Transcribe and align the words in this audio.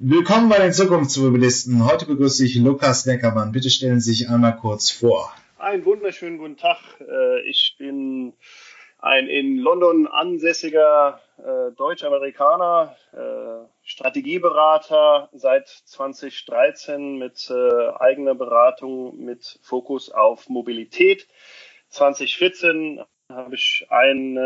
Willkommen 0.00 0.48
bei 0.48 0.58
den 0.60 0.72
Zukunftsmobilisten. 0.72 1.84
Heute 1.84 2.06
begrüße 2.06 2.44
ich 2.44 2.54
Lukas 2.54 3.04
Neckermann. 3.04 3.50
Bitte 3.50 3.68
stellen 3.68 3.98
Sie 3.98 4.12
sich 4.12 4.30
einmal 4.30 4.54
kurz 4.56 4.92
vor. 4.92 5.32
Einen 5.58 5.84
wunderschönen 5.84 6.38
guten 6.38 6.56
Tag. 6.56 6.78
Äh, 7.00 7.40
ich 7.40 7.74
bin 7.80 8.32
ein 9.00 9.26
in 9.26 9.56
London 9.56 10.06
ansässiger 10.06 11.20
äh, 11.38 11.72
Deutsch-Amerikaner, 11.74 12.94
äh, 13.12 13.66
Strategieberater 13.82 15.30
seit 15.32 15.66
2013 15.66 17.18
mit 17.18 17.50
eigener 17.50 18.36
Beratung 18.36 19.18
mit 19.18 19.58
Fokus 19.62 20.12
auf 20.12 20.48
Mobilität. 20.48 21.26
2014 21.88 23.02
habe 23.30 23.56
ich 23.56 23.84
ein 23.90 24.38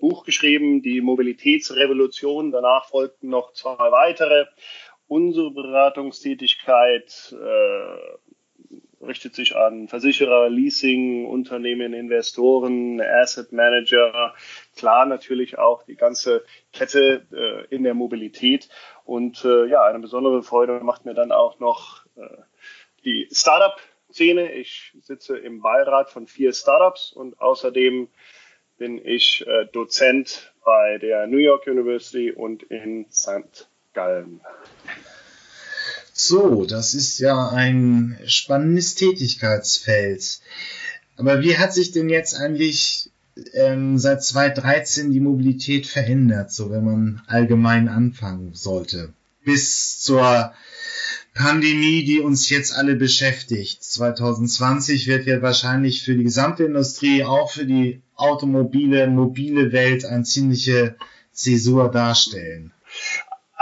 Buch 0.00 0.24
geschrieben, 0.24 0.82
die 0.82 1.00
Mobilitätsrevolution. 1.00 2.52
Danach 2.52 2.86
folgten 2.86 3.28
noch 3.28 3.52
zwei 3.54 3.90
weitere 3.90 4.46
Unsere 5.10 5.50
Beratungstätigkeit 5.50 7.34
äh, 7.36 9.04
richtet 9.04 9.34
sich 9.34 9.56
an 9.56 9.88
Versicherer, 9.88 10.48
Leasing, 10.48 11.26
Unternehmen, 11.26 11.94
Investoren, 11.94 13.00
Asset 13.00 13.50
Manager, 13.50 14.36
klar 14.76 15.06
natürlich 15.06 15.58
auch 15.58 15.82
die 15.82 15.96
ganze 15.96 16.44
Kette 16.72 17.26
äh, 17.32 17.74
in 17.74 17.82
der 17.82 17.94
Mobilität. 17.94 18.68
Und 19.04 19.44
äh, 19.44 19.66
ja, 19.66 19.82
eine 19.82 19.98
besondere 19.98 20.44
Freude 20.44 20.78
macht 20.78 21.06
mir 21.06 21.14
dann 21.14 21.32
auch 21.32 21.58
noch 21.58 22.06
äh, 22.14 22.28
die 23.04 23.26
Startup-Szene. 23.32 24.52
Ich 24.52 24.92
sitze 25.00 25.36
im 25.36 25.60
Beirat 25.60 26.10
von 26.10 26.28
vier 26.28 26.52
Startups 26.52 27.12
und 27.12 27.40
außerdem 27.40 28.06
bin 28.78 29.04
ich 29.04 29.44
äh, 29.44 29.66
Dozent 29.72 30.52
bei 30.64 30.98
der 30.98 31.26
New 31.26 31.38
York 31.38 31.66
University 31.66 32.30
und 32.30 32.62
in 32.62 33.10
St. 33.10 33.69
Gallen. 33.92 34.40
So, 36.12 36.64
das 36.64 36.94
ist 36.94 37.18
ja 37.18 37.48
ein 37.48 38.18
spannendes 38.26 38.94
Tätigkeitsfeld. 38.94 40.40
Aber 41.16 41.40
wie 41.42 41.56
hat 41.56 41.74
sich 41.74 41.92
denn 41.92 42.08
jetzt 42.08 42.34
eigentlich 42.34 43.10
ähm, 43.54 43.98
seit 43.98 44.22
2013 44.22 45.12
die 45.12 45.20
Mobilität 45.20 45.86
verändert, 45.86 46.52
so 46.52 46.70
wenn 46.70 46.84
man 46.84 47.22
allgemein 47.26 47.88
anfangen 47.88 48.54
sollte? 48.54 49.12
Bis 49.44 49.98
zur 50.00 50.52
Pandemie, 51.34 52.04
die 52.04 52.20
uns 52.20 52.50
jetzt 52.50 52.74
alle 52.74 52.96
beschäftigt. 52.96 53.82
2020 53.82 55.06
wird 55.06 55.26
ja 55.26 55.40
wahrscheinlich 55.40 56.02
für 56.02 56.14
die 56.14 56.24
gesamte 56.24 56.64
Industrie, 56.64 57.24
auch 57.24 57.50
für 57.50 57.64
die 57.64 58.02
automobile, 58.14 59.06
mobile 59.06 59.72
Welt 59.72 60.04
eine 60.04 60.24
ziemliche 60.24 60.96
Zäsur 61.32 61.90
darstellen. 61.90 62.72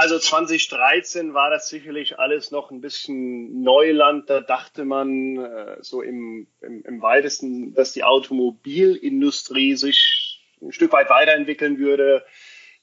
Also 0.00 0.16
2013 0.16 1.34
war 1.34 1.50
das 1.50 1.68
sicherlich 1.68 2.20
alles 2.20 2.52
noch 2.52 2.70
ein 2.70 2.80
bisschen 2.80 3.62
Neuland. 3.62 4.30
Da 4.30 4.40
dachte 4.40 4.84
man 4.84 5.38
äh, 5.38 5.78
so 5.80 6.02
im, 6.02 6.46
im, 6.60 6.84
im 6.84 7.02
weitesten, 7.02 7.74
dass 7.74 7.94
die 7.94 8.04
Automobilindustrie 8.04 9.74
sich 9.74 10.40
ein 10.62 10.70
Stück 10.70 10.92
weit 10.92 11.10
weiterentwickeln 11.10 11.80
würde. 11.80 12.24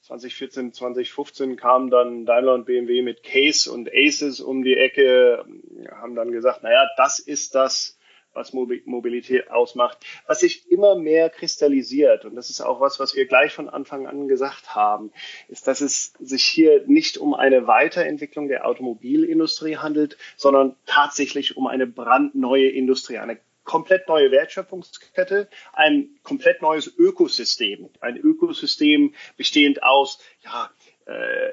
2014, 0.02 0.74
2015 0.74 1.56
kamen 1.56 1.88
dann 1.88 2.26
Daimler 2.26 2.52
und 2.52 2.66
BMW 2.66 3.00
mit 3.00 3.22
Case 3.22 3.72
und 3.72 3.88
Aces 3.90 4.42
um 4.42 4.62
die 4.62 4.76
Ecke, 4.76 5.42
haben 5.90 6.16
dann 6.16 6.32
gesagt, 6.32 6.62
naja, 6.62 6.86
das 6.98 7.18
ist 7.18 7.54
das, 7.54 7.95
was 8.36 8.52
Mobilität 8.52 9.50
ausmacht, 9.50 9.98
was 10.26 10.40
sich 10.40 10.70
immer 10.70 10.94
mehr 10.94 11.30
kristallisiert. 11.30 12.24
Und 12.24 12.36
das 12.36 12.50
ist 12.50 12.60
auch 12.60 12.80
was, 12.80 13.00
was 13.00 13.16
wir 13.16 13.26
gleich 13.26 13.52
von 13.52 13.68
Anfang 13.68 14.06
an 14.06 14.28
gesagt 14.28 14.74
haben, 14.74 15.12
ist, 15.48 15.66
dass 15.66 15.80
es 15.80 16.12
sich 16.20 16.44
hier 16.44 16.84
nicht 16.86 17.18
um 17.18 17.34
eine 17.34 17.66
Weiterentwicklung 17.66 18.48
der 18.48 18.66
Automobilindustrie 18.66 19.76
handelt, 19.76 20.16
sondern 20.36 20.76
tatsächlich 20.86 21.56
um 21.56 21.66
eine 21.66 21.86
brandneue 21.86 22.68
Industrie, 22.68 23.18
eine 23.18 23.38
komplett 23.66 24.08
neue 24.08 24.30
Wertschöpfungskette, 24.30 25.48
ein 25.72 26.08
komplett 26.22 26.62
neues 26.62 26.86
Ökosystem, 26.96 27.90
ein 28.00 28.16
Ökosystem 28.16 29.12
bestehend 29.36 29.82
aus 29.82 30.20
ja, 30.44 30.70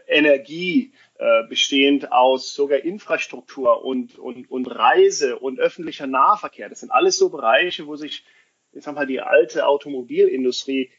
Energie, 0.07 0.93
äh, 1.19 1.47
bestehend 1.47 2.11
aus 2.11 2.53
sogar 2.53 2.79
Infrastruktur 2.79 3.83
und, 3.83 4.17
und, 4.17 4.49
und 4.49 4.65
Reise 4.65 5.37
und 5.39 5.59
öffentlicher 5.59 6.07
Nahverkehr. 6.07 6.69
Das 6.69 6.79
sind 6.79 6.91
alles 6.91 7.17
so 7.17 7.29
Bereiche, 7.29 7.87
wo 7.87 7.95
sich, 7.95 8.25
ich 8.71 8.83
sag 8.83 8.95
mal, 8.95 9.05
die 9.05 9.21
alte 9.21 9.67
Automobilindustrie 9.67 10.91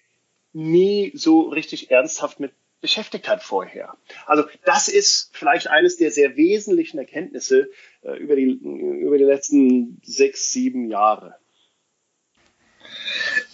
nie 0.52 1.10
so 1.14 1.40
richtig 1.40 1.90
ernsthaft 1.90 2.38
mit 2.38 2.52
beschäftigt 2.80 3.30
hat 3.30 3.42
vorher. 3.42 3.96
Also 4.26 4.44
das 4.66 4.88
ist 4.88 5.30
vielleicht 5.32 5.68
eines 5.68 5.96
der 5.96 6.10
sehr 6.10 6.36
wesentlichen 6.36 6.98
Erkenntnisse 6.98 7.70
äh, 8.02 8.18
über, 8.18 8.36
die, 8.36 8.44
über 8.44 9.16
die 9.16 9.24
letzten 9.24 10.02
sechs, 10.04 10.50
sieben 10.52 10.90
Jahre. 10.90 11.36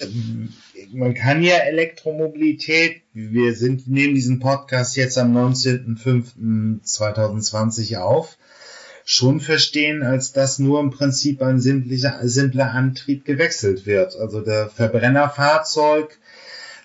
Ähm, 0.01 0.53
man 0.93 1.15
kann 1.15 1.43
ja 1.43 1.57
Elektromobilität, 1.57 3.01
wir 3.13 3.55
sind, 3.55 3.89
nehmen 3.89 4.15
diesen 4.15 4.39
Podcast 4.41 4.97
jetzt 4.97 5.17
am 5.19 5.37
19.05.2020 5.37 7.99
auf, 7.99 8.39
schon 9.05 9.41
verstehen, 9.41 10.03
als 10.03 10.33
dass 10.33 10.59
nur 10.59 10.81
im 10.81 10.91
Prinzip 10.91 11.43
ein 11.43 11.61
simpler, 11.61 12.19
simpler 12.23 12.73
Antrieb 12.73 13.25
gewechselt 13.25 13.87
wird. 13.87 14.17
Also 14.17 14.41
der 14.41 14.69
Verbrennerfahrzeug 14.69 16.19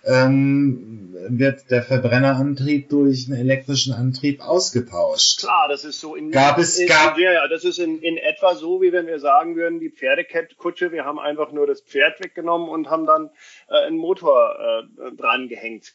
ähm, 0.05 1.15
wird 1.29 1.71
der 1.71 1.83
Verbrennerantrieb 1.83 2.89
durch 2.89 3.27
einen 3.27 3.39
elektrischen 3.39 3.93
Antrieb 3.93 4.41
ausgetauscht. 4.41 5.39
Klar, 5.39 5.67
das 5.67 5.83
ist 5.83 5.99
so 5.99 6.15
in 6.15 6.31
gab 6.31 6.57
es 6.57 6.77
in, 6.77 6.87
gab 6.87 7.17
ja, 7.17 7.33
ja, 7.33 7.47
das 7.47 7.63
ist 7.63 7.79
in, 7.79 7.99
in 7.99 8.17
etwa 8.17 8.55
so, 8.55 8.81
wie 8.81 8.91
wenn 8.91 9.07
wir 9.07 9.19
sagen 9.19 9.55
würden, 9.55 9.79
die 9.79 9.89
Pferdekutsche, 9.89 10.91
wir 10.91 11.05
haben 11.05 11.19
einfach 11.19 11.51
nur 11.51 11.67
das 11.67 11.81
Pferd 11.81 12.23
weggenommen 12.23 12.69
und 12.69 12.89
haben 12.89 13.05
dann 13.05 13.29
äh, 13.69 13.85
einen 13.85 13.97
Motor 13.97 14.55
äh, 14.59 15.15
dran 15.15 15.47
gehängt. 15.47 15.93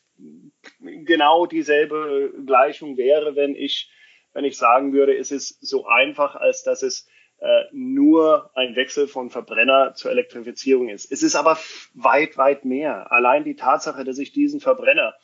Genau 0.80 1.46
dieselbe 1.46 2.32
Gleichung 2.44 2.96
wäre, 2.96 3.36
wenn 3.36 3.54
ich 3.54 3.90
wenn 4.32 4.44
ich 4.44 4.56
sagen 4.56 4.92
würde, 4.92 5.16
es 5.16 5.32
ist 5.32 5.58
so 5.60 5.86
einfach, 5.86 6.36
als 6.36 6.62
dass 6.62 6.82
es 6.82 7.08
äh, 7.40 7.64
nur 7.72 8.50
ein 8.54 8.76
Wechsel 8.76 9.08
von 9.08 9.30
Verbrenner 9.30 9.94
zur 9.94 10.10
Elektrifizierung 10.10 10.88
ist. 10.88 11.10
Es 11.10 11.22
ist 11.22 11.36
aber 11.36 11.58
weit, 11.94 12.36
weit 12.36 12.64
mehr. 12.64 13.10
Allein 13.12 13.44
die 13.44 13.56
Tatsache, 13.56 14.04
dass 14.04 14.18
ich 14.18 14.32
diesen 14.32 14.60
Verbrenner 14.60 15.14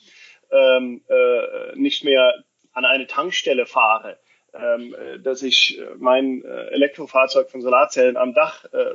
ähm, 0.51 1.03
äh, 1.09 1.77
nicht 1.77 2.05
mehr 2.05 2.45
an 2.73 2.85
eine 2.85 3.07
Tankstelle 3.07 3.67
fahre, 3.67 4.19
ähm, 4.55 4.95
äh, 4.95 5.19
dass 5.19 5.43
ich 5.43 5.79
äh, 5.79 5.85
mein 5.99 6.43
äh, 6.43 6.69
Elektrofahrzeug 6.69 7.51
von 7.51 7.61
Solarzellen 7.61 8.17
am 8.17 8.35
Dach 8.35 8.65
äh, 8.73 8.95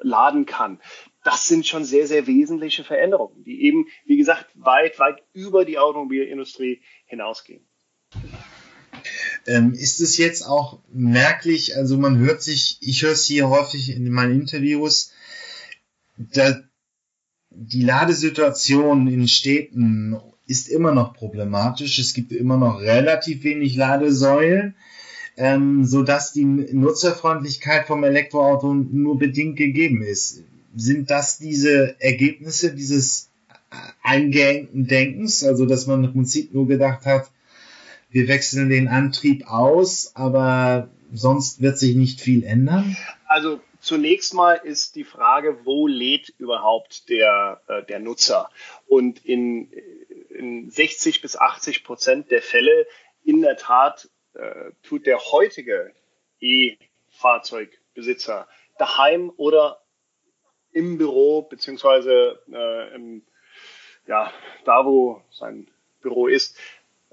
laden 0.00 0.46
kann. 0.46 0.80
Das 1.24 1.48
sind 1.48 1.66
schon 1.66 1.84
sehr, 1.84 2.06
sehr 2.06 2.26
wesentliche 2.26 2.84
Veränderungen, 2.84 3.42
die 3.42 3.64
eben, 3.64 3.88
wie 4.04 4.16
gesagt, 4.16 4.46
weit, 4.54 4.98
weit 4.98 5.22
über 5.32 5.64
die 5.64 5.78
Automobilindustrie 5.78 6.82
hinausgehen. 7.06 7.66
Ähm, 9.46 9.72
ist 9.74 10.00
es 10.00 10.16
jetzt 10.16 10.46
auch 10.46 10.78
merklich, 10.92 11.76
also 11.76 11.98
man 11.98 12.18
hört 12.18 12.42
sich, 12.42 12.78
ich 12.80 13.02
höre 13.02 13.12
es 13.12 13.24
hier 13.24 13.48
häufig 13.50 13.94
in 13.94 14.10
meinen 14.10 14.40
Interviews, 14.40 15.12
da 16.16 16.62
die 17.50 17.82
Ladesituation 17.82 19.06
in 19.06 19.28
Städten 19.28 20.16
ist 20.46 20.68
immer 20.68 20.92
noch 20.92 21.14
problematisch. 21.14 21.98
Es 21.98 22.14
gibt 22.14 22.32
immer 22.32 22.56
noch 22.56 22.80
relativ 22.80 23.44
wenig 23.44 23.76
Ladesäulen, 23.76 24.74
ähm, 25.36 25.84
so 25.84 26.02
dass 26.02 26.32
die 26.32 26.44
Nutzerfreundlichkeit 26.44 27.86
vom 27.86 28.04
Elektroauto 28.04 28.74
nur 28.74 29.18
bedingt 29.18 29.56
gegeben 29.56 30.02
ist. 30.02 30.42
Sind 30.76 31.10
das 31.10 31.38
diese 31.38 32.00
Ergebnisse 32.00 32.74
dieses 32.74 33.30
eingehängten 34.02 34.86
Denkens, 34.86 35.44
also 35.44 35.66
dass 35.66 35.86
man 35.86 36.04
im 36.04 36.12
Prinzip 36.12 36.52
nur 36.52 36.66
gedacht 36.66 37.06
hat, 37.06 37.30
wir 38.14 38.28
wechseln 38.28 38.70
den 38.70 38.86
Antrieb 38.86 39.48
aus, 39.48 40.12
aber 40.14 40.88
sonst 41.12 41.60
wird 41.60 41.78
sich 41.78 41.96
nicht 41.96 42.20
viel 42.20 42.44
ändern? 42.44 42.96
Also 43.26 43.58
zunächst 43.80 44.34
mal 44.34 44.54
ist 44.54 44.94
die 44.94 45.02
Frage, 45.02 45.64
wo 45.64 45.88
lädt 45.88 46.28
überhaupt 46.38 47.08
der, 47.08 47.60
äh, 47.66 47.82
der 47.82 47.98
Nutzer? 47.98 48.50
Und 48.86 49.24
in, 49.24 49.72
in 50.30 50.70
60 50.70 51.22
bis 51.22 51.36
80 51.36 51.82
Prozent 51.82 52.30
der 52.30 52.40
Fälle 52.40 52.86
in 53.24 53.42
der 53.42 53.56
Tat 53.56 54.08
äh, 54.34 54.70
tut 54.84 55.06
der 55.06 55.18
heutige 55.18 55.92
E-Fahrzeugbesitzer 56.40 58.46
daheim 58.78 59.32
oder 59.36 59.82
im 60.70 60.98
Büro 60.98 61.42
beziehungsweise 61.42 62.40
äh, 62.52 62.94
im, 62.94 63.26
ja, 64.06 64.32
da 64.64 64.86
wo 64.86 65.20
sein 65.32 65.68
Büro 66.00 66.28
ist, 66.28 66.56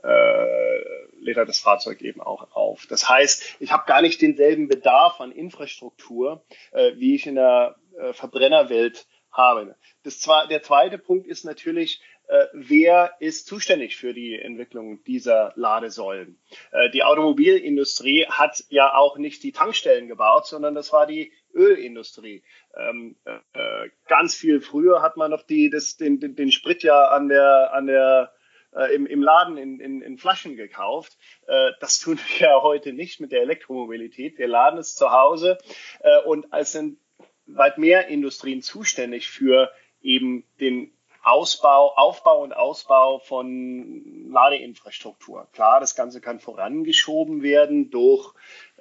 äh, 0.03 1.01
lädt 1.19 1.37
das 1.37 1.59
Fahrzeug 1.59 2.01
eben 2.01 2.21
auch 2.21 2.51
auf. 2.51 2.85
Das 2.87 3.07
heißt, 3.07 3.57
ich 3.59 3.71
habe 3.71 3.85
gar 3.85 4.01
nicht 4.01 4.21
denselben 4.21 4.67
Bedarf 4.67 5.21
an 5.21 5.31
Infrastruktur, 5.31 6.43
äh, 6.71 6.93
wie 6.95 7.15
ich 7.15 7.27
in 7.27 7.35
der 7.35 7.75
äh, 7.97 8.13
Verbrennerwelt 8.13 9.07
habe. 9.31 9.75
Das 10.03 10.19
zwar, 10.19 10.47
der 10.47 10.63
zweite 10.63 10.97
Punkt 10.97 11.27
ist 11.27 11.45
natürlich, 11.45 12.01
äh, 12.27 12.47
wer 12.53 13.13
ist 13.19 13.47
zuständig 13.47 13.97
für 13.97 14.13
die 14.13 14.39
Entwicklung 14.39 15.03
dieser 15.03 15.53
Ladesäulen. 15.55 16.39
Äh, 16.71 16.89
die 16.91 17.03
Automobilindustrie 17.03 18.25
hat 18.27 18.63
ja 18.69 18.93
auch 18.95 19.17
nicht 19.17 19.43
die 19.43 19.51
Tankstellen 19.51 20.07
gebaut, 20.07 20.47
sondern 20.47 20.75
das 20.75 20.91
war 20.93 21.05
die 21.05 21.31
Ölindustrie. 21.53 22.43
Ähm, 22.75 23.17
äh, 23.25 23.89
ganz 24.07 24.35
viel 24.35 24.61
früher 24.61 25.01
hat 25.01 25.17
man 25.17 25.31
noch 25.31 25.43
die, 25.43 25.69
das, 25.69 25.97
den, 25.97 26.19
den, 26.19 26.35
den 26.35 26.51
Sprit 26.51 26.83
ja 26.83 27.09
an 27.09 27.27
der, 27.27 27.73
an 27.73 27.87
der 27.87 28.33
äh, 28.75 28.93
im, 28.95 29.05
im 29.05 29.21
Laden 29.21 29.57
in, 29.57 29.79
in, 29.79 30.01
in 30.01 30.17
Flaschen 30.17 30.55
gekauft. 30.55 31.17
Äh, 31.47 31.71
das 31.79 31.99
tun 31.99 32.17
wir 32.17 32.47
ja 32.47 32.61
heute 32.61 32.93
nicht 32.93 33.19
mit 33.19 33.31
der 33.31 33.41
Elektromobilität. 33.41 34.37
Wir 34.37 34.47
laden 34.47 34.79
es 34.79 34.95
zu 34.95 35.11
Hause 35.11 35.57
äh, 35.99 36.21
und 36.23 36.51
als 36.53 36.71
sind 36.71 36.97
weit 37.45 37.77
mehr 37.77 38.07
Industrien 38.07 38.61
zuständig 38.61 39.29
für 39.29 39.71
eben 40.01 40.45
den 40.59 40.93
Ausbau, 41.23 41.93
Aufbau 41.95 42.41
und 42.41 42.53
Ausbau 42.53 43.19
von 43.19 44.31
Ladeinfrastruktur. 44.31 45.47
Klar, 45.53 45.79
das 45.79 45.95
Ganze 45.95 46.19
kann 46.19 46.39
vorangeschoben 46.39 47.43
werden 47.43 47.91
durch 47.91 48.33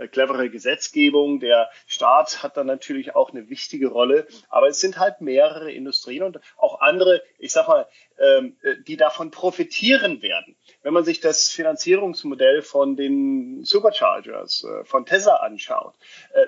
clevere 0.09 0.51
Gesetzgebung. 0.51 1.41
Der 1.41 1.71
Staat 1.87 2.43
hat 2.43 2.57
da 2.57 2.65
natürlich 2.65 3.15
auch 3.15 3.31
eine 3.31 3.49
wichtige 3.49 3.89
Rolle, 3.89 4.27
aber 4.49 4.69
es 4.69 4.81
sind 4.81 4.99
halt 4.99 5.21
mehrere 5.21 5.73
Industrien 5.73 6.23
und 6.23 6.41
auch 6.57 6.81
andere, 6.81 7.23
ich 7.39 7.53
sag 7.53 7.69
mal, 7.69 7.87
ähm, 8.19 8.57
äh, 8.63 8.77
die 8.87 8.97
davon 8.97 9.31
profitieren 9.31 10.23
werden. 10.23 10.57
Wenn 10.83 10.93
man 10.93 11.05
sich 11.05 11.21
das 11.21 11.49
Finanzierungsmodell 11.49 12.63
von 12.63 12.97
den 12.97 13.65
Superchargers 13.65 14.65
äh, 14.65 14.85
von 14.85 15.07
Tesla 15.07 15.37
anschaut, 15.37 15.95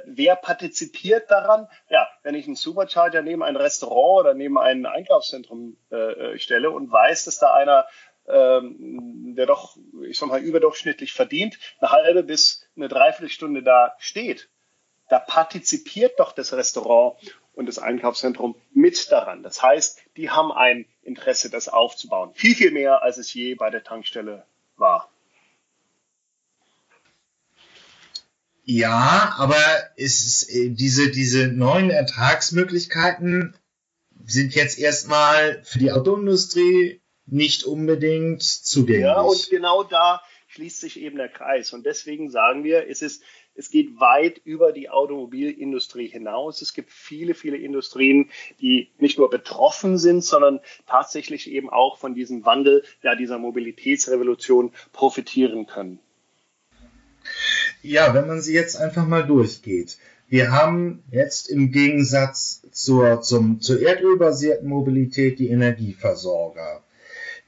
wer 0.05 0.37
partizipiert 0.37 1.31
daran? 1.31 1.69
Ja, 1.88 2.08
wenn 2.22 2.34
ich 2.34 2.46
einen 2.46 2.56
Supercharger 2.56 3.22
neben 3.22 3.43
ein 3.43 3.56
Restaurant 3.56 4.20
oder 4.20 4.34
neben 4.34 4.58
ein 4.58 4.87
Einkaufszentrum 4.87 5.76
stelle 6.37 6.70
und 6.70 6.90
weiß, 6.90 7.25
dass 7.25 7.38
da 7.38 7.52
einer 7.52 7.87
ähm, 8.28 9.34
der 9.36 9.46
doch, 9.46 9.76
ich 10.08 10.19
sag 10.19 10.28
mal, 10.28 10.40
überdurchschnittlich 10.40 11.12
verdient, 11.12 11.58
eine 11.80 11.90
halbe 11.90 12.22
bis 12.22 12.66
eine 12.76 12.88
Dreiviertelstunde 12.88 13.62
da 13.62 13.94
steht, 13.98 14.48
da 15.08 15.19
partizipiert 15.19 16.19
doch 16.19 16.32
das 16.32 16.52
Restaurant 16.52 17.16
und 17.54 17.66
das 17.66 17.78
Einkaufszentrum 17.78 18.56
mit 18.72 19.10
daran. 19.12 19.42
Das 19.42 19.62
heißt, 19.62 20.00
die 20.16 20.30
haben 20.30 20.52
ein 20.52 20.86
Interesse, 21.02 21.50
das 21.50 21.69
aufzubauen. 21.69 22.32
Viel, 22.34 22.54
viel 22.54 22.70
mehr, 22.70 23.02
als 23.02 23.19
es 23.19 23.34
je 23.34 23.54
bei 23.54 23.70
der 23.70 23.84
Tankstelle 23.84 24.46
war. 24.76 25.10
Ja, 28.64 29.34
aber 29.38 29.58
ist, 29.96 30.48
äh, 30.48 30.70
diese, 30.70 31.10
diese 31.10 31.48
neuen 31.48 31.90
Ertragsmöglichkeiten 31.90 33.56
sind 34.24 34.54
jetzt 34.54 34.78
erstmal 34.78 35.62
für 35.64 35.80
die 35.80 35.92
Autoindustrie 35.92 37.01
nicht 37.26 37.64
unbedingt 37.64 38.42
zugänglich. 38.42 39.04
Ja, 39.04 39.20
und 39.20 39.48
genau 39.50 39.84
da 39.84 40.22
schließt 40.48 40.80
sich 40.80 41.00
eben 41.00 41.16
der 41.16 41.28
Kreis. 41.28 41.72
Und 41.72 41.86
deswegen 41.86 42.30
sagen 42.30 42.62
wir, 42.64 42.88
es 42.88 43.00
ist, 43.00 43.22
es 43.54 43.70
geht 43.70 43.98
weit 44.00 44.40
über 44.44 44.72
die 44.72 44.90
Automobilindustrie 44.90 46.08
hinaus. 46.08 46.62
Es 46.62 46.74
gibt 46.74 46.90
viele, 46.90 47.34
viele 47.34 47.56
Industrien, 47.56 48.30
die 48.60 48.90
nicht 48.98 49.19
nur 49.19 49.30
betroffen 49.30 49.98
sind, 49.98 50.22
sondern 50.24 50.60
tatsächlich 50.86 51.50
eben 51.50 51.70
auch 51.70 51.98
von 51.98 52.14
diesem 52.14 52.44
Wandel, 52.44 52.84
ja, 53.02 53.14
dieser 53.14 53.38
Mobilitätsrevolution 53.38 54.72
profitieren 54.92 55.66
können. 55.66 55.98
Ja, 57.82 58.14
wenn 58.14 58.26
man 58.26 58.40
sie 58.40 58.54
jetzt 58.54 58.76
einfach 58.76 59.06
mal 59.06 59.26
durchgeht. 59.26 59.98
Wir 60.28 60.52
haben 60.52 61.02
jetzt 61.10 61.50
im 61.50 61.72
Gegensatz 61.72 62.62
zur, 62.70 63.20
zum, 63.20 63.60
zur 63.60 63.80
erdölbasierten 63.80 64.69
Mobilität 64.69 65.38
die 65.38 65.48
Energieversorger. 65.48 66.82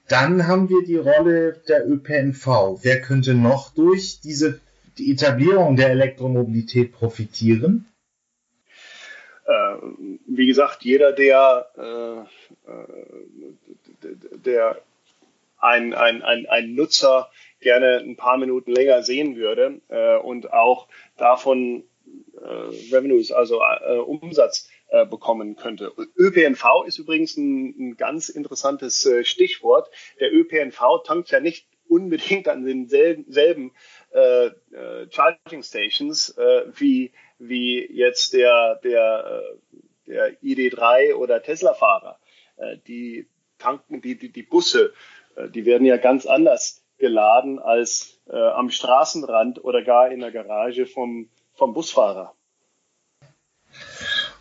Dann 0.08 0.46
haben 0.46 0.68
wir 0.68 0.84
die 0.84 0.96
Rolle 0.96 1.62
der 1.66 1.88
ÖPNV. 1.88 2.46
Wer 2.82 3.00
könnte 3.00 3.34
noch 3.34 3.72
durch 3.74 4.20
diese 4.20 4.60
die 4.98 5.10
Etablierung 5.10 5.76
der 5.76 5.90
Elektromobilität 5.90 6.92
profitieren? 6.92 7.86
Äh, 9.46 9.76
wie 10.26 10.46
gesagt, 10.46 10.84
jeder, 10.84 11.12
der, 11.12 11.66
äh, 11.76 12.70
äh 12.70 12.86
der 14.44 14.80
ein, 15.58 15.94
ein, 15.94 16.22
ein, 16.22 16.46
ein 16.46 16.74
Nutzer 16.74 17.30
gerne 17.60 17.98
ein 17.98 18.16
paar 18.16 18.36
Minuten 18.36 18.70
länger 18.70 19.02
sehen 19.02 19.36
würde 19.36 19.80
und 20.22 20.52
auch 20.52 20.88
davon 21.16 21.84
Revenues, 22.36 23.32
also 23.32 23.62
Umsatz 24.04 24.68
äh, 24.88 25.06
bekommen 25.06 25.56
könnte. 25.56 25.92
ÖPNV 26.16 26.84
ist 26.86 26.98
übrigens 26.98 27.36
ein, 27.36 27.74
ein 27.78 27.96
ganz 27.96 28.28
interessantes 28.28 29.04
äh, 29.06 29.24
Stichwort. 29.24 29.90
Der 30.20 30.32
ÖPNV 30.32 31.02
tankt 31.04 31.30
ja 31.30 31.40
nicht 31.40 31.66
unbedingt 31.88 32.48
an 32.48 32.64
denselben 32.64 33.24
selben, 33.30 33.72
äh, 34.12 34.46
äh, 34.46 35.08
Charging 35.10 35.62
Stations 35.62 36.30
äh, 36.30 36.66
wie, 36.76 37.12
wie 37.38 37.86
jetzt 37.92 38.32
der, 38.32 38.80
der, 38.82 39.42
äh, 39.42 40.10
der 40.10 40.42
ID3 40.42 41.14
oder 41.14 41.42
Tesla-Fahrer. 41.42 42.18
Äh, 42.56 42.78
die 42.86 43.28
tanken, 43.58 44.00
die, 44.00 44.16
die, 44.16 44.30
die 44.30 44.42
Busse, 44.42 44.92
äh, 45.36 45.48
die 45.48 45.64
werden 45.64 45.86
ja 45.86 45.96
ganz 45.96 46.26
anders 46.26 46.84
geladen 46.98 47.58
als 47.58 48.20
äh, 48.28 48.36
am 48.36 48.70
Straßenrand 48.70 49.62
oder 49.64 49.82
gar 49.82 50.10
in 50.10 50.20
der 50.20 50.30
Garage 50.30 50.86
vom, 50.86 51.28
vom 51.54 51.74
Busfahrer. 51.74 52.34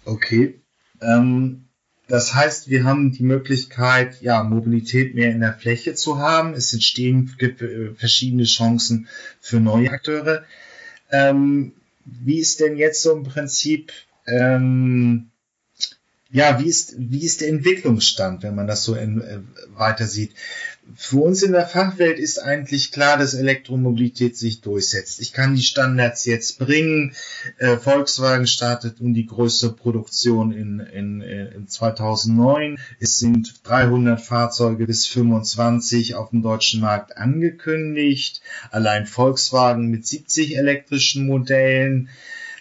Okay. 0.06 0.60
Ähm, 1.02 1.66
das 2.08 2.34
heißt, 2.34 2.70
wir 2.70 2.84
haben 2.84 3.12
die 3.14 3.24
Möglichkeit, 3.24 4.22
ja, 4.22 4.44
Mobilität 4.44 5.16
mehr 5.16 5.32
in 5.32 5.40
der 5.40 5.54
Fläche 5.54 5.96
zu 5.96 6.20
haben. 6.20 6.54
Es 6.54 6.74
entstehen 6.74 7.36
äh, 7.40 7.94
verschiedene 7.96 8.44
Chancen 8.44 9.08
für 9.40 9.60
neue 9.60 9.90
Akteure. 9.90 10.44
Ähm, 11.12 11.74
wie 12.06 12.40
ist 12.40 12.60
denn 12.60 12.78
jetzt 12.78 13.02
so 13.02 13.14
im 13.14 13.24
Prinzip, 13.24 13.94
ähm, 14.28 15.30
ja, 16.30 16.60
wie 16.60 16.68
ist, 16.68 16.96
wie 16.98 17.24
ist 17.24 17.42
der 17.42 17.50
Entwicklungsstand, 17.50 18.44
wenn 18.44 18.56
man 18.56 18.68
das 18.68 18.84
so 18.84 18.96
in, 18.96 19.22
äh, 19.22 19.40
weiter 19.76 20.08
sieht? 20.08 20.34
Für 20.96 21.18
uns 21.18 21.42
in 21.44 21.54
der 21.54 21.66
Fachwelt 21.66 22.20
ist 22.20 22.40
eigentlich 22.40 22.92
klar, 22.92 23.18
dass 23.18 23.34
Elektromobilität 23.34 24.38
sich 24.38 24.62
durchsetzt. 24.62 25.22
Ich 25.22 25.34
kann 25.34 25.56
die 25.56 25.62
Standards 25.62 26.26
jetzt 26.26 26.60
bringen. 26.60 27.16
Äh, 27.58 27.78
Volkswagen 27.78 28.48
startet 28.48 29.02
nun 29.02 29.14
die 29.14 29.26
größte 29.26 29.72
Produktion 29.72 30.52
in, 30.52 30.80
in, 30.80 31.22
in 31.22 31.68
2009. 31.68 32.78
Es 33.00 33.18
sind 33.18 33.62
300 33.64 34.22
Fahrzeuge 34.22 34.86
bis 34.86 35.08
25 35.08 36.16
auf 36.16 36.30
dem 36.30 36.42
deutschen 36.42 36.82
Markt 36.82 37.18
angekündigt. 37.18 38.42
Allein 38.70 39.08
Volkswagen 39.08 39.88
mit 39.88 40.06
70 40.06 40.58
elektrischen 40.58 41.26
Modellen. 41.26 42.10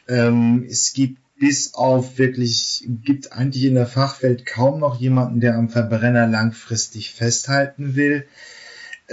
Ähm, 0.08 0.64
es 0.68 0.92
gibt 0.94 1.18
bis 1.42 1.74
auf 1.74 2.18
wirklich, 2.18 2.84
gibt 3.02 3.32
eigentlich 3.32 3.64
in 3.64 3.74
der 3.74 3.88
Fachwelt 3.88 4.46
kaum 4.46 4.78
noch 4.78 5.00
jemanden, 5.00 5.40
der 5.40 5.56
am 5.56 5.68
Verbrenner 5.68 6.28
langfristig 6.28 7.10
festhalten 7.10 7.96
will. 7.96 8.28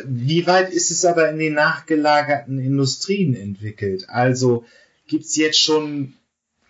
Wie 0.05 0.45
weit 0.45 0.71
ist 0.71 0.91
es 0.91 1.05
aber 1.05 1.27
in 1.31 1.39
den 1.39 1.55
nachgelagerten 1.55 2.59
Industrien 2.59 3.33
entwickelt? 3.33 4.09
Also 4.09 4.63
gibt 5.07 5.25
es 5.25 5.37
jetzt 5.37 5.59
schon 5.59 6.13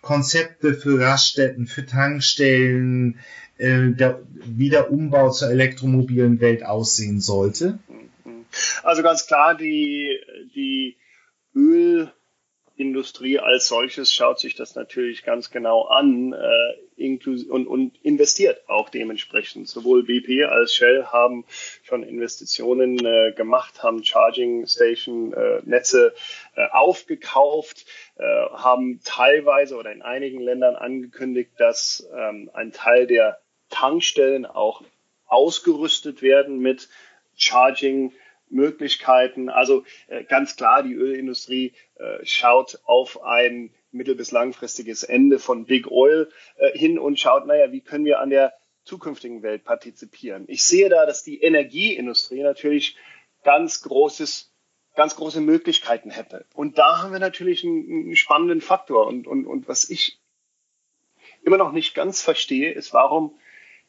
Konzepte 0.00 0.72
für 0.72 0.98
Raststätten, 0.98 1.66
für 1.66 1.84
Tankstellen, 1.84 3.18
äh, 3.58 3.90
wie 4.46 4.70
der 4.70 4.90
Umbau 4.90 5.28
zur 5.28 5.50
elektromobilen 5.50 6.40
Welt 6.40 6.64
aussehen 6.64 7.20
sollte? 7.20 7.78
Also 8.82 9.02
ganz 9.02 9.26
klar, 9.26 9.58
die, 9.58 10.20
die 10.54 10.96
Öl- 11.54 12.10
Industrie 12.80 13.38
als 13.38 13.68
solches 13.68 14.12
schaut 14.12 14.40
sich 14.40 14.54
das 14.54 14.74
natürlich 14.74 15.22
ganz 15.22 15.50
genau 15.50 15.84
an 15.84 16.32
äh, 16.32 17.16
und, 17.48 17.66
und 17.66 17.96
investiert 18.02 18.68
auch 18.68 18.88
dementsprechend. 18.88 19.68
Sowohl 19.68 20.02
BP 20.04 20.44
als 20.44 20.74
Shell 20.74 21.06
haben 21.06 21.44
schon 21.82 22.02
Investitionen 22.02 22.98
äh, 23.04 23.32
gemacht, 23.32 23.82
haben 23.82 24.04
Charging 24.04 24.66
Station 24.66 25.32
äh, 25.32 25.60
Netze 25.64 26.14
äh, 26.56 26.66
aufgekauft, 26.72 27.86
äh, 28.16 28.22
haben 28.22 29.00
teilweise 29.04 29.76
oder 29.76 29.92
in 29.92 30.02
einigen 30.02 30.40
Ländern 30.40 30.76
angekündigt, 30.76 31.52
dass 31.58 32.08
ähm, 32.14 32.50
ein 32.52 32.72
Teil 32.72 33.06
der 33.06 33.40
Tankstellen 33.70 34.46
auch 34.46 34.82
ausgerüstet 35.26 36.22
werden 36.22 36.58
mit 36.58 36.88
Charging 37.36 38.12
Möglichkeiten. 38.50 39.48
Also 39.48 39.84
äh, 40.08 40.24
ganz 40.24 40.56
klar, 40.56 40.82
die 40.82 40.94
Ölindustrie 40.94 41.72
äh, 41.96 42.24
schaut 42.24 42.80
auf 42.84 43.22
ein 43.22 43.72
mittel- 43.92 44.14
bis 44.14 44.30
langfristiges 44.30 45.02
Ende 45.02 45.38
von 45.38 45.64
Big 45.64 45.90
Oil 45.90 46.30
äh, 46.56 46.76
hin 46.78 46.98
und 46.98 47.18
schaut, 47.18 47.46
naja, 47.46 47.72
wie 47.72 47.80
können 47.80 48.04
wir 48.04 48.20
an 48.20 48.30
der 48.30 48.52
zukünftigen 48.84 49.42
Welt 49.42 49.64
partizipieren. 49.64 50.44
Ich 50.48 50.64
sehe 50.64 50.88
da, 50.88 51.06
dass 51.06 51.22
die 51.22 51.42
Energieindustrie 51.42 52.42
natürlich 52.42 52.96
ganz 53.42 53.82
großes 53.82 54.50
ganz 54.96 55.16
große 55.16 55.40
Möglichkeiten 55.40 56.10
hätte. 56.10 56.46
Und 56.54 56.78
da 56.78 57.00
haben 57.00 57.12
wir 57.12 57.20
natürlich 57.20 57.64
einen, 57.64 57.88
einen 57.88 58.16
spannenden 58.16 58.60
Faktor. 58.60 59.06
Und, 59.06 59.26
und, 59.26 59.46
und 59.46 59.68
was 59.68 59.88
ich 59.88 60.20
immer 61.42 61.56
noch 61.56 61.72
nicht 61.72 61.94
ganz 61.94 62.22
verstehe, 62.22 62.72
ist, 62.72 62.92
warum 62.92 63.38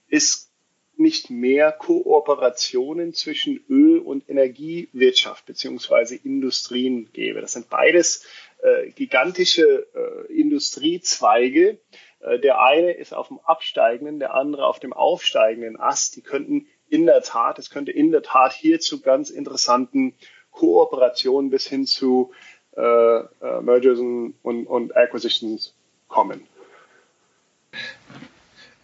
ist 0.08 0.51
nicht 0.98 1.30
mehr 1.30 1.72
Kooperationen 1.72 3.14
zwischen 3.14 3.64
Öl- 3.70 4.00
und 4.00 4.30
Energiewirtschaft 4.30 5.46
beziehungsweise 5.46 6.16
Industrien 6.16 7.10
gäbe. 7.12 7.42
Das 7.42 7.54
sind 7.54 7.70
beides 7.70 8.26
äh, 8.62 8.92
gigantische 8.92 9.88
äh, 9.96 10.34
Industriezweige. 10.34 11.80
Äh, 12.20 12.40
der 12.40 12.62
eine 12.62 12.92
ist 12.92 13.14
auf 13.14 13.30
dem 13.30 13.40
absteigenden, 13.40 14.20
der 14.20 14.34
andere 14.34 14.66
auf 14.66 14.80
dem 14.80 14.94
aufsteigenden 14.94 15.80
Ast. 15.80 16.16
Die 16.16 16.22
könnten 16.22 16.68
in 16.90 17.06
der 17.06 17.22
Tat, 17.22 17.58
es 17.58 17.70
könnte 17.70 17.92
in 17.92 18.12
der 18.12 18.22
Tat 18.22 18.54
hier 18.54 18.80
zu 18.80 19.02
ganz 19.02 19.30
interessanten 19.30 20.14
Kooperationen 20.52 21.50
bis 21.50 21.68
hin 21.68 21.86
zu 21.86 22.32
äh, 22.76 22.82
äh, 22.82 23.62
Mergers 23.62 24.00
und, 24.00 24.36
und 24.44 24.96
Acquisitions 24.96 25.74
kommen. 26.08 26.48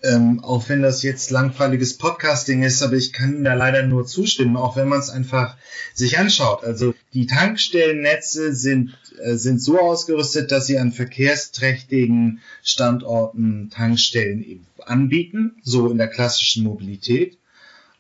Ähm, 0.04 0.44
auch 0.44 0.70
wenn 0.70 0.84
das 0.84 1.02
jetzt 1.02 1.32
langweiliges 1.32 1.98
Podcasting 1.98 2.62
ist, 2.62 2.84
aber 2.84 2.94
ich 2.94 3.14
kann 3.14 3.44
da 3.44 3.56
leider 3.56 3.82
nur 3.82 4.06
zustimmen, 4.06 4.56
auch 4.56 4.76
wenn 4.76 4.88
man 4.88 5.00
es 5.00 5.10
einfach 5.10 5.58
sich 5.94 6.20
anschaut. 6.20 6.64
Also 6.64 6.94
die 7.14 7.26
Tankstellennetze 7.26 8.54
sind, 8.54 8.96
äh, 9.24 9.36
sind 9.36 9.60
so 9.60 9.80
ausgerüstet, 9.80 10.52
dass 10.52 10.68
sie 10.68 10.78
an 10.78 10.92
verkehrsträchtigen 10.92 12.42
Standorten 12.64 13.72
Tankstellen 13.72 14.44
eben 14.44 14.68
anbieten, 14.86 15.56
so 15.64 15.90
in 15.90 15.98
der 15.98 16.10
klassischen 16.10 16.64
Mobilität. 16.64 17.38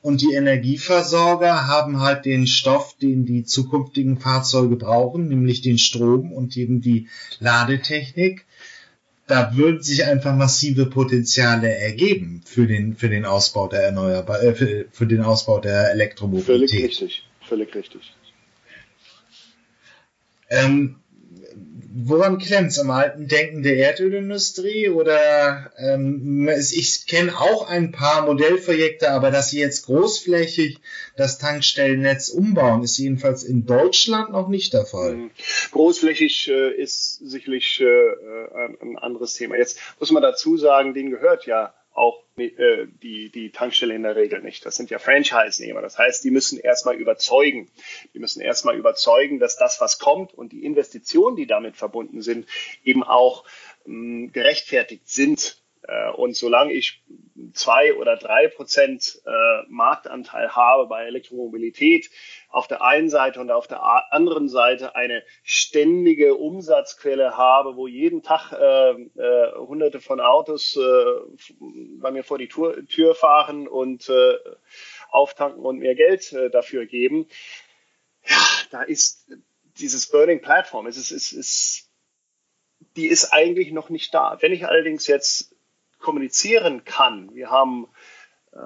Und 0.01 0.21
die 0.21 0.33
Energieversorger 0.33 1.67
haben 1.67 1.99
halt 1.99 2.25
den 2.25 2.47
Stoff, 2.47 2.95
den 3.01 3.25
die 3.25 3.43
zukünftigen 3.43 4.19
Fahrzeuge 4.19 4.75
brauchen, 4.75 5.27
nämlich 5.27 5.61
den 5.61 5.79
Strom 5.79 6.31
und 6.31 6.55
eben 6.55 6.81
die 6.81 7.07
Ladetechnik 7.39 8.45
da 9.27 9.55
würden 9.55 9.83
sich 9.83 10.05
einfach 10.05 10.35
massive 10.35 10.85
Potenziale 10.85 11.69
ergeben 11.69 12.41
für 12.45 12.65
den, 12.65 12.95
für 12.95 13.09
den 13.09 13.25
Ausbau 13.25 13.67
der 13.67 13.83
Erneuerbar, 13.83 14.41
äh, 14.41 14.55
für, 14.55 14.85
für 14.91 15.05
den 15.05 15.21
Ausbau 15.21 15.59
der 15.59 15.91
Elektromobilität. 15.91 16.69
Völlig 16.69 16.83
richtig, 16.83 17.23
völlig 17.41 17.75
richtig. 17.75 18.13
Ähm, 20.49 20.95
woran 21.97 22.37
klemmt's? 22.37 22.79
Am 22.79 22.91
alten 22.91 23.27
Denken 23.27 23.63
der 23.63 23.77
Erdölindustrie 23.77 24.89
oder 24.89 25.71
ähm, 25.77 26.47
ich 26.47 27.05
kenne 27.07 27.37
auch 27.39 27.67
ein 27.67 27.91
paar 27.91 28.25
Modellprojekte, 28.25 29.11
aber 29.11 29.31
dass 29.31 29.49
sie 29.49 29.59
jetzt 29.59 29.85
großflächig 29.85 30.79
das 31.15 31.37
Tankstellennetz 31.39 32.29
umbauen, 32.29 32.83
ist 32.83 32.97
jedenfalls 32.97 33.43
in 33.43 33.65
Deutschland 33.65 34.31
noch 34.31 34.47
nicht 34.47 34.73
der 34.73 34.85
Fall. 34.85 35.15
Mhm. 35.15 35.31
Großflächig 35.71 36.49
äh, 36.49 36.73
ist 36.73 37.19
sicherlich 37.27 37.81
äh, 37.81 38.55
ein, 38.55 38.77
ein 38.81 38.97
anderes 38.97 39.33
Thema. 39.33 39.57
Jetzt 39.57 39.79
muss 39.99 40.11
man 40.11 40.21
dazu 40.21 40.57
sagen, 40.57 40.93
denen 40.93 41.11
gehört 41.11 41.45
ja 41.45 41.73
auch 41.97 42.23
äh, 42.37 42.85
die, 43.01 43.31
die 43.31 43.51
Tankstelle 43.51 43.95
in 43.95 44.03
der 44.03 44.15
Regel 44.15 44.41
nicht. 44.41 44.65
Das 44.65 44.75
sind 44.75 44.91
ja 44.91 44.99
Franchise-Nehmer. 44.99 45.81
Das 45.81 45.97
heißt, 45.97 46.23
die 46.23 46.29
müssen 46.29 46.59
erstmal 46.59 46.95
überzeugen. 46.95 47.71
Die 48.13 48.19
müssen 48.19 48.39
erstmal 48.39 48.77
überzeugen, 48.77 49.39
dass 49.39 49.57
das, 49.57 49.81
was 49.81 49.97
kommt 49.97 50.33
und 50.33 50.51
die 50.51 50.63
Investitionen, 50.63 51.35
die 51.35 51.47
damit 51.47 51.75
verbunden 51.75 52.21
sind, 52.21 52.47
eben 52.83 53.03
auch 53.03 53.45
mh, 53.85 54.31
gerechtfertigt 54.31 55.09
sind. 55.09 55.61
Äh, 55.83 56.11
und 56.11 56.35
solange 56.35 56.73
ich 56.73 57.03
zwei 57.53 57.93
oder 57.95 58.17
drei 58.17 58.47
Prozent 58.47 59.21
äh, 59.25 59.63
Marktanteil 59.67 60.55
habe 60.55 60.87
bei 60.87 61.05
Elektromobilität 61.05 62.09
auf 62.49 62.67
der 62.67 62.81
einen 62.81 63.09
Seite 63.09 63.39
und 63.39 63.51
auf 63.51 63.67
der 63.67 63.83
anderen 64.11 64.49
Seite 64.49 64.95
eine 64.95 65.23
ständige 65.43 66.35
Umsatzquelle 66.35 67.37
habe, 67.37 67.75
wo 67.75 67.87
jeden 67.87 68.23
Tag 68.23 68.51
äh, 68.53 68.91
äh, 68.91 69.55
hunderte 69.55 69.99
von 69.99 70.19
Autos 70.19 70.75
äh, 70.75 71.59
bei 71.99 72.11
mir 72.11 72.23
vor 72.23 72.37
die 72.37 72.47
Tür, 72.47 72.85
Tür 72.85 73.15
fahren 73.15 73.67
und 73.67 74.09
äh, 74.09 74.37
auftanken 75.09 75.63
und 75.63 75.79
mir 75.79 75.95
Geld 75.95 76.35
dafür 76.51 76.85
geben. 76.85 77.27
Ja, 78.25 78.37
da 78.71 78.81
ist 78.83 79.31
dieses 79.79 80.09
Burning 80.09 80.41
Platform, 80.41 80.87
es 80.87 80.97
ist, 80.97 81.11
es 81.11 81.31
ist, 81.31 81.89
die 82.95 83.07
ist 83.07 83.31
eigentlich 83.31 83.71
noch 83.71 83.89
nicht 83.89 84.13
da. 84.13 84.37
Wenn 84.41 84.51
ich 84.51 84.65
allerdings 84.65 85.07
jetzt 85.07 85.55
kommunizieren 85.99 86.83
kann. 86.85 87.33
Wir 87.33 87.49
haben 87.49 87.87
äh, 88.53 88.57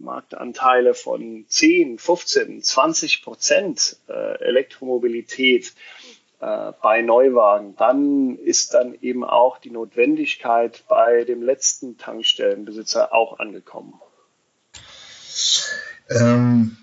Marktanteile 0.00 0.94
von 0.94 1.44
10, 1.48 1.98
15, 1.98 2.62
20 2.62 3.22
Prozent 3.22 3.96
äh, 4.08 4.12
Elektromobilität 4.40 5.72
äh, 6.40 6.72
bei 6.82 7.02
Neuwagen. 7.02 7.76
Dann 7.76 8.36
ist 8.36 8.74
dann 8.74 8.94
eben 9.00 9.24
auch 9.24 9.58
die 9.58 9.70
Notwendigkeit 9.70 10.84
bei 10.88 11.24
dem 11.24 11.42
letzten 11.42 11.98
Tankstellenbesitzer 11.98 13.14
auch 13.14 13.38
angekommen. 13.38 14.00
Ähm, 16.10 16.76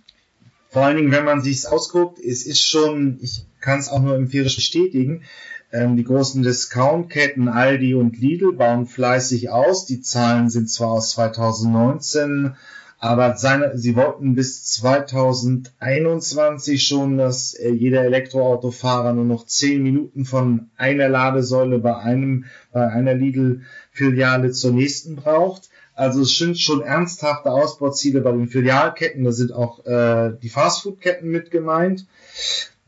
vor 0.69 0.83
allen 0.83 0.97
Dingen, 0.97 1.11
wenn 1.11 1.25
man 1.25 1.41
sich 1.41 1.67
ausguckt, 1.67 2.19
es 2.19 2.45
ist 2.45 2.63
schon, 2.63 3.19
ich 3.21 3.45
kann 3.59 3.79
es 3.79 3.89
auch 3.89 3.99
nur 3.99 4.15
empirisch 4.15 4.55
bestätigen, 4.55 5.23
ähm, 5.71 5.95
die 5.97 6.03
großen 6.03 6.41
Discount-Ketten 6.43 7.47
Aldi 7.47 7.93
und 7.93 8.17
Lidl 8.17 8.53
bauen 8.53 8.87
fleißig 8.87 9.51
aus. 9.51 9.85
Die 9.85 10.01
Zahlen 10.01 10.49
sind 10.49 10.67
zwar 10.69 10.89
aus 10.89 11.11
2019, 11.11 12.55
aber 12.97 13.37
seine, 13.37 13.77
sie 13.77 13.95
wollten 13.95 14.33
bis 14.35 14.65
2021 14.65 16.83
schon, 16.83 17.17
dass 17.17 17.53
äh, 17.53 17.69
jeder 17.69 18.03
Elektroautofahrer 18.03 19.13
nur 19.13 19.23
noch 19.25 19.45
10 19.45 19.81
Minuten 19.81 20.25
von 20.25 20.69
einer 20.75 21.07
Ladesäule 21.07 21.79
bei 21.79 21.95
einem, 21.97 22.43
bei 22.71 22.85
einer 22.87 23.13
Lidl-Filiale 23.13 24.51
zur 24.51 24.71
nächsten 24.71 25.15
braucht. 25.15 25.69
Also 25.93 26.21
es 26.21 26.37
sind 26.37 26.59
schon 26.59 26.81
ernsthafte 26.81 27.51
Ausbauziele 27.51 28.21
bei 28.21 28.31
den 28.31 28.47
Filialketten. 28.47 29.25
Da 29.25 29.33
sind 29.33 29.51
auch 29.51 29.85
äh, 29.85 30.31
die 30.41 30.49
Fastfood-Ketten 30.49 31.29
mit 31.29 31.51
gemeint. 31.51 32.07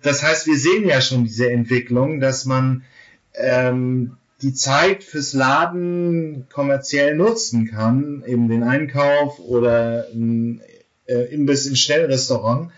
Das 0.01 0.23
heißt, 0.23 0.47
wir 0.47 0.57
sehen 0.57 0.87
ja 0.87 1.01
schon 1.01 1.23
diese 1.23 1.49
Entwicklung, 1.49 2.19
dass 2.19 2.45
man 2.45 2.83
ähm, 3.35 4.17
die 4.41 4.53
Zeit 4.53 5.03
fürs 5.03 5.33
Laden 5.33 6.47
kommerziell 6.51 7.15
nutzen 7.15 7.67
kann, 7.67 8.23
eben 8.25 8.49
den 8.49 8.63
Einkauf 8.63 9.39
oder 9.39 10.07
ein 10.13 10.61
äh, 11.07 11.33
Imbiss 11.33 11.67
im 11.67 11.75
Schnellrestaurant. 11.75 12.71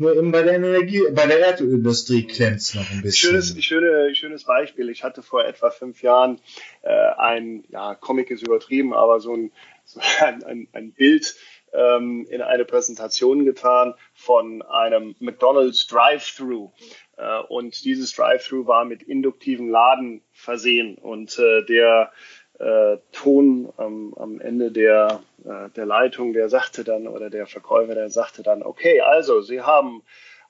Nur 0.00 0.16
eben 0.16 0.30
bei 0.30 0.42
der 0.42 0.54
Energie, 0.54 1.02
bei 1.12 1.26
der 1.26 1.40
Erdölindustrie 1.40 2.24
klemmt 2.24 2.58
es 2.58 2.74
noch 2.74 2.88
ein 2.88 3.02
bisschen. 3.02 3.30
Schönes, 3.30 3.64
schöne, 3.64 4.14
schönes 4.14 4.44
Beispiel. 4.44 4.90
Ich 4.90 5.02
hatte 5.02 5.24
vor 5.24 5.44
etwa 5.44 5.70
fünf 5.70 6.02
Jahren 6.02 6.38
äh, 6.82 6.88
ein, 7.16 7.64
ja, 7.68 7.96
Comic 7.96 8.30
ist 8.30 8.46
übertrieben, 8.46 8.94
aber 8.94 9.18
so 9.18 9.34
ein, 9.34 9.50
so 9.84 10.00
ein, 10.20 10.44
ein, 10.44 10.68
ein 10.72 10.92
Bild 10.92 11.34
ähm, 11.72 12.26
in 12.30 12.42
eine 12.42 12.64
Präsentation 12.64 13.44
getan 13.44 13.94
von 14.14 14.62
einem 14.62 15.14
McDonald's 15.18 15.86
Drive-Thru. 15.86 16.72
Äh, 17.16 17.40
und 17.48 17.84
dieses 17.84 18.14
Drive-Thru 18.14 18.66
war 18.66 18.84
mit 18.84 19.02
induktiven 19.02 19.68
Laden 19.68 20.22
versehen. 20.32 20.96
Und 20.96 21.38
äh, 21.38 21.64
der 21.64 22.12
äh, 22.58 22.98
Ton 23.12 23.72
ähm, 23.78 24.14
am 24.16 24.40
Ende 24.40 24.72
der, 24.72 25.22
äh, 25.44 25.70
der 25.70 25.86
Leitung, 25.86 26.32
der 26.32 26.48
sagte 26.48 26.84
dann, 26.84 27.06
oder 27.06 27.30
der 27.30 27.46
Verkäufer, 27.46 27.94
der 27.94 28.10
sagte 28.10 28.42
dann, 28.42 28.62
okay, 28.62 29.00
also 29.00 29.40
Sie 29.40 29.62
haben 29.62 30.02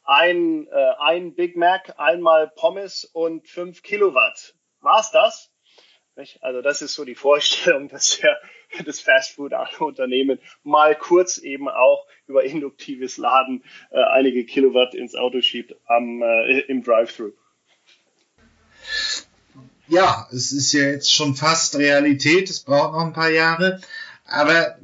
ein, 0.04 0.66
äh, 0.68 0.92
ein 1.00 1.34
Big 1.34 1.56
Mac, 1.56 1.94
einmal 1.98 2.48
Pommes 2.48 3.04
und 3.04 3.46
fünf 3.46 3.82
Kilowatt. 3.82 4.54
War's 4.80 5.10
das? 5.10 5.52
Also 6.40 6.62
das 6.62 6.82
ist 6.82 6.94
so 6.94 7.04
die 7.04 7.14
Vorstellung, 7.14 7.88
dass 7.90 8.18
der, 8.18 8.40
das 8.84 9.00
Fastfood-Unternehmen 9.00 10.38
mal 10.62 10.94
kurz 10.94 11.38
eben 11.38 11.68
auch 11.68 12.06
über 12.26 12.44
induktives 12.44 13.16
Laden 13.16 13.64
äh, 13.90 14.02
einige 14.02 14.44
Kilowatt 14.44 14.94
ins 14.94 15.14
Auto 15.14 15.40
schiebt 15.40 15.74
am, 15.86 16.22
äh, 16.22 16.60
im 16.60 16.82
Drive-Thru. 16.82 17.32
Ja, 19.88 20.28
es 20.30 20.52
ist 20.52 20.72
ja 20.72 20.82
jetzt 20.82 21.12
schon 21.12 21.34
fast 21.34 21.76
Realität, 21.76 22.50
es 22.50 22.60
braucht 22.60 22.92
noch 22.92 23.04
ein 23.04 23.14
paar 23.14 23.30
Jahre. 23.30 23.80
Aber 24.26 24.76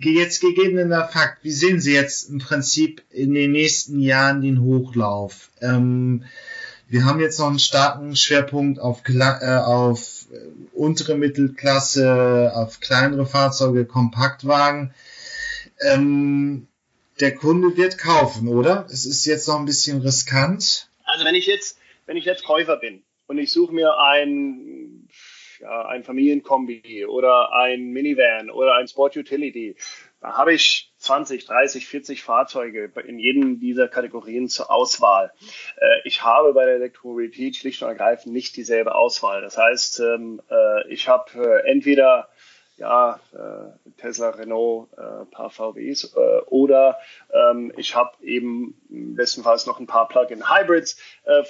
jetzt 0.00 0.40
gegebener 0.40 1.08
Fakt, 1.08 1.42
wie 1.42 1.50
sehen 1.50 1.80
Sie 1.80 1.92
jetzt 1.92 2.28
im 2.28 2.38
Prinzip 2.38 3.02
in 3.10 3.34
den 3.34 3.52
nächsten 3.52 3.98
Jahren 3.98 4.42
den 4.42 4.60
Hochlauf? 4.60 5.50
Ähm, 5.60 6.24
wir 6.88 7.04
haben 7.04 7.20
jetzt 7.20 7.38
noch 7.38 7.48
einen 7.48 7.58
starken 7.58 8.14
Schwerpunkt 8.16 8.78
auf, 8.78 9.02
äh, 9.08 9.22
auf 9.22 10.26
äh, 10.32 10.36
untere 10.72 11.16
Mittelklasse, 11.16 12.52
auf 12.54 12.80
kleinere 12.80 13.26
Fahrzeuge, 13.26 13.84
Kompaktwagen. 13.86 14.94
Ähm, 15.80 16.68
der 17.20 17.34
Kunde 17.34 17.76
wird 17.76 17.98
kaufen, 17.98 18.48
oder? 18.48 18.86
Es 18.90 19.06
ist 19.06 19.24
jetzt 19.24 19.48
noch 19.48 19.58
ein 19.58 19.64
bisschen 19.64 20.00
riskant. 20.02 20.88
Also 21.04 21.24
wenn 21.24 21.34
ich 21.34 21.46
jetzt, 21.46 21.78
wenn 22.06 22.16
ich 22.16 22.24
jetzt 22.24 22.44
Käufer 22.44 22.76
bin 22.76 23.02
und 23.26 23.38
ich 23.38 23.52
suche 23.52 23.72
mir 23.72 23.98
ein, 23.98 25.08
ja, 25.60 25.86
ein 25.86 26.02
Familienkombi 26.02 27.06
oder 27.06 27.52
ein 27.52 27.90
Minivan 27.92 28.50
oder 28.50 28.74
ein 28.74 28.88
Sport 28.88 29.16
Utility 29.16 29.76
da 30.24 30.38
habe 30.38 30.54
ich 30.54 30.90
20, 30.96 31.44
30, 31.44 31.86
40 31.86 32.22
Fahrzeuge 32.22 32.90
in 33.06 33.18
jedem 33.18 33.60
dieser 33.60 33.88
Kategorien 33.88 34.48
zur 34.48 34.70
Auswahl. 34.70 35.34
Äh, 35.76 36.00
ich 36.04 36.24
habe 36.24 36.54
bei 36.54 36.64
der 36.64 36.76
Elektromobilität 36.76 37.56
schlicht 37.56 37.82
und 37.82 37.88
ergreifend 37.88 38.32
nicht 38.32 38.56
dieselbe 38.56 38.94
Auswahl. 38.94 39.42
Das 39.42 39.58
heißt, 39.58 40.00
ähm, 40.00 40.40
äh, 40.50 40.88
ich 40.88 41.08
habe 41.08 41.30
äh, 41.34 41.70
entweder 41.70 42.30
ja, 42.76 43.20
Tesla, 43.98 44.30
Renault, 44.30 44.88
äh, 44.94 45.26
paar 45.30 45.48
VWs 45.48 46.12
oder 46.46 46.98
ähm, 47.32 47.72
ich 47.76 47.94
habe 47.94 48.16
eben 48.24 48.74
bestenfalls 48.88 49.66
noch 49.66 49.78
ein 49.78 49.86
paar 49.86 50.08
Plug-in-Hybrids 50.08 50.98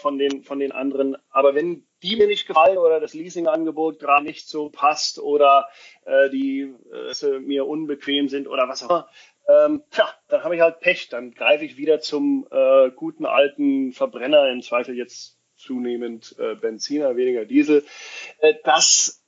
von, 0.03 0.19
den, 0.19 0.43
von 0.43 0.59
den 0.59 0.73
anderen. 0.73 1.17
Aber 1.31 1.55
wenn 1.55 1.87
die 2.05 2.17
mir 2.17 2.27
nicht 2.27 2.47
gefallen 2.47 2.79
oder 2.79 3.01
das 3.01 3.15
Leasingangebot 3.15 3.99
gerade 3.99 4.25
nicht 4.25 4.47
so 4.47 4.69
passt 4.69 5.19
oder 5.19 5.69
äh, 6.05 6.31
die 6.31 6.75
äh, 6.93 7.39
mir 7.41 7.67
unbequem 7.67 8.29
sind 8.29 8.47
oder 8.47 8.69
was 8.69 8.85
auch 8.85 8.91
immer, 8.91 9.09
ähm, 9.49 9.83
tja, 9.91 10.09
dann 10.29 10.45
habe 10.45 10.57
ich 10.57 10.63
halt 10.63 10.81
Pech. 10.81 11.09
Dann 11.09 11.33
greife 11.33 11.65
ich 11.65 11.77
wieder 11.77 12.01
zum 12.01 12.47
äh, 12.51 12.91
guten 12.91 13.27
alten 13.27 13.93
Verbrenner, 13.93 14.51
im 14.51 14.63
Zweifel 14.63 14.97
jetzt 14.97 15.39
zunehmend 15.57 16.37
äh, 16.39 16.55
Benziner, 16.55 17.17
weniger 17.17 17.45
Diesel. 17.45 17.85
Äh, 18.39 18.55
das 18.65 19.24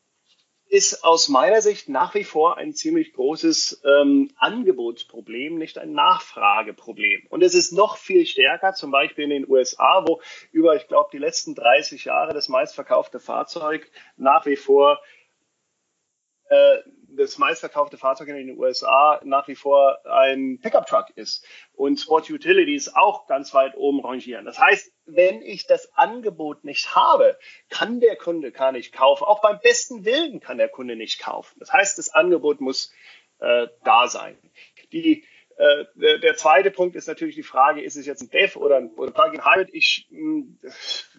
ist 0.69 1.05
aus 1.05 1.29
meiner 1.29 1.63
Sicht 1.63 1.89
nach 1.89 2.15
wie 2.15 2.25
vor 2.25 2.57
ein 2.57 2.75
ziemlich 2.75 3.13
großes 3.13 3.83
ähm, 3.85 4.31
Angebotsproblem, 4.37 5.57
nicht 5.57 5.79
ein 5.79 5.93
Nachfrageproblem. 5.93 7.27
Und 7.29 7.43
es 7.43 7.55
ist 7.55 7.73
noch 7.73 7.97
viel 7.97 8.27
stärker, 8.27 8.75
zum 8.75 8.91
Beispiel 8.91 9.25
in 9.25 9.31
den 9.31 9.49
USA, 9.49 10.05
wo 10.07 10.21
über, 10.51 10.75
ich 10.75 10.89
glaube, 10.89 11.11
die 11.13 11.19
letzten 11.19 11.55
30 11.55 12.07
Jahre 12.07 12.35
das 12.35 12.49
meistverkaufte 12.49 13.21
Fahrzeug 13.21 13.91
nach 14.17 14.47
wie 14.47 14.57
vor 14.57 15.01
äh, 16.49 16.79
das 17.09 17.39
meistverkaufte 17.39 17.97
Fahrzeug 17.97 18.29
in 18.29 18.37
den 18.37 18.59
USA 18.59 19.21
nach 19.25 19.49
wie 19.49 19.55
vor 19.55 19.99
ein 20.05 20.59
Pickup-Truck 20.61 21.11
ist 21.15 21.47
und 21.73 21.99
Sport 21.99 22.31
Utilities 22.31 22.95
auch 22.95 23.27
ganz 23.27 23.55
weit 23.55 23.77
oben 23.77 24.05
rangieren. 24.05 24.45
Das 24.45 24.59
heißt, 24.59 24.93
wenn 25.07 25.43
ich 25.43 25.67
das 25.67 25.93
Angebot 25.95 26.65
nicht 26.65 26.95
habe, 26.95 27.39
kann 27.69 28.01
der 28.01 28.17
Kunde 28.17 28.53
gar 28.53 28.73
nicht 28.73 28.93
kaufen. 28.93 29.25
Auch 29.25 29.41
beim 29.41 29.59
besten 29.61 30.05
Willen 30.05 30.41
kann 30.41 30.59
der 30.59 30.69
Kunde 30.69 30.97
nicht 30.97 31.21
kaufen. 31.21 31.57
Das 31.59 31.73
heißt, 31.73 31.99
das 31.99 32.11
Angebot 32.11 32.61
muss 32.61 32.93
äh, 33.39 33.69
da 33.85 34.09
sein. 34.09 34.37
Die 34.93 35.25
äh, 35.57 36.19
der, 36.21 36.37
zweite 36.37 36.71
Punkt 36.71 36.97
ist 36.97 37.09
natürlich 37.09 37.35
die 37.35 37.43
Frage, 37.43 37.83
ist 37.83 37.97
es 37.97 38.05
jetzt 38.05 38.21
ein 38.21 38.31
Dev 38.31 38.59
oder 38.59 38.77
ein, 38.77 38.91
oder 38.91 39.11
Plug-in 39.11 39.45
Hybrid? 39.45 39.71
Ich 39.73 40.07
mh, 40.11 40.45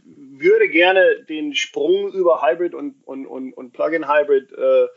würde 0.03 0.69
gerne 0.69 1.23
den 1.23 1.55
Sprung 1.55 2.11
über 2.13 2.43
Hybrid 2.43 2.75
und, 2.75 3.01
und, 3.05 3.25
und, 3.25 3.53
und 3.53 3.71
Plug-in 3.73 4.07
Hybrid 4.07 4.51
äh, 4.51 4.87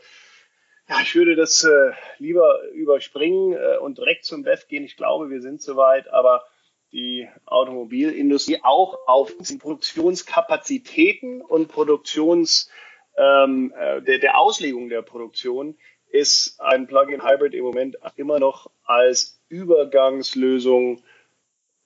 ja, 0.89 0.99
ich 1.01 1.15
würde 1.15 1.35
das 1.35 1.63
äh, 1.63 1.91
lieber 2.17 2.63
überspringen 2.73 3.53
äh, 3.53 3.77
und 3.77 3.97
direkt 3.97 4.25
zum 4.25 4.43
BEF 4.43 4.67
gehen. 4.67 4.83
Ich 4.83 4.97
glaube, 4.97 5.29
wir 5.29 5.41
sind 5.41 5.61
soweit, 5.61 6.09
aber 6.09 6.43
die 6.91 7.27
Automobilindustrie 7.45 8.59
auch 8.63 8.97
auf 9.07 9.33
die 9.39 9.57
Produktionskapazitäten 9.57 11.41
und 11.41 11.67
Produktions 11.67 12.69
ähm, 13.17 13.73
äh, 13.77 14.01
der, 14.01 14.19
der 14.19 14.37
Auslegung 14.37 14.89
der 14.89 15.01
Produktion 15.01 15.77
ist 16.09 16.59
ein 16.59 16.87
Plug-in-Hybrid 16.87 17.53
im 17.53 17.63
Moment 17.63 17.97
immer 18.17 18.39
noch 18.39 18.69
als 18.83 19.39
Übergangslösung 19.49 21.01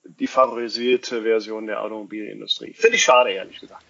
die 0.04 0.26
favorisierte 0.26 1.22
Version 1.22 1.66
der 1.66 1.82
Automobilindustrie. 1.82 2.72
Finde 2.74 2.96
ich 2.96 3.04
schade, 3.04 3.30
ehrlich 3.30 3.60
gesagt. 3.60 3.84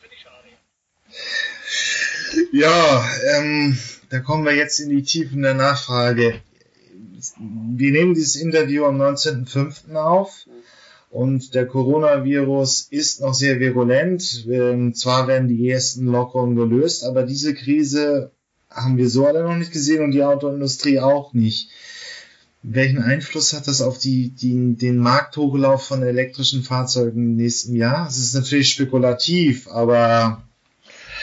Ja, 2.52 3.08
ähm, 3.34 3.78
da 4.10 4.20
kommen 4.20 4.44
wir 4.44 4.54
jetzt 4.54 4.78
in 4.80 4.90
die 4.90 5.02
Tiefen 5.02 5.42
der 5.42 5.54
Nachfrage. 5.54 6.40
Wir 7.38 7.92
nehmen 7.92 8.14
dieses 8.14 8.36
Interview 8.36 8.84
am 8.84 9.00
19.05. 9.00 9.94
auf 9.94 10.46
und 11.16 11.54
der 11.54 11.66
Coronavirus 11.66 12.88
ist 12.90 13.22
noch 13.22 13.32
sehr 13.32 13.58
virulent. 13.58 14.46
Ähm, 14.50 14.92
zwar 14.92 15.26
werden 15.26 15.48
die 15.48 15.70
ersten 15.70 16.04
Lockerungen 16.04 16.56
gelöst, 16.56 17.04
aber 17.04 17.22
diese 17.22 17.54
Krise 17.54 18.32
haben 18.68 18.98
wir 18.98 19.08
so 19.08 19.26
alle 19.26 19.42
noch 19.42 19.56
nicht 19.56 19.72
gesehen 19.72 20.04
und 20.04 20.10
die 20.10 20.22
Autoindustrie 20.22 21.00
auch 21.00 21.32
nicht. 21.32 21.70
Welchen 22.62 23.02
Einfluss 23.02 23.54
hat 23.54 23.66
das 23.66 23.80
auf 23.80 23.96
die, 23.96 24.28
die, 24.28 24.76
den 24.76 24.98
Markthochlauf 24.98 25.86
von 25.86 26.02
elektrischen 26.02 26.62
Fahrzeugen 26.62 27.30
im 27.30 27.36
nächsten 27.36 27.74
Jahr? 27.74 28.06
Es 28.06 28.18
ist 28.18 28.34
natürlich 28.34 28.68
spekulativ, 28.68 29.68
aber 29.68 30.42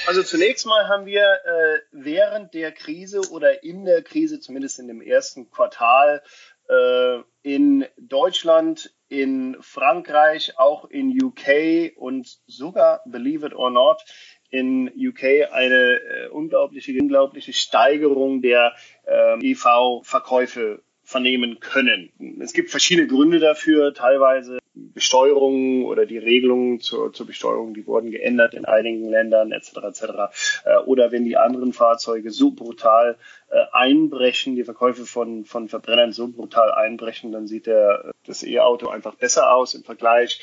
also 0.07 0.23
zunächst 0.23 0.65
mal 0.65 0.89
haben 0.89 1.05
wir 1.05 1.21
äh, 1.21 1.79
während 1.91 2.55
der 2.55 2.71
Krise 2.71 3.21
oder 3.29 3.63
in 3.63 3.85
der 3.85 4.01
Krise, 4.01 4.39
zumindest 4.39 4.79
in 4.79 4.87
dem 4.87 5.01
ersten 5.01 5.49
Quartal, 5.51 6.21
äh, 6.67 7.19
in 7.43 7.85
Deutschland, 7.97 8.91
in 9.13 9.57
Frankreich, 9.61 10.53
auch 10.57 10.89
in 10.89 11.11
UK 11.21 11.95
und 11.95 12.39
sogar, 12.47 13.01
believe 13.05 13.45
it 13.45 13.53
or 13.53 13.69
not, 13.69 14.01
in 14.49 14.91
UK 14.95 15.51
eine 15.51 15.99
äh, 15.99 16.27
unglaubliche, 16.29 16.91
unglaubliche 16.99 17.53
Steigerung 17.53 18.41
der 18.41 18.73
äh, 19.05 19.51
EV-Verkäufe 19.51 20.81
vernehmen 21.03 21.59
können. 21.59 22.11
Es 22.41 22.53
gibt 22.53 22.71
verschiedene 22.71 23.07
Gründe 23.07 23.39
dafür, 23.39 23.93
teilweise 23.93 24.59
Besteuerungen 24.73 25.85
oder 25.85 26.05
die 26.05 26.17
Regelungen 26.17 26.79
zur, 26.79 27.13
zur 27.13 27.27
Besteuerung, 27.27 27.73
die 27.75 27.85
wurden 27.85 28.09
geändert 28.09 28.55
in 28.55 28.65
einigen 28.65 29.09
Ländern 29.09 29.51
etc. 29.51 29.77
etc. 29.83 30.03
Äh, 30.65 30.77
oder 30.85 31.11
wenn 31.11 31.25
die 31.25 31.37
anderen 31.37 31.73
Fahrzeuge 31.73 32.31
so 32.31 32.51
brutal 32.51 33.17
einbrechen, 33.71 34.55
die 34.55 34.63
Verkäufe 34.63 35.05
von, 35.05 35.45
von 35.45 35.67
Verbrennern 35.69 36.11
so 36.11 36.27
brutal 36.27 36.71
einbrechen, 36.71 37.31
dann 37.31 37.47
sieht 37.47 37.67
der, 37.67 38.11
das 38.25 38.43
E-Auto 38.43 38.87
einfach 38.87 39.15
besser 39.15 39.53
aus 39.53 39.73
im 39.73 39.83
Vergleich. 39.83 40.39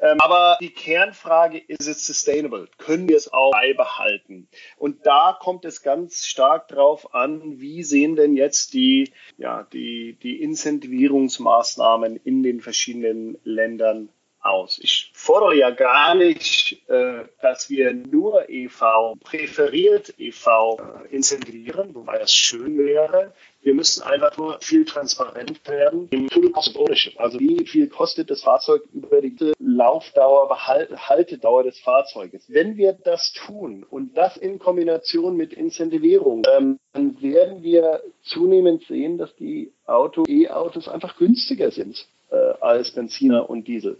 Ähm, 0.00 0.20
aber 0.20 0.58
die 0.60 0.70
Kernfrage 0.70 1.58
ist 1.58 1.86
es 1.86 2.06
sustainable? 2.06 2.68
Können 2.78 3.08
wir 3.08 3.16
es 3.16 3.32
auch 3.32 3.52
beibehalten? 3.52 4.48
Und 4.76 5.06
da 5.06 5.36
kommt 5.38 5.64
es 5.64 5.82
ganz 5.82 6.26
stark 6.26 6.68
drauf 6.68 7.14
an, 7.14 7.60
wie 7.60 7.82
sehen 7.82 8.16
denn 8.16 8.36
jetzt 8.36 8.74
die, 8.74 9.12
ja, 9.36 9.66
die, 9.72 10.18
die 10.22 10.40
Incentivierungsmaßnahmen 10.42 12.16
in 12.16 12.42
den 12.42 12.60
verschiedenen 12.60 13.38
Ländern 13.44 14.08
aus. 14.44 14.78
Ich 14.82 15.10
fordere 15.14 15.56
ja 15.56 15.70
gar 15.70 16.14
nicht, 16.14 16.82
äh, 16.88 17.24
dass 17.40 17.70
wir 17.70 17.92
nur 17.94 18.48
EV, 18.48 19.14
präferiert 19.22 20.14
EV 20.18 20.78
äh, 20.78 21.14
incentivieren, 21.14 21.94
wobei 21.94 22.18
das 22.18 22.32
schön 22.32 22.78
wäre. 22.78 23.32
Wir 23.62 23.72
müssen 23.72 24.02
einfach 24.02 24.36
nur 24.36 24.58
viel 24.60 24.84
transparent 24.84 25.66
werden 25.66 26.08
im 26.10 26.28
Total 26.28 26.50
Cost 26.50 26.76
of 26.76 26.82
Ownership. 26.82 27.18
Also 27.18 27.40
wie 27.40 27.64
viel 27.66 27.88
kostet 27.88 28.30
das 28.30 28.42
Fahrzeug 28.42 28.82
über 28.92 29.22
die 29.22 29.34
Laufdauer, 29.58 30.54
Haltedauer 30.66 31.62
des 31.62 31.78
Fahrzeuges. 31.80 32.44
Wenn 32.48 32.76
wir 32.76 32.92
das 32.92 33.32
tun 33.32 33.86
und 33.88 34.18
das 34.18 34.36
in 34.36 34.58
Kombination 34.58 35.36
mit 35.36 35.54
Incentivierung, 35.54 36.42
ähm, 36.54 36.78
dann 36.92 37.20
werden 37.22 37.62
wir 37.62 38.02
zunehmend 38.22 38.84
sehen, 38.84 39.16
dass 39.16 39.34
die 39.36 39.72
Auto, 39.86 40.24
E-Autos 40.28 40.86
einfach 40.86 41.16
günstiger 41.16 41.70
sind 41.70 42.06
äh, 42.30 42.36
als 42.60 42.90
Benziner 42.90 43.48
und 43.48 43.66
Diesel. 43.66 43.98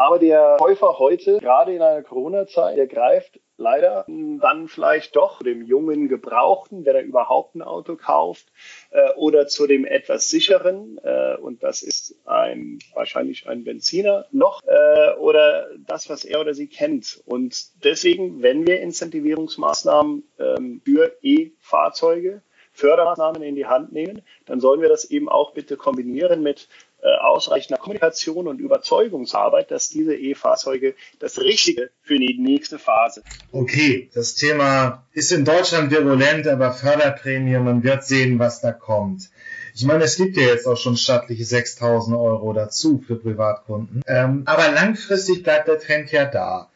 Aber 0.00 0.18
der 0.18 0.56
Käufer 0.58 0.98
heute, 0.98 1.40
gerade 1.40 1.74
in 1.74 1.82
einer 1.82 2.02
Corona-Zeit, 2.02 2.78
der 2.78 2.86
greift 2.86 3.38
leider 3.58 4.06
dann 4.08 4.66
vielleicht 4.66 5.14
doch 5.14 5.42
dem 5.42 5.62
jungen 5.62 6.08
Gebrauchten, 6.08 6.86
wenn 6.86 6.96
er 6.96 7.02
überhaupt 7.02 7.54
ein 7.54 7.60
Auto 7.60 7.96
kauft, 7.96 8.46
äh, 8.92 9.10
oder 9.16 9.46
zu 9.46 9.66
dem 9.66 9.84
etwas 9.84 10.30
sicheren, 10.30 10.98
äh, 11.04 11.36
und 11.36 11.62
das 11.62 11.82
ist 11.82 12.14
ein 12.24 12.78
wahrscheinlich 12.94 13.46
ein 13.46 13.62
Benziner 13.62 14.24
noch, 14.30 14.62
äh, 14.64 15.18
oder 15.18 15.68
das, 15.86 16.08
was 16.08 16.24
er 16.24 16.40
oder 16.40 16.54
sie 16.54 16.68
kennt. 16.68 17.20
Und 17.26 17.84
deswegen, 17.84 18.40
wenn 18.40 18.66
wir 18.66 18.80
Incentivierungsmaßnahmen 18.80 20.22
ähm, 20.38 20.80
für 20.82 21.14
E-Fahrzeuge 21.20 22.40
Fördermaßnahmen 22.72 23.42
in 23.42 23.56
die 23.56 23.66
Hand 23.66 23.92
nehmen, 23.92 24.22
dann 24.46 24.60
sollen 24.60 24.80
wir 24.80 24.88
das 24.88 25.04
eben 25.04 25.28
auch 25.28 25.52
bitte 25.52 25.76
kombinieren 25.76 26.42
mit 26.42 26.68
ausreichender 27.08 27.78
Kommunikation 27.80 28.46
und 28.46 28.60
Überzeugungsarbeit, 28.60 29.70
dass 29.70 29.88
diese 29.88 30.14
E-Fahrzeuge 30.14 30.94
das 31.18 31.40
Richtige 31.40 31.90
für 32.02 32.18
die 32.18 32.38
nächste 32.38 32.78
Phase. 32.78 33.22
Okay, 33.52 34.10
das 34.14 34.34
Thema 34.34 35.06
ist 35.12 35.32
in 35.32 35.44
Deutschland 35.44 35.90
virulent, 35.90 36.46
aber 36.46 36.72
Förderprämie, 36.72 37.58
man 37.58 37.82
wird 37.82 38.04
sehen, 38.04 38.38
was 38.38 38.60
da 38.60 38.72
kommt. 38.72 39.30
Ich 39.74 39.84
meine, 39.84 40.04
es 40.04 40.16
gibt 40.16 40.36
ja 40.36 40.42
jetzt 40.44 40.66
auch 40.66 40.76
schon 40.76 40.96
stattliche 40.96 41.44
6000 41.44 42.16
Euro 42.16 42.52
dazu 42.52 43.02
für 43.06 43.16
Privatkunden. 43.16 44.02
Ähm, 44.06 44.42
aber 44.46 44.70
langfristig 44.72 45.42
bleibt 45.42 45.68
der 45.68 45.78
Trend 45.78 46.10
ja 46.10 46.24
da. 46.24 46.70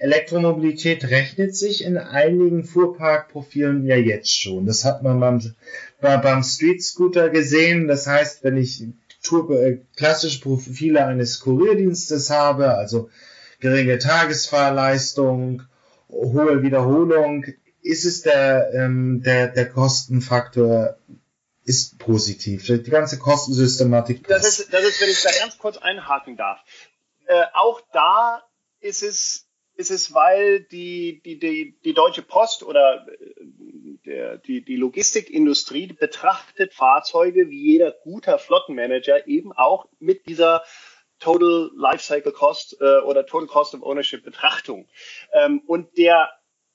Elektromobilität 0.00 1.04
rechnet 1.04 1.56
sich 1.56 1.84
in 1.84 1.98
einigen 1.98 2.64
Fuhrparkprofilen 2.64 3.86
ja 3.86 3.96
jetzt 3.96 4.34
schon. 4.34 4.66
Das 4.66 4.84
hat 4.84 5.02
man 5.02 5.20
beim, 5.20 5.40
beim 6.00 6.42
Street 6.42 6.82
Scooter 6.82 7.30
gesehen. 7.30 7.86
Das 7.88 8.06
heißt, 8.06 8.42
wenn 8.44 8.56
ich 8.56 8.82
äh, 8.82 8.92
klassische 9.96 10.40
Profile 10.40 11.06
eines 11.06 11.40
Kurierdienstes 11.40 12.30
habe, 12.30 12.74
also 12.74 13.10
geringe 13.60 13.98
Tagesfahrleistung, 13.98 15.62
hohe 16.08 16.62
Wiederholung, 16.62 17.44
ist 17.82 18.04
es 18.04 18.22
der, 18.22 18.72
ähm, 18.74 19.22
der, 19.22 19.48
der 19.48 19.68
Kostenfaktor 19.68 20.96
ist 21.64 21.98
positiv. 21.98 22.66
Die 22.66 22.82
ganze 22.90 23.18
Kostensystematik. 23.18 24.26
Das 24.26 24.46
ist, 24.46 24.72
das 24.72 24.84
ist, 24.84 25.00
wenn 25.00 25.10
ich 25.10 25.22
da 25.22 25.30
ganz 25.38 25.58
kurz 25.58 25.76
einhaken 25.76 26.36
darf. 26.36 26.60
Äh, 27.26 27.44
auch 27.52 27.82
da 27.92 28.42
ist 28.80 29.02
es, 29.02 29.46
ist 29.74 29.90
es, 29.90 30.14
weil 30.14 30.60
die, 30.60 31.20
die, 31.24 31.38
die, 31.38 31.78
die 31.84 31.94
Deutsche 31.94 32.22
Post 32.22 32.62
oder 32.62 33.06
der, 34.08 34.38
die, 34.38 34.64
die 34.64 34.76
Logistikindustrie 34.76 35.88
betrachtet 35.88 36.72
Fahrzeuge 36.72 37.50
wie 37.50 37.72
jeder 37.72 37.92
guter 37.92 38.38
Flottenmanager 38.38 39.28
eben 39.28 39.52
auch 39.52 39.86
mit 40.00 40.26
dieser 40.26 40.64
Total 41.20 41.70
Lifecycle 41.74 42.32
Cost 42.32 42.76
äh, 42.80 42.98
oder 43.00 43.26
Total 43.26 43.48
Cost 43.48 43.74
of 43.74 43.82
Ownership 43.82 44.24
Betrachtung. 44.24 44.88
Ähm, 45.32 45.62
und 45.66 45.98
der 45.98 46.30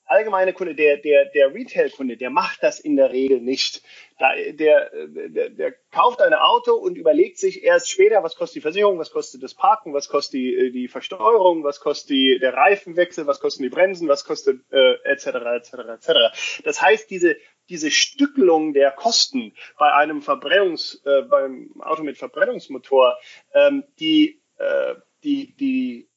allgemeine 0.06 0.52
Kunde, 0.52 0.74
der, 0.74 0.98
der, 0.98 1.26
der 1.26 1.54
Retail-Kunde, 1.54 2.16
der 2.16 2.30
macht 2.30 2.62
das 2.62 2.78
in 2.78 2.96
der 2.96 3.10
Regel 3.10 3.40
nicht. 3.40 3.82
Da, 4.18 4.28
der, 4.52 4.90
der, 5.08 5.50
der 5.50 5.72
kauft 5.90 6.20
ein 6.20 6.34
Auto 6.34 6.74
und 6.74 6.96
überlegt 6.96 7.38
sich 7.38 7.64
erst 7.64 7.90
später, 7.90 8.22
was 8.22 8.36
kostet 8.36 8.56
die 8.56 8.60
Versicherung, 8.60 8.98
was 8.98 9.10
kostet 9.10 9.42
das 9.42 9.54
Parken, 9.54 9.92
was 9.92 10.08
kostet 10.08 10.34
die, 10.34 10.70
die 10.72 10.88
Versteuerung, 10.88 11.64
was 11.64 11.80
kostet 11.80 12.10
die, 12.10 12.38
der 12.38 12.54
Reifenwechsel, 12.54 13.26
was 13.26 13.40
kosten 13.40 13.64
die 13.64 13.70
Bremsen, 13.70 14.08
was 14.08 14.24
kostet 14.24 14.60
äh, 14.70 14.94
etc. 15.04 15.26
etc. 15.26 15.72
etc. 15.94 16.62
Das 16.64 16.80
heißt, 16.80 17.10
diese, 17.10 17.36
diese 17.68 17.90
Stückelung 17.90 18.72
der 18.72 18.92
Kosten 18.92 19.54
bei 19.78 19.92
einem 19.92 20.22
Verbrennungs, 20.22 21.02
äh, 21.04 21.22
beim 21.22 21.72
Auto 21.80 22.02
mit 22.02 22.18
Verbrennungsmotor, 22.18 23.16
ähm, 23.52 23.84
die, 23.98 24.42
äh, 24.58 24.94
die, 25.24 25.56
die 25.56 26.08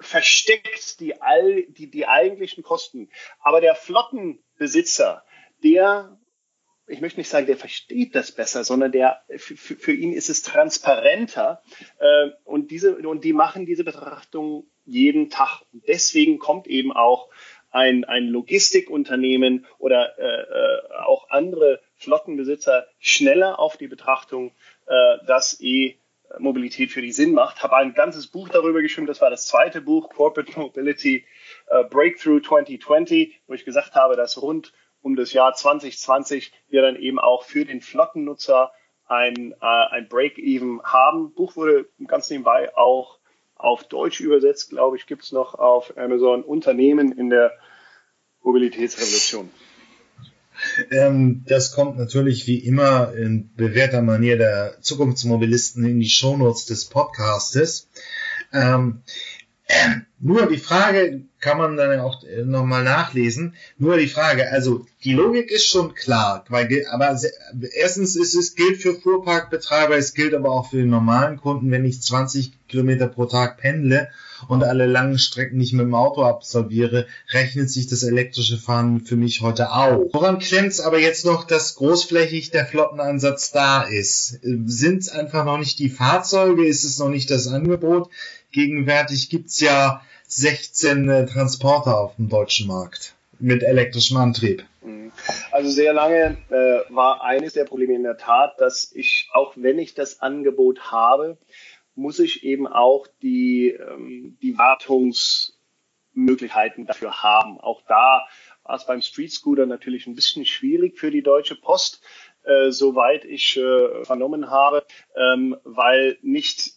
versteckt 0.00 1.00
die, 1.00 1.20
all, 1.20 1.64
die, 1.64 1.90
die 1.90 2.06
eigentlichen 2.06 2.62
Kosten. 2.62 3.10
Aber 3.40 3.60
der 3.60 3.74
Flottenbesitzer, 3.74 5.24
der, 5.62 6.18
ich 6.86 7.00
möchte 7.00 7.20
nicht 7.20 7.28
sagen, 7.28 7.46
der 7.46 7.56
versteht 7.56 8.14
das 8.14 8.32
besser, 8.32 8.64
sondern 8.64 8.92
der, 8.92 9.22
für, 9.36 9.56
für 9.56 9.92
ihn 9.92 10.12
ist 10.12 10.28
es 10.28 10.42
transparenter. 10.42 11.62
Äh, 11.98 12.30
und 12.44 12.70
diese, 12.70 12.96
und 12.96 13.24
die 13.24 13.32
machen 13.32 13.66
diese 13.66 13.84
Betrachtung 13.84 14.66
jeden 14.84 15.30
Tag. 15.30 15.62
Und 15.72 15.86
deswegen 15.86 16.38
kommt 16.38 16.66
eben 16.66 16.92
auch 16.92 17.28
ein, 17.70 18.04
ein 18.04 18.28
Logistikunternehmen 18.28 19.66
oder 19.78 20.18
äh, 20.18 20.24
äh, 20.24 21.02
auch 21.04 21.28
andere 21.30 21.80
Flottenbesitzer 21.96 22.86
schneller 22.98 23.58
auf 23.58 23.76
die 23.76 23.88
Betrachtung, 23.88 24.52
äh, 24.86 25.26
dass 25.26 25.60
eh 25.60 25.98
Mobilität 26.38 26.90
für 26.90 27.02
die 27.02 27.12
Sinn 27.12 27.32
macht. 27.32 27.62
Habe 27.62 27.76
ein 27.76 27.94
ganzes 27.94 28.26
Buch 28.26 28.48
darüber 28.48 28.82
geschrieben. 28.82 29.06
Das 29.06 29.20
war 29.20 29.30
das 29.30 29.46
zweite 29.46 29.80
Buch, 29.80 30.10
Corporate 30.10 30.58
Mobility 30.58 31.24
uh, 31.70 31.84
Breakthrough 31.88 32.40
2020, 32.40 33.40
wo 33.46 33.54
ich 33.54 33.64
gesagt 33.64 33.94
habe, 33.94 34.16
dass 34.16 34.40
rund 34.40 34.72
um 35.00 35.16
das 35.16 35.32
Jahr 35.32 35.54
2020 35.54 36.52
wir 36.68 36.82
dann 36.82 36.96
eben 36.96 37.18
auch 37.18 37.44
für 37.44 37.64
den 37.64 37.80
Flottennutzer 37.80 38.72
ein, 39.06 39.54
äh, 39.60 39.64
ein 39.64 40.08
Break-Even 40.08 40.82
haben. 40.82 41.32
Buch 41.32 41.56
wurde 41.56 41.88
ganz 42.06 42.28
nebenbei 42.30 42.76
auch 42.76 43.18
auf 43.54 43.84
Deutsch 43.84 44.20
übersetzt, 44.20 44.70
glaube 44.70 44.96
ich, 44.96 45.06
gibt 45.06 45.24
es 45.24 45.32
noch 45.32 45.54
auf 45.54 45.96
Amazon 45.96 46.44
Unternehmen 46.44 47.12
in 47.12 47.30
der 47.30 47.52
Mobilitätsrevolution. 48.42 49.50
Ähm, 50.90 51.44
das 51.46 51.72
kommt 51.72 51.98
natürlich 51.98 52.46
wie 52.46 52.58
immer 52.58 53.12
in 53.14 53.50
bewährter 53.56 54.02
Manier 54.02 54.38
der 54.38 54.76
Zukunftsmobilisten 54.80 55.84
in 55.84 56.00
die 56.00 56.08
Shownotes 56.08 56.66
des 56.66 56.86
Podcastes. 56.86 57.88
Ähm, 58.52 59.02
äh, 59.66 59.74
nur 60.20 60.46
die 60.46 60.58
Frage 60.58 61.22
kann 61.40 61.58
man 61.58 61.76
dann 61.76 62.00
auch 62.00 62.22
nochmal 62.44 62.82
nachlesen. 62.82 63.54
Nur 63.76 63.96
die 63.96 64.08
Frage, 64.08 64.50
also 64.50 64.86
die 65.04 65.12
Logik 65.12 65.50
ist 65.50 65.66
schon 65.66 65.94
klar, 65.94 66.44
weil, 66.48 66.86
aber 66.90 67.16
erstens 67.72 68.16
ist 68.16 68.34
es 68.34 68.54
gilt 68.54 68.82
für 68.82 68.94
Fuhrparkbetreiber, 68.94 69.96
es 69.96 70.14
gilt 70.14 70.34
aber 70.34 70.50
auch 70.50 70.70
für 70.70 70.78
den 70.78 70.90
normalen 70.90 71.36
Kunden, 71.36 71.70
wenn 71.70 71.84
ich 71.84 72.02
20 72.02 72.52
Kilometer 72.66 73.06
pro 73.06 73.26
Tag 73.26 73.58
pendle 73.58 74.08
und 74.46 74.62
alle 74.62 74.86
langen 74.86 75.18
Strecken 75.18 75.58
nicht 75.58 75.72
mit 75.72 75.82
dem 75.82 75.94
Auto 75.94 76.22
absolviere, 76.22 77.06
rechnet 77.30 77.70
sich 77.70 77.88
das 77.88 78.02
elektrische 78.02 78.58
Fahren 78.58 79.00
für 79.00 79.16
mich 79.16 79.40
heute 79.40 79.72
auch. 79.72 80.06
Woran 80.12 80.38
klemmt 80.38 80.68
es 80.68 80.80
aber 80.80 80.98
jetzt 80.98 81.24
noch, 81.24 81.44
dass 81.44 81.74
großflächig 81.74 82.50
der 82.50 82.66
Flottenansatz 82.66 83.50
da 83.50 83.82
ist? 83.82 84.38
Sind 84.42 85.02
es 85.02 85.08
einfach 85.08 85.44
noch 85.44 85.58
nicht 85.58 85.78
die 85.78 85.90
Fahrzeuge? 85.90 86.66
Ist 86.66 86.84
es 86.84 86.98
noch 86.98 87.08
nicht 87.08 87.30
das 87.30 87.48
Angebot? 87.48 88.10
Gegenwärtig 88.52 89.30
gibt's 89.30 89.60
ja 89.60 90.02
16 90.28 91.08
äh, 91.08 91.26
Transporter 91.26 91.98
auf 91.98 92.16
dem 92.16 92.28
deutschen 92.28 92.68
Markt 92.68 93.14
mit 93.38 93.62
elektrischem 93.62 94.16
Antrieb. 94.16 94.64
Mhm. 94.82 95.12
Also 95.52 95.70
sehr 95.70 95.92
lange 95.92 96.36
äh, 96.50 96.92
war 96.94 97.22
eines 97.22 97.54
der 97.54 97.64
Probleme 97.64 97.94
in 97.94 98.02
der 98.02 98.18
Tat, 98.18 98.60
dass 98.60 98.92
ich, 98.94 99.28
auch 99.32 99.54
wenn 99.56 99.78
ich 99.78 99.94
das 99.94 100.20
Angebot 100.20 100.92
habe, 100.92 101.36
muss 101.98 102.18
ich 102.20 102.44
eben 102.44 102.66
auch 102.66 103.06
die, 103.22 103.68
ähm, 103.70 104.38
die 104.40 104.56
Wartungsmöglichkeiten 104.56 106.86
dafür 106.86 107.22
haben. 107.22 107.60
Auch 107.60 107.82
da 107.86 108.26
war 108.62 108.76
es 108.76 108.86
beim 108.86 109.02
Street 109.02 109.32
Scooter 109.32 109.66
natürlich 109.66 110.06
ein 110.06 110.14
bisschen 110.14 110.46
schwierig 110.46 110.98
für 110.98 111.10
die 111.10 111.22
Deutsche 111.22 111.56
Post, 111.56 112.02
äh, 112.44 112.70
soweit 112.70 113.24
ich 113.24 113.56
äh, 113.56 114.04
vernommen 114.04 114.48
habe, 114.48 114.86
ähm, 115.16 115.56
weil 115.64 116.18
nicht 116.22 116.74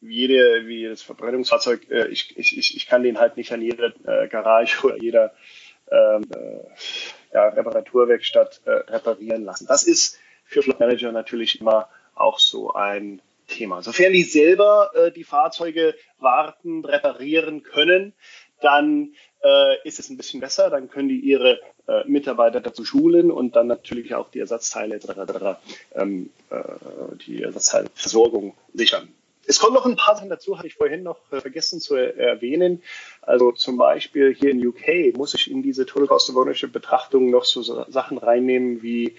jede, 0.00 0.66
wie 0.66 0.80
jedes 0.80 1.02
Verbrennungsfahrzeug, 1.02 1.88
äh, 1.90 2.08
ich, 2.08 2.36
ich, 2.36 2.76
ich 2.76 2.86
kann 2.86 3.04
den 3.04 3.18
halt 3.18 3.36
nicht 3.36 3.52
an 3.52 3.62
jeder 3.62 3.92
äh, 4.04 4.26
Garage 4.28 4.84
oder 4.84 5.00
jeder 5.00 5.34
ähm, 5.90 6.24
äh, 6.34 6.64
ja, 7.32 7.48
Reparaturwerkstatt 7.48 8.62
äh, 8.64 8.70
reparieren 8.70 9.44
lassen. 9.44 9.66
Das 9.66 9.84
ist 9.84 10.18
für 10.44 10.62
Flotmanager 10.62 11.12
natürlich 11.12 11.60
immer 11.60 11.88
auch 12.14 12.38
so 12.38 12.72
ein 12.72 13.20
Thema. 13.46 13.82
Sofern 13.82 14.12
die 14.12 14.22
selber 14.22 14.90
äh, 14.94 15.12
die 15.12 15.24
Fahrzeuge 15.24 15.94
warten, 16.18 16.84
reparieren 16.84 17.62
können, 17.62 18.12
dann 18.60 19.14
äh, 19.42 19.76
ist 19.84 19.98
es 19.98 20.10
ein 20.10 20.16
bisschen 20.16 20.40
besser. 20.40 20.70
Dann 20.70 20.88
können 20.88 21.08
die 21.08 21.20
ihre 21.20 21.60
äh, 21.86 22.04
Mitarbeiter 22.06 22.60
dazu 22.60 22.84
schulen 22.84 23.30
und 23.30 23.56
dann 23.56 23.66
natürlich 23.66 24.14
auch 24.14 24.30
die 24.30 24.40
Ersatzteile. 24.40 24.98
Ähm, 25.94 26.30
äh, 26.50 26.62
die 27.26 27.42
Ersatzteilversorgung 27.42 28.54
sichern. 28.72 29.08
Es 29.46 29.58
kommen 29.58 29.74
noch 29.74 29.84
ein 29.84 29.96
paar 29.96 30.16
Sachen 30.16 30.30
dazu, 30.30 30.56
hatte 30.56 30.66
ich 30.66 30.74
vorhin 30.74 31.02
noch 31.02 31.20
äh, 31.30 31.40
vergessen 31.40 31.80
zu 31.80 31.96
erwähnen. 31.96 32.82
Also 33.20 33.52
zum 33.52 33.76
Beispiel 33.76 34.34
hier 34.34 34.50
in 34.50 34.66
UK 34.66 35.16
muss 35.16 35.34
ich 35.34 35.50
in 35.50 35.62
diese 35.62 35.84
Total 35.84 36.08
Cost 36.08 36.30
of 36.30 36.36
Ownership 36.36 36.72
Betrachtung 36.72 37.30
noch 37.30 37.44
so 37.44 37.62
Sachen 37.62 38.18
reinnehmen 38.18 38.82
wie 38.82 39.16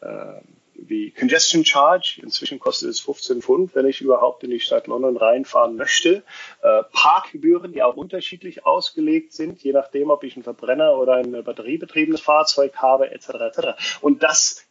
äh, 0.00 0.40
wie 0.78 1.10
Congestion 1.10 1.64
Charge. 1.64 2.20
Inzwischen 2.22 2.58
kostet 2.58 2.90
es 2.90 3.00
15 3.00 3.42
Pfund, 3.42 3.74
wenn 3.74 3.86
ich 3.86 4.00
überhaupt 4.00 4.44
in 4.44 4.50
die 4.50 4.60
Stadt 4.60 4.86
London 4.86 5.16
reinfahren 5.16 5.76
möchte. 5.76 6.22
Äh, 6.62 6.82
Parkgebühren, 6.92 7.72
die 7.72 7.82
auch 7.82 7.96
unterschiedlich 7.96 8.66
ausgelegt 8.66 9.32
sind, 9.32 9.62
je 9.62 9.72
nachdem, 9.72 10.10
ob 10.10 10.24
ich 10.24 10.36
einen 10.36 10.44
Verbrenner 10.44 10.96
oder 10.98 11.14
ein 11.14 11.32
batteriebetriebenes 11.44 12.20
Fahrzeug 12.20 12.76
habe, 12.76 13.10
etc. 13.10 13.28
etc. 13.28 13.68
Und 14.00 14.22
das 14.22 14.66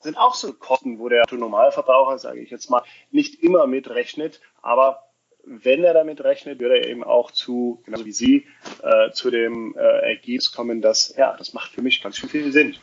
sind 0.00 0.16
auch 0.16 0.34
so 0.34 0.52
Kosten, 0.52 0.98
wo 0.98 1.08
der 1.08 1.24
Normalverbraucher, 1.30 2.18
sage 2.18 2.40
ich 2.40 2.50
jetzt 2.50 2.70
mal, 2.70 2.82
nicht 3.10 3.42
immer 3.42 3.66
mitrechnet, 3.66 4.40
aber 4.62 5.02
wenn 5.46 5.84
er 5.84 5.94
damit 5.94 6.22
rechnet, 6.22 6.58
wird 6.58 6.72
er 6.72 6.88
eben 6.88 7.04
auch 7.04 7.30
zu, 7.30 7.80
genauso 7.84 8.04
wie 8.04 8.12
Sie, 8.12 8.46
äh, 8.82 9.12
zu 9.12 9.30
dem 9.30 9.76
äh, 9.76 9.80
Ergebnis 9.80 10.52
kommen, 10.52 10.82
dass, 10.82 11.14
ja, 11.16 11.36
das 11.36 11.54
macht 11.54 11.70
für 11.72 11.82
mich 11.82 12.02
ganz 12.02 12.16
schön 12.16 12.28
viel 12.28 12.50
Sinn. 12.52 12.76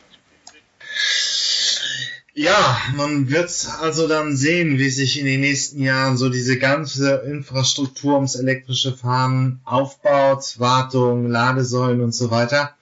Ja, 2.36 2.76
man 2.96 3.30
wird 3.30 3.68
also 3.80 4.08
dann 4.08 4.34
sehen, 4.34 4.76
wie 4.76 4.90
sich 4.90 5.20
in 5.20 5.24
den 5.24 5.40
nächsten 5.40 5.80
Jahren 5.80 6.16
so 6.16 6.28
diese 6.28 6.58
ganze 6.58 7.22
Infrastruktur 7.28 8.16
ums 8.16 8.34
elektrische 8.34 8.92
Fahren 8.92 9.60
aufbaut, 9.64 10.58
Wartung, 10.58 11.28
Ladesäulen 11.28 12.00
und 12.00 12.12
so 12.12 12.32
weiter. 12.32 12.74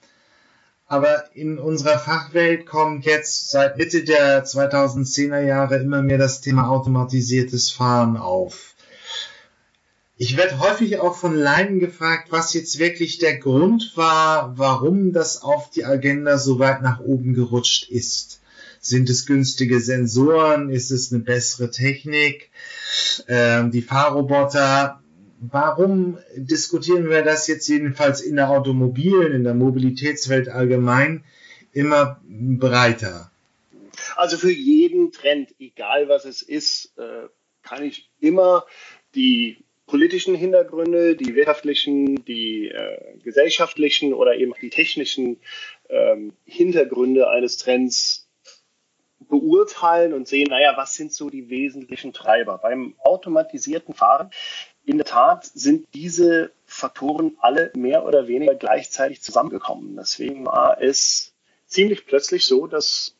Aber 0.87 1.25
in 1.35 1.59
unserer 1.59 1.99
Fachwelt 1.99 2.65
kommt 2.65 3.05
jetzt 3.05 3.51
seit 3.51 3.77
Mitte 3.77 4.03
der 4.03 4.43
2010er 4.43 5.41
Jahre 5.41 5.77
immer 5.77 6.01
mehr 6.01 6.17
das 6.17 6.41
Thema 6.41 6.69
automatisiertes 6.69 7.69
Fahren 7.69 8.17
auf. 8.17 8.73
Ich 10.17 10.35
werde 10.35 10.57
häufig 10.57 10.99
auch 10.99 11.15
von 11.15 11.35
Leinen 11.35 11.79
gefragt, 11.79 12.31
was 12.31 12.55
jetzt 12.55 12.79
wirklich 12.79 13.19
der 13.19 13.37
Grund 13.37 13.91
war, 13.95 14.57
warum 14.57 15.13
das 15.13 15.43
auf 15.43 15.69
die 15.69 15.85
Agenda 15.85 16.39
so 16.39 16.57
weit 16.57 16.81
nach 16.81 17.01
oben 17.01 17.35
gerutscht 17.35 17.87
ist. 17.91 18.39
Sind 18.83 19.09
es 19.09 19.25
günstige 19.25 19.79
Sensoren? 19.79 20.69
Ist 20.69 20.91
es 20.91 21.11
eine 21.11 21.23
bessere 21.23 21.71
Technik? 21.71 22.51
Ähm, 23.27 23.71
die 23.71 23.81
Fahrroboter? 23.81 25.03
warum 25.51 26.19
diskutieren 26.35 27.09
wir 27.09 27.23
das 27.23 27.47
jetzt 27.47 27.67
jedenfalls 27.67 28.21
in 28.21 28.35
der 28.35 28.49
Automobilen, 28.49 29.33
in 29.33 29.43
der 29.43 29.53
Mobilitätswelt 29.53 30.47
allgemein 30.49 31.23
immer 31.73 32.21
breiter? 32.27 33.31
Also 34.15 34.37
für 34.37 34.51
jeden 34.51 35.11
Trend, 35.11 35.53
egal 35.59 36.07
was 36.07 36.25
es 36.25 36.41
ist, 36.41 36.93
äh, 36.97 37.27
kann 37.61 37.83
ich 37.83 38.09
immer 38.19 38.65
die 39.15 39.57
politischen 39.85 40.35
Hintergründe, 40.35 41.15
die 41.15 41.35
wirtschaftlichen, 41.35 42.23
die 42.25 42.69
äh, 42.69 43.17
gesellschaftlichen 43.23 44.13
oder 44.13 44.35
eben 44.35 44.53
die 44.61 44.69
technischen 44.69 45.39
ähm, 45.89 46.33
Hintergründe 46.45 47.29
eines 47.29 47.57
Trends 47.57 48.22
beurteilen 49.27 50.13
und 50.13 50.27
sehen, 50.27 50.47
naja, 50.49 50.73
was 50.75 50.93
sind 50.93 51.13
so 51.13 51.29
die 51.29 51.49
wesentlichen 51.49 52.13
Treiber? 52.13 52.57
Beim 52.57 52.95
automatisierten 52.99 53.93
Fahren 53.93 54.31
in 54.85 54.97
der 54.97 55.05
Tat 55.05 55.45
sind 55.45 55.87
diese 55.93 56.51
Faktoren 56.65 57.37
alle 57.39 57.71
mehr 57.75 58.05
oder 58.05 58.27
weniger 58.27 58.55
gleichzeitig 58.55 59.21
zusammengekommen. 59.21 59.95
Deswegen 59.95 60.45
war 60.45 60.81
es 60.81 61.33
ziemlich 61.65 62.05
plötzlich 62.05 62.45
so, 62.45 62.67
dass 62.67 63.15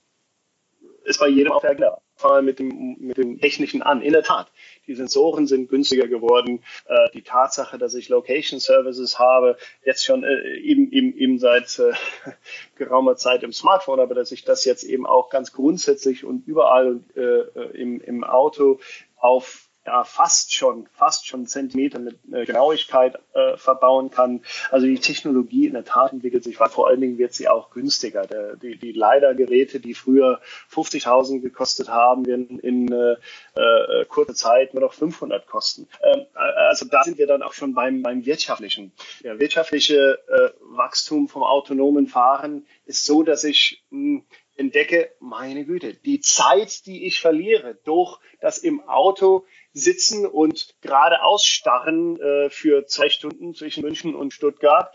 es 1.05 1.17
bei 1.17 1.27
jedem 1.27 1.53
auf 1.53 1.61
der 1.61 1.75
wir 2.23 2.41
mit 2.41 2.59
dem, 2.59 2.95
mit 2.99 3.17
dem 3.17 3.39
Technischen 3.39 3.81
an. 3.81 4.01
In 4.01 4.13
der 4.13 4.23
Tat, 4.23 4.51
die 4.87 4.95
Sensoren 4.95 5.47
sind 5.47 5.69
günstiger 5.69 6.07
geworden. 6.07 6.63
Äh, 6.87 7.09
die 7.13 7.21
Tatsache, 7.21 7.77
dass 7.77 7.93
ich 7.93 8.09
Location 8.09 8.59
Services 8.59 9.19
habe, 9.19 9.57
jetzt 9.85 10.03
schon 10.05 10.23
äh, 10.23 10.57
eben, 10.57 10.91
eben, 10.91 11.17
eben 11.17 11.39
seit 11.39 11.79
äh, 11.79 11.93
geraumer 12.75 13.15
Zeit 13.15 13.43
im 13.43 13.53
Smartphone, 13.53 13.99
aber 13.99 14.15
dass 14.15 14.31
ich 14.31 14.43
das 14.43 14.65
jetzt 14.65 14.83
eben 14.83 15.05
auch 15.05 15.29
ganz 15.29 15.51
grundsätzlich 15.53 16.23
und 16.23 16.47
überall 16.47 17.01
äh, 17.15 17.21
äh 17.21 17.81
im, 17.81 18.01
im 18.01 18.23
Auto 18.23 18.79
auf 19.17 19.69
ja, 19.85 20.03
fast 20.03 20.53
schon, 20.53 20.87
fast 20.93 21.27
schon 21.27 21.45
Zentimeter 21.45 21.99
mit 21.99 22.17
äh, 22.31 22.45
Genauigkeit 22.45 23.19
äh, 23.33 23.57
verbauen 23.57 24.11
kann. 24.11 24.41
Also 24.71 24.85
die 24.85 24.99
Technologie 24.99 25.67
in 25.67 25.73
der 25.73 25.83
Tat 25.83 26.13
entwickelt 26.13 26.43
sich, 26.43 26.59
weil 26.59 26.69
vor 26.69 26.87
allen 26.87 27.01
Dingen 27.01 27.17
wird 27.17 27.33
sie 27.33 27.49
auch 27.49 27.69
günstiger. 27.69 28.25
Der, 28.25 28.55
die, 28.55 28.77
die 28.77 28.93
LiDAR-Geräte, 28.93 29.81
die 29.81 29.93
früher 29.93 30.39
50.000 30.71 31.41
gekostet 31.41 31.89
haben, 31.89 32.25
werden 32.25 32.59
in 32.59 32.91
äh, 32.91 33.15
äh, 33.55 34.05
kurzer 34.05 34.35
Zeit 34.35 34.73
nur 34.73 34.81
noch 34.81 34.93
500 34.93 35.47
kosten. 35.47 35.87
Ähm, 36.01 36.25
also 36.33 36.85
da 36.85 37.03
sind 37.03 37.17
wir 37.17 37.27
dann 37.27 37.41
auch 37.41 37.53
schon 37.53 37.73
beim, 37.73 38.01
beim 38.01 38.25
wirtschaftlichen. 38.25 38.93
Der 39.23 39.39
wirtschaftliche 39.39 40.19
äh, 40.27 40.49
Wachstum 40.77 41.27
vom 41.27 41.43
autonomen 41.43 42.07
Fahren 42.07 42.65
ist 42.85 43.05
so, 43.05 43.23
dass 43.23 43.43
ich 43.43 43.83
mh, 43.89 44.19
hm, 44.19 44.25
entdecke, 44.55 45.11
meine 45.19 45.65
Güte, 45.65 45.93
die 45.93 46.19
Zeit, 46.19 46.85
die 46.85 47.05
ich 47.05 47.19
verliere 47.19 47.75
durch 47.83 48.19
das 48.39 48.59
im 48.59 48.87
Auto 48.87 49.45
sitzen 49.73 50.25
und 50.25 50.75
geradeaus 50.81 51.45
starren 51.45 52.19
äh, 52.19 52.49
für 52.49 52.85
zwei 52.85 53.09
Stunden 53.09 53.55
zwischen 53.55 53.83
München 53.83 54.15
und 54.15 54.33
Stuttgart, 54.33 54.93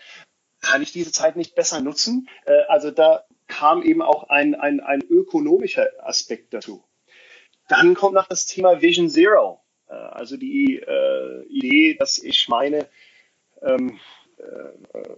kann 0.61 0.83
ich 0.83 0.93
diese 0.93 1.13
Zeit 1.13 1.37
nicht 1.37 1.55
besser 1.55 1.81
nutzen? 1.81 2.29
Äh, 2.47 2.63
also 2.69 2.91
da 2.91 3.25
kam 3.47 3.83
eben 3.83 4.03
auch 4.03 4.29
ein, 4.29 4.55
ein, 4.55 4.81
ein 4.81 5.03
ökonomischer 5.03 5.89
Aspekt 6.01 6.55
dazu. 6.55 6.85
Dann 7.69 7.95
kommt 7.95 8.15
noch 8.15 8.29
das 8.29 8.47
Thema 8.47 8.81
Vision 8.81 9.11
Zero. 9.11 9.61
Äh, 9.89 9.95
also 9.95 10.37
die 10.37 10.77
äh, 10.77 11.45
Idee, 11.49 11.95
dass 11.99 12.19
ich 12.19 12.49
meine 12.49 12.89
ähm, 13.63 13.91
äh, 13.91 14.18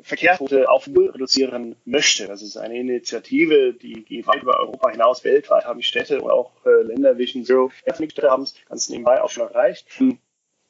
Verkehrsquote 0.03 0.69
auf 0.69 0.87
Null 0.87 1.11
reduzieren 1.11 1.77
möchte. 1.85 2.27
Das 2.27 2.43
ist 2.43 2.57
eine 2.57 2.79
Initiative, 2.79 3.75
die 3.75 4.05
geht 4.05 4.27
weit 4.27 4.43
über 4.43 4.59
Europa 4.59 4.91
hinaus. 4.91 5.25
Weltweit 5.25 5.65
haben 5.65 5.83
Städte 5.83 6.21
und 6.21 6.31
auch 6.31 6.53
äh, 6.65 6.83
Länder 6.83 7.19
Vision 7.19 7.45
Zero. 7.45 7.71
Städte 7.71 8.31
haben 8.31 8.45
es 8.45 8.55
ganz 8.69 8.89
nebenbei 8.89 9.23
auch 9.23 9.31
schon 9.31 9.49
erreicht. 9.49 9.87
Hm. 9.99 10.19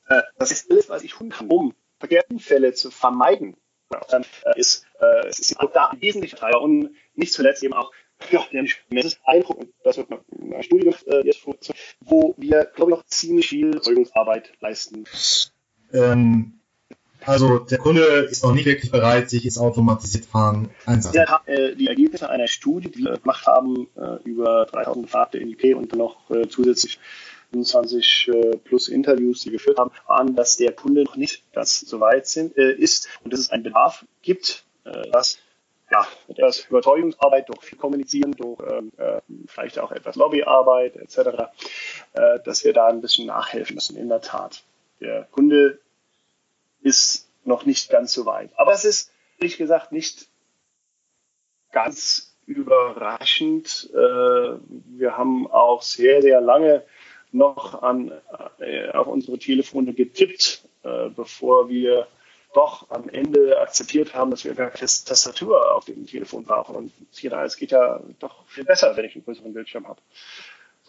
Äh, 0.08 0.22
das 0.38 0.50
ist 0.50 0.70
alles, 0.70 0.88
was 0.88 1.04
ich 1.04 1.12
tun 1.12 1.30
kann, 1.30 1.48
um 1.48 1.74
Verkehrsunfälle 1.98 2.72
zu 2.72 2.90
vermeiden. 2.90 3.56
Dann 4.08 4.24
äh, 4.44 4.58
ist 4.58 4.86
äh, 5.00 5.26
es 5.28 5.38
ist 5.38 5.60
auch 5.60 5.72
da 5.72 5.88
ein 5.88 6.00
wesentlicher 6.00 6.36
Teil 6.36 6.56
und 6.56 6.90
nicht 7.14 7.32
zuletzt 7.32 7.62
eben 7.62 7.74
auch 7.74 7.92
ja, 8.30 8.44
der 8.52 8.66
Eindruck, 9.24 9.66
das 9.82 9.96
wird 9.96 10.08
eine 10.10 10.62
Studie 10.62 10.84
gemacht, 10.84 11.06
äh, 11.06 11.24
jetzt, 11.24 11.46
wo 12.00 12.34
wir, 12.36 12.66
glaube 12.66 12.90
ich, 12.90 12.96
noch 12.98 13.06
ziemlich 13.06 13.48
viel 13.48 13.80
Zeugungsarbeit 13.80 14.52
leisten. 14.60 15.04
Ähm, 15.92 16.59
also 17.30 17.58
der 17.58 17.78
Kunde 17.78 18.02
ist 18.30 18.44
noch 18.44 18.52
nicht 18.52 18.66
wirklich 18.66 18.90
bereit, 18.90 19.30
sich 19.30 19.44
ins 19.44 19.58
automatisierte 19.58 20.28
Fahren 20.28 20.70
einzusetzen. 20.86 21.34
Äh, 21.46 21.76
die 21.76 21.86
Ergebnisse 21.86 22.28
einer 22.28 22.48
Studie, 22.48 22.90
die 22.90 23.04
wir 23.04 23.18
gemacht 23.18 23.46
haben, 23.46 23.88
äh, 23.96 24.22
über 24.24 24.66
3000 24.66 25.08
Fahrte 25.08 25.38
in 25.38 25.50
IP 25.50 25.76
und 25.76 25.94
noch 25.94 26.30
äh, 26.30 26.48
zusätzlich 26.48 26.98
25 27.52 28.30
plus 28.62 28.86
Interviews, 28.88 29.40
die 29.40 29.50
geführt 29.50 29.78
haben, 29.78 29.90
waren, 30.06 30.36
dass 30.36 30.56
der 30.56 30.70
Kunde 30.70 31.02
noch 31.02 31.16
nicht 31.16 31.42
ganz 31.52 31.80
so 31.80 31.98
weit 31.98 32.28
sind, 32.28 32.56
ist 32.56 33.08
und 33.24 33.32
dass 33.32 33.40
es 33.40 33.50
einen 33.50 33.64
Bedarf 33.64 34.04
gibt, 34.22 34.62
dass 35.10 35.38
ja, 35.90 36.06
etwas 36.28 36.66
Überzeugungsarbeit, 36.66 37.48
durch 37.48 37.62
viel 37.62 37.78
Kommunizieren, 37.78 38.32
durch 38.32 38.60
ähm, 38.70 38.92
äh, 38.96 39.20
vielleicht 39.46 39.78
auch 39.78 39.90
etwas 39.90 40.16
Lobbyarbeit 40.16 40.96
etc., 40.96 41.18
äh, 42.12 42.38
dass 42.44 42.64
wir 42.64 42.72
da 42.72 42.86
ein 42.86 43.00
bisschen 43.00 43.26
nachhelfen 43.26 43.74
müssen, 43.74 43.96
in 43.96 44.08
der 44.08 44.20
Tat. 44.20 44.62
Der 45.00 45.26
Kunde 45.32 45.80
ist 46.82 47.28
noch 47.44 47.66
nicht 47.66 47.90
ganz 47.90 48.12
so 48.12 48.26
weit. 48.26 48.50
Aber 48.56 48.72
es 48.72 48.84
ist, 48.84 49.12
ehrlich 49.38 49.56
gesagt, 49.56 49.92
nicht 49.92 50.28
ganz 51.72 52.36
überraschend. 52.46 53.90
Äh, 53.92 53.96
wir 53.96 55.16
haben 55.16 55.50
auch 55.50 55.82
sehr, 55.82 56.22
sehr 56.22 56.40
lange 56.40 56.84
noch 57.32 57.82
an, 57.82 58.12
äh, 58.58 58.88
auf 58.90 59.06
unsere 59.06 59.38
Telefone 59.38 59.94
getippt, 59.94 60.64
äh, 60.82 61.08
bevor 61.10 61.68
wir 61.68 62.08
doch 62.52 62.90
am 62.90 63.08
Ende 63.08 63.60
akzeptiert 63.60 64.14
haben, 64.14 64.32
dass 64.32 64.44
wir 64.44 64.54
gar 64.54 64.70
keine 64.70 64.88
Tastatur 64.88 65.72
auf 65.72 65.84
dem 65.84 66.06
Telefon 66.06 66.44
brauchen. 66.44 66.74
Und 66.74 66.92
es 67.12 67.56
geht 67.56 67.70
ja 67.70 68.00
doch 68.18 68.44
viel 68.48 68.64
besser, 68.64 68.96
wenn 68.96 69.04
ich 69.04 69.14
einen 69.14 69.24
größeren 69.24 69.54
Bildschirm 69.54 69.86
habe 69.86 70.00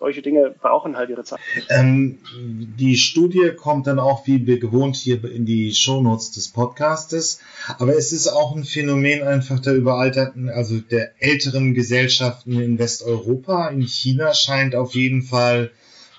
solche 0.01 0.23
Dinge 0.23 0.49
brauchen 0.59 0.97
halt 0.97 1.11
ihre 1.11 1.23
Zeit. 1.23 1.39
Ähm, 1.69 2.17
die 2.35 2.97
Studie 2.97 3.51
kommt 3.55 3.85
dann 3.85 3.99
auch 3.99 4.25
wie 4.25 4.43
gewohnt 4.43 4.95
hier 4.95 5.23
in 5.23 5.45
die 5.45 5.73
Shownotes 5.75 6.31
des 6.31 6.49
Podcastes. 6.49 7.39
Aber 7.77 7.95
es 7.95 8.11
ist 8.11 8.27
auch 8.27 8.55
ein 8.55 8.63
Phänomen 8.63 9.21
einfach 9.21 9.59
der 9.59 9.75
überalterten, 9.75 10.49
also 10.49 10.79
der 10.79 11.11
älteren 11.21 11.75
Gesellschaften 11.75 12.59
in 12.59 12.79
Westeuropa. 12.79 13.69
In 13.69 13.83
China 13.83 14.33
scheint 14.33 14.73
auf 14.73 14.95
jeden 14.95 15.21
Fall 15.21 15.69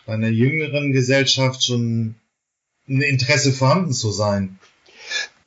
bei 0.07 0.12
einer 0.12 0.29
jüngeren 0.29 0.92
Gesellschaft 0.92 1.64
schon 1.64 2.14
ein 2.88 3.01
Interesse 3.01 3.53
vorhanden 3.53 3.92
zu 3.92 4.12
sein 4.12 4.61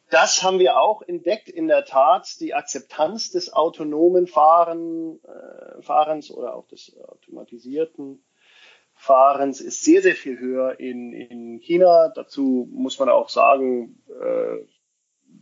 das 0.10 0.44
haben 0.44 0.60
wir 0.60 0.80
auch 0.80 1.02
entdeckt, 1.02 1.50
in 1.50 1.68
der 1.68 1.86
Tat, 1.86 2.40
die 2.40 2.54
Akzeptanz 2.54 3.32
des 3.32 3.54
autonomen 3.54 4.28
Fahren, 4.28 5.20
äh, 5.24 5.82
Fahrens 5.82 6.32
oder 6.32 6.56
auch 6.56 6.68
des 6.68 6.96
automatisierten 6.98 8.24
Fahrens 8.94 9.62
ist 9.62 9.84
sehr, 9.84 10.02
sehr 10.02 10.16
viel 10.16 10.40
höher 10.40 10.80
in, 10.80 11.12
in 11.12 11.60
China. 11.60 12.12
Dazu 12.16 12.70
muss 12.72 12.98
man 13.00 13.10
auch 13.10 13.30
sagen, 13.30 14.02
äh, 14.10 14.66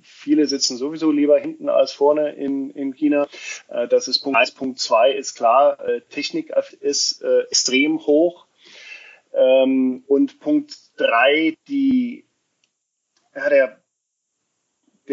viele 0.02 0.48
sitzen 0.48 0.78
sowieso 0.78 1.12
lieber 1.12 1.40
hinten 1.40 1.70
als 1.70 1.92
vorne 1.92 2.32
in, 2.34 2.72
in 2.72 2.94
China. 2.94 3.28
Äh, 3.68 3.88
das 3.88 4.08
ist 4.08 4.20
Punkt 4.20 4.40
1. 4.40 4.52
Punkt 4.52 4.80
2 4.80 5.12
ist 5.12 5.36
klar, 5.36 5.80
äh, 5.88 6.02
Technik 6.10 6.54
ist 6.80 7.22
äh, 7.22 7.42
extrem 7.44 8.00
hoch. 8.00 8.48
Ähm, 9.34 10.04
und 10.08 10.40
Punkt 10.40 10.76
3, 10.98 11.58
die, 11.68 12.26
ja, 13.36 13.50
der 13.50 13.83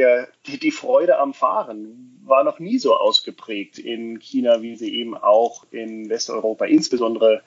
der, 0.01 0.29
die, 0.47 0.59
die 0.59 0.71
Freude 0.71 1.19
am 1.19 1.35
Fahren 1.35 2.23
war 2.25 2.43
noch 2.43 2.59
nie 2.59 2.79
so 2.79 2.97
ausgeprägt 2.97 3.79
in 3.79 4.19
China, 4.19 4.63
wie 4.63 4.75
sie 4.77 4.95
eben 4.95 5.15
auch 5.15 5.67
in 5.71 6.09
Westeuropa, 6.09 6.65
insbesondere 6.65 7.43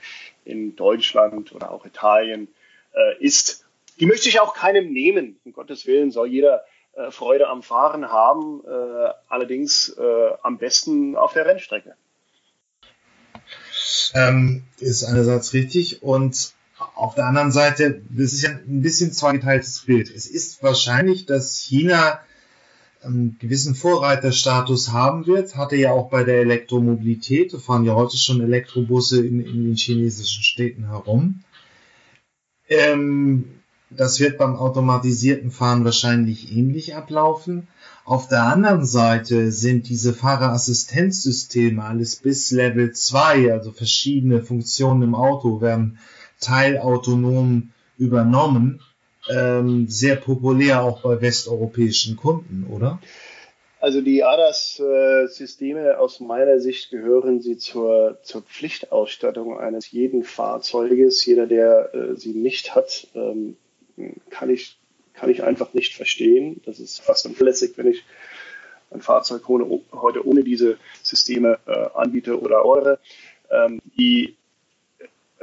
in 0.45 0.75
Deutschland 0.75 1.51
oder 1.53 1.71
auch 1.71 1.85
Italien 1.85 2.47
äh, 2.93 3.23
ist. 3.23 3.65
Die 3.99 4.05
möchte 4.05 4.29
ich 4.29 4.39
auch 4.39 4.53
keinem 4.53 4.93
nehmen. 4.93 5.39
Um 5.45 5.53
Gottes 5.53 5.87
Willen 5.87 6.11
soll 6.11 6.27
jeder 6.27 6.63
äh, 6.93 7.09
Freude 7.09 7.47
am 7.47 7.63
Fahren 7.63 8.11
haben, 8.11 8.61
äh, 8.67 9.09
allerdings 9.29 9.89
äh, 9.89 10.29
am 10.43 10.59
besten 10.59 11.15
auf 11.15 11.33
der 11.33 11.47
Rennstrecke. 11.47 11.95
Ähm, 14.13 14.63
ist 14.79 15.03
einerseits 15.05 15.53
richtig 15.53 16.03
und 16.03 16.53
auf 16.95 17.15
der 17.15 17.25
anderen 17.25 17.51
Seite, 17.51 18.01
das 18.09 18.33
ist 18.33 18.43
ja 18.43 18.51
ein 18.51 18.81
bisschen 18.81 19.11
zweigeteiltes 19.11 19.79
Bild. 19.85 20.11
Es 20.11 20.27
ist 20.27 20.61
wahrscheinlich, 20.61 21.25
dass 21.25 21.57
China 21.57 22.19
einen 23.03 23.37
gewissen 23.39 23.75
Vorreiterstatus 23.75 24.91
haben 24.91 25.27
wird, 25.27 25.55
hatte 25.55 25.75
ja 25.75 25.91
auch 25.91 26.09
bei 26.09 26.23
der 26.23 26.41
Elektromobilität. 26.41 27.53
Da 27.53 27.57
fahren 27.57 27.85
ja 27.85 27.95
heute 27.95 28.17
schon 28.17 28.41
Elektrobusse 28.41 29.25
in, 29.25 29.39
in 29.39 29.63
den 29.63 29.75
chinesischen 29.75 30.43
Städten 30.43 30.87
herum. 30.87 31.43
Ähm, 32.69 33.45
das 33.89 34.19
wird 34.19 34.37
beim 34.37 34.55
automatisierten 34.55 35.51
Fahren 35.51 35.85
wahrscheinlich 35.85 36.55
ähnlich 36.55 36.95
ablaufen. 36.95 37.67
Auf 38.05 38.27
der 38.27 38.43
anderen 38.43 38.85
Seite 38.85 39.51
sind 39.51 39.87
diese 39.87 40.13
Fahrerassistenzsysteme 40.13 41.83
alles 41.83 42.17
bis 42.17 42.51
Level 42.51 42.91
2, 42.91 43.53
also 43.53 43.71
verschiedene 43.71 44.41
Funktionen 44.41 45.03
im 45.03 45.15
Auto 45.15 45.61
werden 45.61 45.99
teilautonom 46.39 47.71
übernommen 47.97 48.81
ähm, 49.29 49.87
sehr 49.87 50.15
populär 50.15 50.81
auch 50.81 51.01
bei 51.01 51.21
westeuropäischen 51.21 52.17
Kunden, 52.17 52.67
oder? 52.69 52.99
Also 53.79 53.99
die 53.99 54.23
ADAS-Systeme 54.23 55.99
aus 55.99 56.21
meiner 56.21 56.59
Sicht 56.59 56.89
gehören 56.89 57.41
sie 57.41 57.57
zur, 57.57 58.17
zur 58.23 58.41
Pflichtausstattung 58.43 59.59
eines 59.59 59.91
jeden 59.91 60.23
Fahrzeuges. 60.23 61.25
Jeder, 61.25 61.47
der 61.47 61.93
äh, 61.93 62.15
sie 62.15 62.33
nicht 62.33 62.75
hat, 62.75 63.07
ähm, 63.13 63.57
kann, 64.29 64.49
ich, 64.49 64.77
kann 65.13 65.29
ich 65.29 65.43
einfach 65.43 65.73
nicht 65.73 65.95
verstehen. 65.95 66.61
Das 66.65 66.79
ist 66.79 67.01
fast 67.01 67.25
unverlässig, 67.25 67.73
wenn 67.75 67.87
ich 67.87 68.05
ein 68.91 69.01
Fahrzeug 69.01 69.49
ohne, 69.49 69.81
heute 69.91 70.25
ohne 70.25 70.45
diese 70.45 70.77
Systeme 71.01 71.59
äh, 71.65 71.87
anbiete 71.93 72.39
oder 72.39 72.65
eure. 72.65 72.99
Ähm, 73.51 73.81
die 73.97 74.37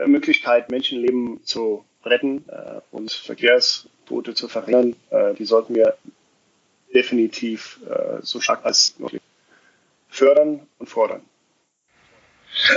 Möglichkeit, 0.07 0.71
Menschenleben 0.71 1.45
zu 1.45 1.85
retten 2.05 2.45
äh, 2.49 2.81
und 2.91 3.13
Verkehrstote 3.13 4.35
zu 4.35 4.49
verringern, 4.49 4.97
äh, 5.11 5.35
die 5.35 5.45
sollten 5.45 5.75
wir 5.75 5.97
definitiv 6.95 7.81
äh, 7.89 8.19
so 8.23 8.41
stark 8.41 8.65
als 8.65 8.95
möglich 8.99 9.23
fördern 10.09 10.61
und 10.79 10.89
fordern. 10.89 11.23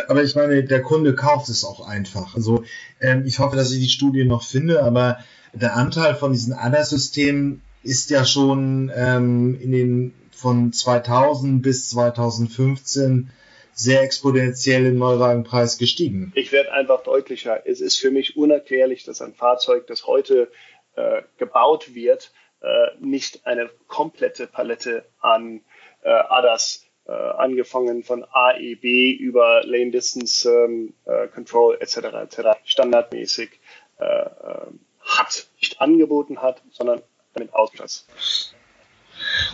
Aber 0.08 0.24
ich 0.24 0.36
meine, 0.36 0.64
der 0.64 0.82
Kunde 0.84 1.16
kauft 1.16 1.50
es 1.50 1.66
auch 1.66 1.88
einfach. 1.88 2.36
Also 2.36 2.64
ähm, 3.02 3.24
ich 3.26 3.40
hoffe, 3.40 3.56
dass 3.56 3.72
ich 3.72 3.80
die 3.80 3.90
Studie 3.90 4.24
noch 4.24 4.44
finde, 4.44 4.84
aber 4.84 5.18
der 5.54 5.76
Anteil 5.76 6.16
von 6.16 6.32
diesen 6.32 6.54
ADA-Systemen 6.54 7.62
ist 7.82 8.10
ja 8.10 8.24
schon 8.26 8.92
ähm, 8.96 9.60
in 9.60 9.72
den 9.72 10.14
von 10.32 10.74
2000 10.74 11.62
bis 11.62 11.90
2015 11.90 13.30
sehr 13.74 14.02
exponentiell 14.02 14.86
im 14.86 14.98
Neuwagenpreis 14.98 15.78
gestiegen. 15.78 16.32
Ich 16.36 16.52
werde 16.52 16.72
einfach 16.72 17.04
deutlicher. 17.04 17.68
Es 17.68 17.82
ist 17.82 17.98
für 17.98 18.12
mich 18.12 18.38
unerklärlich, 18.38 19.04
dass 19.04 19.22
ein 19.22 19.34
Fahrzeug, 19.34 19.88
das 19.88 20.08
heute 20.08 20.52
äh, 20.96 21.22
gebaut 21.38 21.96
wird, 21.96 22.32
äh, 22.62 22.68
nicht 23.00 23.46
eine 23.46 23.70
komplette 23.88 24.48
Palette 24.48 25.06
an 25.20 25.62
äh, 26.04 26.10
ADAS 26.10 26.86
äh, 27.06 27.12
angefangen 27.12 28.04
von 28.04 28.24
AEB 28.24 29.20
über 29.20 29.64
Lane 29.66 29.92
Distance 29.92 30.50
ähm, 30.50 30.94
äh, 31.06 31.28
Control 31.28 31.78
etc. 31.82 31.98
etc. 31.98 32.40
standardmäßig 32.64 33.60
äh, 34.00 34.06
äh, 34.06 34.68
hat, 35.02 35.48
nicht 35.60 35.82
angeboten 35.82 36.42
hat, 36.42 36.62
sondern 36.72 37.02
damit 37.34 37.54
ausgestattet. 37.54 38.06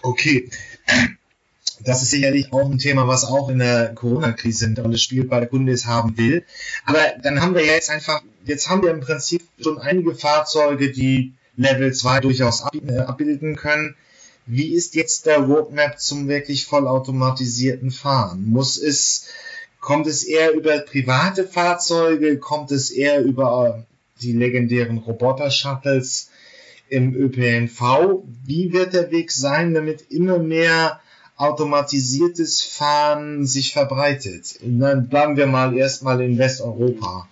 Okay. 0.04 0.50
Das 1.84 2.02
ist 2.02 2.12
sicherlich 2.12 2.52
auch 2.52 2.70
ein 2.70 2.78
Thema, 2.78 3.08
was 3.08 3.26
auch 3.26 3.50
in 3.50 3.60
der 3.60 3.94
Corona-Krise 3.96 4.66
eine 4.66 4.82
Rolle 4.82 4.98
spielt, 4.98 5.30
weil 5.30 5.42
der 5.42 5.50
Kunde 5.50 5.72
es 5.72 5.86
haben 5.86 6.18
will. 6.18 6.44
Aber 6.86 7.00
dann 7.22 7.42
haben 7.42 7.56
wir 7.56 7.66
ja 7.66 7.74
jetzt 7.74 7.90
einfach, 7.90 8.22
jetzt 8.46 8.70
haben 8.70 8.84
wir 8.84 8.92
im 8.92 9.00
Prinzip 9.00 9.44
schon 9.62 9.80
einige 9.80 10.14
Fahrzeuge, 10.14 10.92
die 10.92 11.34
Level 11.56 11.94
2 11.94 12.22
durchaus 12.22 12.64
äh, 12.74 12.98
abbilden 12.98 13.56
können. 13.56 13.96
Wie 14.46 14.74
ist 14.74 14.96
jetzt 14.96 15.26
der 15.26 15.40
Roadmap 15.40 16.00
zum 16.00 16.28
wirklich 16.28 16.66
vollautomatisierten 16.66 17.92
Fahren? 17.92 18.46
Muss 18.46 18.78
es, 18.78 19.28
kommt 19.80 20.08
es 20.08 20.24
eher 20.24 20.54
über 20.54 20.80
private 20.80 21.46
Fahrzeuge? 21.46 22.40
Kommt 22.40 22.72
es 22.72 22.90
eher 22.90 23.22
über 23.22 23.86
die 24.22 24.34
legendären 24.34 24.98
Roboter-Shuttles 24.98 26.32
im 26.90 27.14
ÖPNV? 27.14 28.24
Wie 28.46 28.74
wird 28.74 28.94
der 28.94 29.12
Weg 29.12 29.32
sein, 29.32 29.74
damit 29.74 30.10
immer 30.10 30.40
mehr 30.40 31.00
automatisiertes 31.40 32.62
Fahren 32.62 33.46
sich 33.46 33.74
verbreitet? 33.74 34.60
Dann 34.62 35.10
bleiben 35.10 35.38
wir 35.38 35.48
mal 35.48 35.76
erstmal 35.76 36.22
in 36.22 36.38
Westeuropa. 36.38 37.28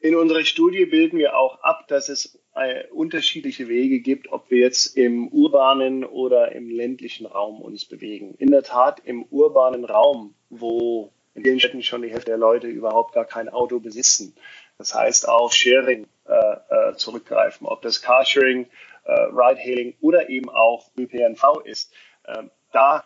In 0.00 0.16
unserer 0.16 0.44
Studie 0.44 0.86
bilden 0.86 1.18
wir 1.18 1.36
auch 1.36 1.60
ab, 1.62 1.86
dass 1.88 2.08
es 2.08 2.38
äh, 2.54 2.84
unterschiedliche 2.88 3.68
Wege 3.68 4.00
gibt, 4.00 4.32
ob 4.32 4.50
wir 4.50 4.58
jetzt 4.58 4.96
im 4.96 5.28
urbanen 5.28 6.04
oder 6.04 6.52
im 6.52 6.70
ländlichen 6.70 7.26
Raum 7.26 7.60
uns 7.60 7.84
bewegen. 7.84 8.34
In 8.38 8.50
der 8.50 8.62
Tat 8.62 9.02
im 9.04 9.22
urbanen 9.24 9.84
Raum, 9.84 10.34
wo 10.48 11.12
in 11.34 11.42
den 11.42 11.60
Städten 11.60 11.82
schon 11.82 12.02
die 12.02 12.10
Hälfte 12.10 12.30
der 12.30 12.38
Leute 12.38 12.66
überhaupt 12.66 13.14
gar 13.14 13.26
kein 13.26 13.48
Auto 13.48 13.78
besitzen. 13.78 14.34
Das 14.78 14.94
heißt 14.94 15.28
auf 15.28 15.52
Sharing 15.52 16.06
äh, 16.26 16.32
äh, 16.32 16.94
zurückgreifen, 16.96 17.66
ob 17.66 17.82
das 17.82 18.00
Carsharing, 18.00 18.66
äh, 19.04 19.12
Ride-Hailing 19.12 19.94
oder 20.00 20.30
eben 20.30 20.48
auch 20.48 20.90
ÖPNV 20.98 21.60
ist. 21.64 21.92
Ähm, 22.26 22.50
da 22.72 23.04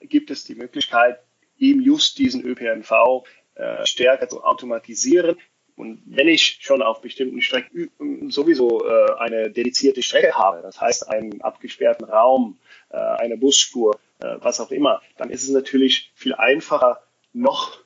gibt 0.00 0.30
es 0.30 0.44
die 0.44 0.54
Möglichkeit, 0.54 1.20
eben 1.58 1.82
just 1.82 2.18
diesen 2.18 2.44
ÖPNV 2.44 3.24
äh, 3.54 3.84
stärker 3.84 4.28
zu 4.28 4.44
automatisieren, 4.44 5.36
und 5.80 6.02
wenn 6.04 6.28
ich 6.28 6.58
schon 6.60 6.82
auf 6.82 7.00
bestimmten 7.00 7.40
Strecken 7.40 7.90
sowieso 8.30 8.86
äh, 8.86 9.14
eine 9.18 9.50
dedizierte 9.50 10.02
Strecke 10.02 10.34
habe, 10.34 10.60
das 10.60 10.78
heißt 10.78 11.08
einen 11.08 11.40
abgesperrten 11.40 12.04
Raum, 12.04 12.58
äh, 12.90 12.98
eine 12.98 13.38
Busspur, 13.38 13.98
äh, 14.18 14.36
was 14.40 14.60
auch 14.60 14.70
immer, 14.72 15.00
dann 15.16 15.30
ist 15.30 15.42
es 15.42 15.48
natürlich 15.48 16.12
viel 16.14 16.34
einfacher, 16.34 17.02
noch 17.32 17.78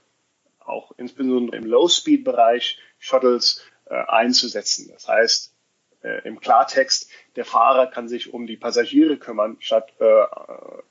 auch 0.58 0.90
insbesondere 0.96 1.56
im 1.56 1.66
Low-Speed-Bereich 1.66 2.80
Shuttles 2.98 3.64
äh, 3.84 3.94
einzusetzen. 3.94 4.90
Das 4.92 5.06
heißt, 5.06 5.53
äh, 6.04 6.20
im 6.26 6.38
Klartext, 6.38 7.10
der 7.34 7.44
Fahrer 7.44 7.86
kann 7.86 8.08
sich 8.08 8.32
um 8.32 8.46
die 8.46 8.56
Passagiere 8.56 9.16
kümmern, 9.16 9.56
statt 9.60 9.92
äh, 9.98 10.24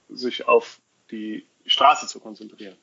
sich 0.09 0.47
auf 0.47 0.79
die 1.11 1.45
Straße 1.65 2.07
zu 2.07 2.19
konzentrieren. 2.19 2.75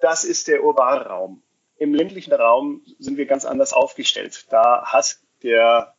Das 0.00 0.24
ist 0.24 0.48
der 0.48 0.62
urbane 0.62 1.06
Raum. 1.06 1.42
Im 1.76 1.94
ländlichen 1.94 2.32
Raum 2.32 2.82
sind 2.98 3.16
wir 3.16 3.26
ganz 3.26 3.44
anders 3.44 3.72
aufgestellt. 3.72 4.46
Da 4.50 4.84
hat 4.84 5.18
der 5.42 5.94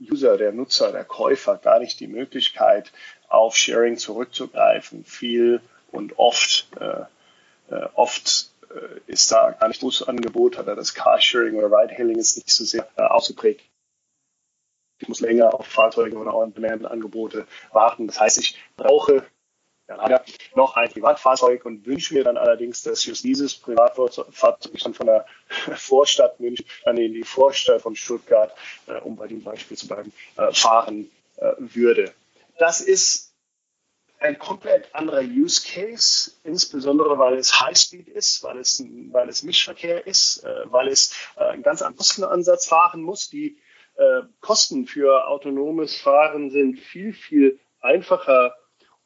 User, 0.00 0.36
der 0.38 0.52
Nutzer, 0.52 0.92
der 0.92 1.04
Käufer 1.04 1.56
gar 1.56 1.80
nicht 1.80 2.00
die 2.00 2.06
Möglichkeit, 2.06 2.92
auf 3.28 3.56
Sharing 3.56 3.98
zurückzugreifen. 3.98 5.04
Viel 5.04 5.60
und 5.90 6.18
oft, 6.18 6.68
äh, 6.80 7.04
äh, 7.74 7.88
oft 7.94 8.50
äh, 8.70 9.00
ist 9.10 9.30
da 9.30 9.50
gar 9.52 9.68
nicht 9.68 9.80
Busangebot 9.80 10.58
oder 10.58 10.74
das 10.74 10.94
Carsharing 10.94 11.56
oder 11.56 11.76
Ride-Hailing 11.76 12.18
ist 12.18 12.36
nicht 12.36 12.50
so 12.50 12.64
sehr 12.64 12.88
äh, 12.96 13.02
ausgeprägt. 13.02 13.62
Ich 15.00 15.08
muss 15.08 15.20
länger 15.20 15.54
auf 15.54 15.66
Fahrzeuge 15.66 16.16
oder 16.16 16.34
On-Demand-Angebote 16.34 17.46
warten. 17.72 18.06
Das 18.06 18.20
heißt, 18.20 18.38
ich 18.38 18.58
brauche 18.76 19.24
ja, 19.88 20.22
noch 20.54 20.76
ein 20.76 20.90
Privatfahrzeug 20.90 21.64
und 21.64 21.84
wünsche 21.86 22.14
mir 22.14 22.22
dann 22.22 22.36
allerdings, 22.36 22.82
dass 22.82 23.04
just 23.04 23.24
dieses 23.24 23.54
Privatfahrzeug 23.54 24.26
dann 24.84 24.94
von 24.94 25.06
der 25.06 25.26
Vorstadt 25.76 26.38
München 26.38 26.66
dann 26.84 26.96
in 26.96 27.12
die 27.12 27.24
Vorstadt 27.24 27.82
von 27.82 27.96
Stuttgart, 27.96 28.54
äh, 28.86 29.00
um 29.00 29.16
bei 29.16 29.26
dem 29.26 29.42
Beispiel 29.42 29.76
zu 29.76 29.88
bleiben, 29.88 30.12
äh, 30.36 30.52
fahren 30.52 31.10
äh, 31.36 31.52
würde. 31.58 32.12
Das 32.58 32.80
ist 32.80 33.30
ein 34.20 34.38
komplett 34.38 34.94
anderer 34.94 35.22
Use 35.22 35.62
Case, 35.66 36.32
insbesondere 36.44 37.18
weil 37.18 37.38
es 37.38 37.60
Highspeed 37.60 38.08
ist, 38.08 38.42
weil 38.42 38.58
es, 38.58 38.84
weil 39.10 39.28
es 39.28 39.42
Mischverkehr 39.42 40.06
ist, 40.06 40.44
äh, 40.44 40.70
weil 40.70 40.88
es 40.88 41.14
äh, 41.36 41.44
einen 41.44 41.62
ganz 41.62 41.80
anderen 41.80 41.96
Kostenansatz 41.96 42.66
fahren 42.66 43.00
muss. 43.00 43.30
Die 43.30 43.56
äh, 43.96 44.22
Kosten 44.40 44.86
für 44.86 45.26
autonomes 45.28 46.00
Fahren 46.00 46.50
sind 46.50 46.78
viel, 46.78 47.12
viel 47.12 47.58
einfacher 47.80 48.54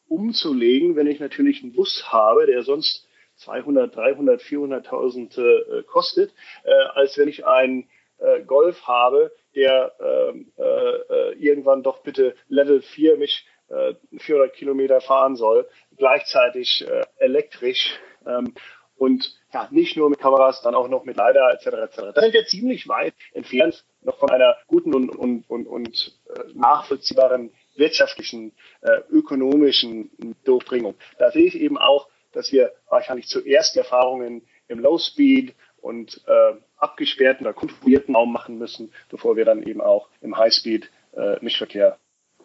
umzulegen, 0.08 0.96
wenn 0.96 1.06
ich 1.06 1.20
natürlich 1.20 1.62
einen 1.62 1.72
Bus 1.72 2.12
habe, 2.12 2.46
der 2.46 2.62
sonst 2.62 3.06
200, 3.36 3.94
300, 3.94 4.40
400.000 4.40 5.40
äh, 5.40 5.82
kostet, 5.84 6.32
äh, 6.64 6.70
als 6.94 7.18
wenn 7.18 7.28
ich 7.28 7.46
einen 7.46 7.88
äh, 8.18 8.42
Golf 8.44 8.86
habe, 8.86 9.32
der 9.54 9.92
ähm, 10.00 10.52
äh, 10.56 10.62
äh, 10.62 11.32
irgendwann 11.38 11.82
doch 11.82 12.02
bitte 12.02 12.36
Level 12.48 12.80
4 12.80 13.16
mich 13.16 13.46
äh, 13.68 13.94
400 14.18 14.54
Kilometer 14.54 15.00
fahren 15.00 15.36
soll, 15.36 15.68
gleichzeitig 15.96 16.86
elektrisch 17.18 17.98
ähm, 18.26 18.54
und 18.96 19.34
ja, 19.54 19.68
nicht 19.70 19.96
nur 19.96 20.10
mit 20.10 20.18
Kameras, 20.18 20.60
dann 20.62 20.74
auch 20.74 20.88
noch 20.88 21.04
mit 21.04 21.16
LiDAR 21.16 21.52
etc. 21.54 21.66
etc. 21.66 21.96
Da 22.14 22.20
sind 22.20 22.34
wir 22.34 22.44
ziemlich 22.44 22.88
weit 22.88 23.14
entfernt 23.32 23.84
noch 24.02 24.18
von 24.18 24.30
einer 24.30 24.56
guten 24.66 24.92
und, 24.94 25.10
und, 25.10 25.48
und, 25.48 25.66
und 25.66 26.18
äh, 26.28 26.40
nachvollziehbaren 26.54 27.52
wirtschaftlichen, 27.76 28.52
äh, 28.82 29.00
ökonomischen 29.10 30.10
Durchbringung. 30.44 30.94
Da 31.18 31.30
sehe 31.30 31.46
ich 31.46 31.54
eben 31.54 31.78
auch, 31.78 32.08
dass 32.32 32.52
wir 32.52 32.72
wahrscheinlich 32.88 33.28
zuerst 33.28 33.76
Erfahrungen 33.76 34.42
im 34.68 34.80
Low 34.80 34.98
Speed 34.98 35.54
und 35.80 36.20
äh, 36.26 36.56
abgesperrten 36.76 37.46
oder 37.46 37.54
kontrollierten 37.54 38.16
Raum 38.16 38.32
machen 38.32 38.58
müssen, 38.58 38.92
bevor 39.08 39.36
wir 39.36 39.44
dann 39.44 39.62
eben 39.62 39.80
auch 39.80 40.08
im 40.20 40.36
High 40.36 40.52
Speed 40.52 40.90
äh, 41.16 41.36
Mischverkehr 41.40 41.98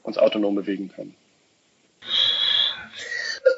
uns 0.04 0.17
autonom 0.17 0.56
bewegen 0.56 0.89
können. 0.89 1.15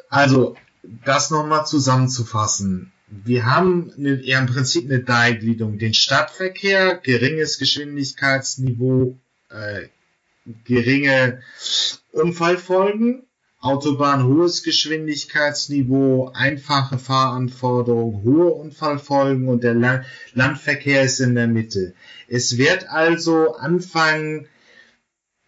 Also, 0.09 0.55
das 0.83 1.31
nochmal 1.31 1.65
zusammenzufassen. 1.65 2.91
Wir 3.12 3.45
haben 3.45 3.91
eine, 3.97 4.21
ja 4.24 4.39
im 4.39 4.45
Prinzip 4.45 4.86
eine 4.86 5.04
Dreigliederung. 5.04 5.78
Den 5.78 5.93
Stadtverkehr, 5.93 6.95
geringes 6.95 7.60
Geschwindigkeitsniveau, 7.60 9.17
äh, 9.50 9.88
geringe 10.63 11.41
Unfallfolgen, 12.13 13.24
Autobahn 13.60 14.26
hohes 14.26 14.63
Geschwindigkeitsniveau, 14.63 16.32
einfache 16.34 16.97
Fahranforderungen, 16.97 18.24
hohe 18.24 18.54
Unfallfolgen 18.54 19.50
und 19.50 19.63
der 19.63 20.04
Landverkehr 20.34 21.04
ist 21.04 21.19
in 21.19 21.36
der 21.36 21.47
Mitte. 21.47 21.93
Es 22.28 22.58
wird 22.58 22.89
also 22.89 23.55
anfangen 23.55 24.47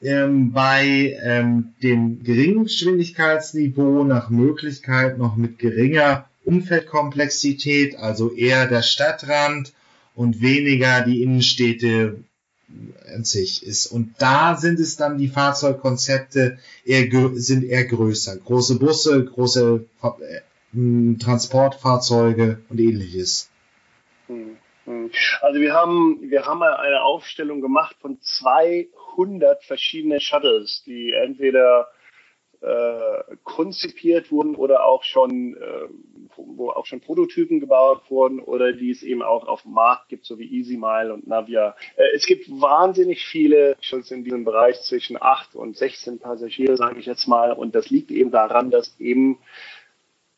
ähm, 0.01 0.51
bei 0.51 1.17
ähm, 1.23 1.73
dem 1.81 2.23
geringen 2.23 2.65
Geschwindigkeitsniveau 2.65 4.03
nach 4.03 4.29
Möglichkeit 4.29 5.17
noch 5.17 5.37
mit 5.37 5.57
geringer 5.59 6.29
Umfeldkomplexität, 6.45 7.97
also 7.97 8.31
eher 8.33 8.67
der 8.67 8.81
Stadtrand 8.81 9.73
und 10.15 10.41
weniger 10.41 11.01
die 11.01 11.23
Innenstädte 11.23 12.23
an 13.13 13.23
sich 13.23 13.65
ist. 13.65 13.87
Und 13.87 14.15
da 14.19 14.55
sind 14.55 14.79
es 14.79 14.97
dann 14.97 15.17
die 15.17 15.27
Fahrzeugkonzepte 15.27 16.57
eher, 16.85 17.31
sind 17.33 17.63
eher 17.63 17.85
größer. 17.85 18.37
Große 18.37 18.79
Busse, 18.79 19.25
große 19.25 19.85
äh, 20.01 21.17
Transportfahrzeuge 21.19 22.61
und 22.69 22.79
ähnliches. 22.79 23.51
Hm, 24.27 24.57
hm. 24.85 25.11
Also 25.41 25.59
wir 25.59 25.73
haben, 25.73 26.19
wir 26.29 26.45
haben 26.45 26.63
eine 26.63 27.03
Aufstellung 27.03 27.61
gemacht 27.61 27.95
von 28.01 28.19
200 28.19 29.63
verschiedene 29.63 30.19
Shuttles, 30.19 30.83
die 30.85 31.11
entweder 31.11 31.89
äh, 32.61 33.35
konzipiert 33.43 34.31
wurden 34.31 34.55
oder 34.55 34.85
auch 34.85 35.03
schon 35.03 35.55
äh, 35.55 35.87
wo 36.37 36.69
auch 36.69 36.85
schon 36.85 37.01
Prototypen 37.01 37.59
gebaut 37.59 38.03
wurden 38.09 38.39
oder 38.39 38.73
die 38.73 38.91
es 38.91 39.03
eben 39.03 39.21
auch 39.21 39.47
auf 39.47 39.63
dem 39.63 39.73
Markt 39.73 40.09
gibt, 40.09 40.25
so 40.25 40.39
wie 40.39 40.59
EasyMile 40.59 41.13
und 41.13 41.27
Navia. 41.27 41.75
Äh, 41.95 42.15
es 42.15 42.25
gibt 42.25 42.49
wahnsinnig 42.49 43.25
viele 43.25 43.75
Schutz 43.81 44.11
in 44.11 44.23
diesem 44.23 44.45
Bereich 44.45 44.81
zwischen 44.81 45.21
8 45.21 45.55
und 45.55 45.77
16 45.77 46.19
Passagiere, 46.19 46.77
sage 46.77 46.99
ich 46.99 47.05
jetzt 47.05 47.27
mal. 47.27 47.53
Und 47.53 47.75
das 47.75 47.89
liegt 47.89 48.11
eben 48.11 48.31
daran, 48.31 48.71
dass 48.71 48.99
eben 48.99 49.39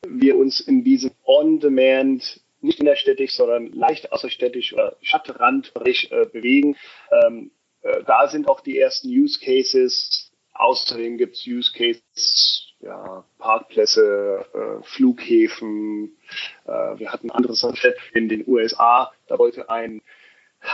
wir 0.07 0.37
uns 0.37 0.59
in 0.59 0.83
diesem 0.83 1.11
On-Demand 1.25 2.41
nicht 2.61 2.79
innerstädtisch, 2.79 3.35
sondern 3.35 3.71
leicht 3.71 4.11
außerstädtisch 4.11 4.73
oder 4.73 4.97
Stadtrandbereich 5.01 6.09
äh, 6.11 6.25
bewegen. 6.25 6.75
Ähm, 7.11 7.51
äh, 7.81 8.03
da 8.05 8.27
sind 8.27 8.49
auch 8.49 8.61
die 8.61 8.77
ersten 8.77 9.07
Use 9.07 9.39
Cases. 9.39 10.31
Außerdem 10.53 11.17
gibt 11.17 11.35
es 11.35 11.45
Use 11.45 11.71
Cases, 11.73 12.73
ja, 12.85 13.25
Parkplätze, 13.39 14.45
äh, 14.53 14.83
Flughäfen. 14.83 16.15
Äh, 16.65 16.99
wir 16.99 17.11
hatten 17.11 17.29
ein 17.29 17.35
anderes 17.35 17.65
in 18.13 18.29
den 18.29 18.43
USA. 18.47 19.11
Da 19.27 19.37
wollte 19.37 19.69
ein 19.69 20.01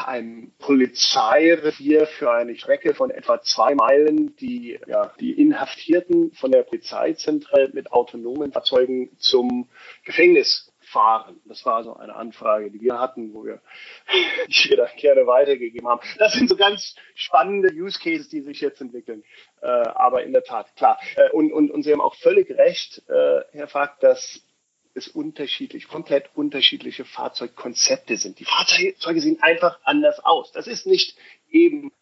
ein 0.05 0.53
Polizeirevier 0.59 2.07
für 2.07 2.31
eine 2.31 2.55
Strecke 2.55 2.93
von 2.93 3.11
etwa 3.11 3.41
zwei 3.41 3.75
Meilen, 3.75 4.35
die, 4.37 4.79
ja, 4.87 5.13
die 5.19 5.33
Inhaftierten 5.33 6.31
von 6.31 6.51
der 6.51 6.63
Polizeizentrale 6.63 7.71
mit 7.73 7.91
autonomen 7.91 8.53
Fahrzeugen 8.53 9.09
zum 9.17 9.67
Gefängnis 10.05 10.70
fahren. 10.91 11.39
Das 11.45 11.65
war 11.65 11.83
so 11.83 11.95
eine 11.95 12.15
Anfrage, 12.15 12.69
die 12.69 12.81
wir 12.81 12.99
hatten, 12.99 13.33
wo 13.33 13.45
wir 13.45 13.61
jeder 14.47 14.87
gerne 14.97 15.25
weitergegeben 15.25 15.87
haben. 15.87 16.01
Das 16.17 16.33
sind 16.33 16.49
so 16.49 16.55
ganz 16.55 16.95
spannende 17.15 17.73
Use 17.73 17.99
Cases, 17.99 18.29
die 18.29 18.41
sich 18.41 18.61
jetzt 18.61 18.81
entwickeln. 18.81 19.23
Äh, 19.61 19.67
aber 19.67 20.23
in 20.23 20.33
der 20.33 20.43
Tat, 20.43 20.75
klar. 20.75 20.99
Äh, 21.15 21.29
und, 21.31 21.51
und, 21.51 21.71
und 21.71 21.83
Sie 21.83 21.91
haben 21.91 22.01
auch 22.01 22.15
völlig 22.15 22.49
recht, 22.51 23.01
äh, 23.09 23.41
Herr 23.51 23.67
Fakt, 23.67 24.03
dass 24.03 24.45
es 24.93 25.07
unterschiedlich, 25.07 25.87
komplett 25.87 26.29
unterschiedliche 26.35 27.05
Fahrzeugkonzepte 27.05 28.17
sind. 28.17 28.39
Die 28.39 28.45
Fahrzeuge 28.45 29.21
sehen 29.21 29.41
einfach 29.41 29.79
anders 29.83 30.19
aus. 30.19 30.51
Das 30.51 30.67
ist 30.67 30.85
nicht 30.85 31.17
eben 31.49 31.93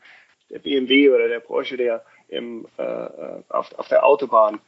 der 0.50 0.60
BMW 0.60 1.10
oder 1.10 1.28
der 1.28 1.40
Porsche, 1.40 1.78
der 1.78 2.04
im, 2.28 2.68
äh, 2.78 2.84
äh 2.84 3.44
auf, 3.50 3.72
auf 3.78 3.88
der 3.88 4.04
Autobahn 4.04 4.60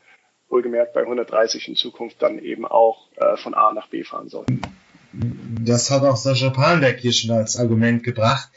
wohlgemerkt 0.52 0.93
bei 0.93 1.02
130 1.02 1.68
in 1.70 1.76
Zukunft 1.76 2.22
dann 2.22 2.39
eben 2.39 2.66
auch 2.66 3.08
äh, 3.16 3.38
von 3.38 3.54
A 3.54 3.74
nach 3.74 3.88
B 3.88 4.04
fahren 4.04 4.30
soll. 4.30 4.45
Das 5.14 5.91
hat 5.91 6.04
auch 6.04 6.16
Sascha 6.16 6.49
Palenberg 6.49 6.99
hier 6.99 7.12
schon 7.12 7.32
als 7.32 7.58
Argument 7.58 8.04
gebracht. 8.04 8.49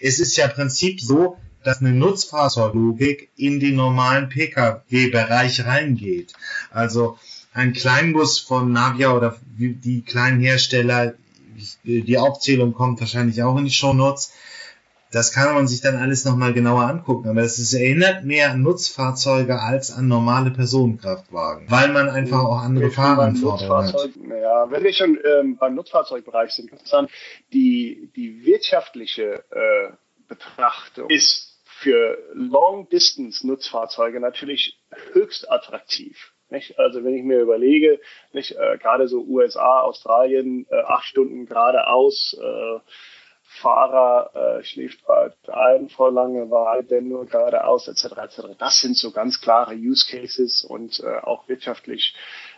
Es 0.00 0.18
ist 0.18 0.36
ja 0.36 0.46
im 0.46 0.52
Prinzip 0.52 1.00
so, 1.00 1.36
dass 1.62 1.80
eine 1.80 1.92
Nutzfahrzeuglogik 1.92 3.30
in 3.36 3.60
den 3.60 3.76
normalen 3.76 4.28
Pkw-Bereich 4.28 5.64
reingeht. 5.66 6.32
Also 6.70 7.18
ein 7.52 7.72
Kleinbus 7.72 8.38
von 8.38 8.72
Navia 8.72 9.12
oder 9.14 9.36
die 9.56 10.02
kleinen 10.02 10.40
Hersteller, 10.40 11.14
die 11.84 12.18
Aufzählung 12.18 12.72
kommt 12.72 13.00
wahrscheinlich 13.00 13.42
auch 13.42 13.56
in 13.58 13.66
die 13.66 13.70
Show 13.70 13.92
Notes 13.92 14.32
das 15.12 15.32
kann 15.32 15.54
man 15.54 15.66
sich 15.66 15.80
dann 15.80 15.96
alles 15.96 16.24
nochmal 16.24 16.52
genauer 16.52 16.82
angucken. 16.82 17.28
Aber 17.28 17.42
es 17.42 17.72
erinnert 17.74 18.24
mehr 18.24 18.52
an 18.52 18.62
Nutzfahrzeuge 18.62 19.60
als 19.60 19.90
an 19.92 20.06
normale 20.08 20.50
Personenkraftwagen, 20.50 21.70
weil 21.70 21.88
man 21.92 22.08
einfach 22.08 22.44
auch 22.44 22.58
andere 22.58 22.90
Fahranforderungen 22.90 23.92
hat. 23.92 24.10
Ja, 24.40 24.70
wenn 24.70 24.84
wir 24.84 24.92
schon 24.92 25.18
ähm, 25.24 25.56
beim 25.56 25.74
Nutzfahrzeugbereich 25.74 26.52
sind, 26.52 26.70
interessant, 26.70 27.10
die, 27.52 28.10
die 28.14 28.44
wirtschaftliche 28.44 29.44
äh, 29.50 29.92
Betrachtung 30.28 31.10
ist 31.10 31.58
für 31.64 32.18
Long-Distance-Nutzfahrzeuge 32.34 34.20
natürlich 34.20 34.78
höchst 35.12 35.50
attraktiv. 35.50 36.32
Nicht? 36.50 36.78
Also 36.78 37.04
wenn 37.04 37.14
ich 37.14 37.22
mir 37.22 37.40
überlege, 37.40 38.00
nicht, 38.32 38.52
äh, 38.52 38.78
gerade 38.78 39.08
so 39.08 39.22
USA, 39.22 39.80
Australien, 39.80 40.66
äh, 40.70 40.80
acht 40.80 41.04
Stunden 41.04 41.46
geradeaus, 41.46 42.36
äh, 42.40 42.80
Fahrer 43.52 44.58
äh, 44.60 44.64
schläft 44.64 45.04
bald 45.06 45.34
ein 45.48 45.88
vor 45.88 46.12
Langeweile, 46.12 46.84
denn 46.84 47.08
nur 47.08 47.26
geradeaus 47.26 47.88
etc. 47.88 48.16
etc. 48.16 48.40
Das 48.58 48.80
sind 48.80 48.96
so 48.96 49.10
ganz 49.10 49.40
klare 49.40 49.74
Use 49.74 50.06
Cases 50.08 50.62
und 50.62 51.00
äh, 51.00 51.18
auch 51.18 51.48
wirtschaftlich 51.48 52.14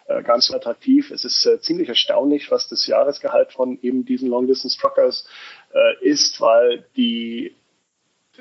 äh, 0.07 0.23
ganz 0.23 0.53
attraktiv. 0.53 1.11
Es 1.11 1.25
ist 1.25 1.47
äh, 1.47 1.61
ziemlich 1.61 1.89
erstaunlich, 1.89 2.51
was 2.51 2.69
das 2.69 2.87
Jahresgehalt 2.87 3.53
von 3.53 3.79
eben 3.81 4.05
diesen 4.05 4.29
Long 4.29 4.47
Distance 4.47 4.79
Truckers 4.79 5.27
äh, 5.73 6.07
ist, 6.07 6.43
weil 6.43 6.85
die 6.95 7.57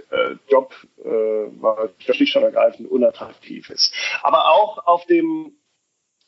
äh, 0.10 0.36
Job 0.50 0.76
äh, 1.06 2.12
schlicht 2.14 2.36
und 2.36 2.44
ergreifend 2.44 2.92
unattraktiv 2.92 3.70
ist. 3.70 3.94
Aber 4.24 4.50
auch 4.50 4.86
auf 4.86 5.06
dem 5.06 5.54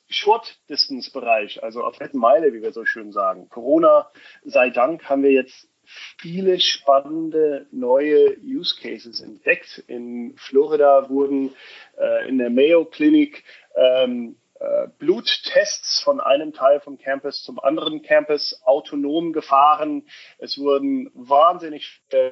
Short-Distance-Bereich, 0.08 1.64
also 1.64 1.84
auf 1.84 2.00
letzten 2.00 2.20
Meile, 2.20 2.54
wie 2.54 2.62
wir 2.62 2.72
so 2.72 2.86
schön 2.86 3.12
sagen. 3.12 3.50
Corona 3.50 4.10
sei 4.46 4.70
Dank 4.70 5.10
haben 5.10 5.24
wir 5.24 5.32
jetzt 5.32 5.68
viele 5.86 6.60
spannende 6.60 7.68
neue 7.72 8.38
Use 8.42 8.76
Cases 8.82 9.22
entdeckt. 9.22 9.84
In 9.88 10.36
Florida 10.38 11.10
wurden 11.10 11.54
äh, 11.98 12.28
in 12.28 12.38
der 12.38 12.50
Mayo 12.50 12.86
Clinic 12.86 13.44
ähm, 13.76 14.36
äh, 14.64 14.88
Bluttests 14.98 16.02
von 16.02 16.22
einem 16.22 16.54
Teil 16.54 16.80
vom 16.80 16.98
Campus 16.98 17.44
zum 17.44 17.60
anderen 17.60 18.02
Campus 18.02 18.62
autonom 18.64 19.34
gefahren. 19.34 20.04
Es 20.38 20.58
wurden 20.58 21.12
wahnsinnig 21.14 22.02
äh, 22.10 22.32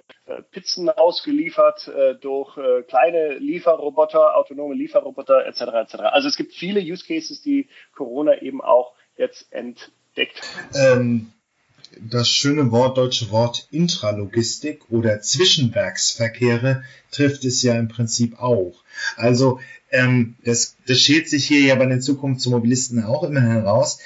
Pizzen 0.52 0.90
ausgeliefert 0.90 1.90
äh, 1.90 2.16
durch 2.16 2.58
äh, 2.58 2.84
kleine 2.84 3.34
Lieferroboter, 3.38 4.38
autonome 4.38 4.76
Lieferroboter 4.76 5.46
etc. 5.46 5.62
etc. 5.62 5.96
Also 6.04 6.30
es 6.30 6.38
gibt 6.38 6.54
viele 6.54 6.80
Use 6.80 7.06
Cases, 7.06 7.42
die 7.42 7.68
Corona 7.94 8.42
eben 8.42 8.62
auch 8.62 8.94
jetzt 9.18 9.52
entdeckt. 9.52 10.42
Ähm 10.74 11.34
das 12.00 12.30
schöne 12.30 12.72
Wort, 12.72 12.98
deutsche 12.98 13.32
Wort 13.32 13.68
Intralogistik 13.72 14.90
oder 14.90 15.22
Zwischenwerksverkehre 15.22 16.84
trifft 17.12 17.46
es 17.46 17.62
ja 17.64 17.78
im 17.78 17.88
Prinzip 17.88 18.40
auch. 18.40 18.84
Also 19.18 19.60
ähm, 19.92 20.36
das, 20.44 20.78
das 20.88 21.00
schält 21.00 21.30
sich 21.30 21.46
hier 21.46 21.62
ja 21.62 21.76
bei 21.76 21.86
den 21.86 22.02
Zukunftsmobilisten 22.02 23.04
auch 23.04 23.24
immer 23.24 23.42
heraus. 23.42 24.00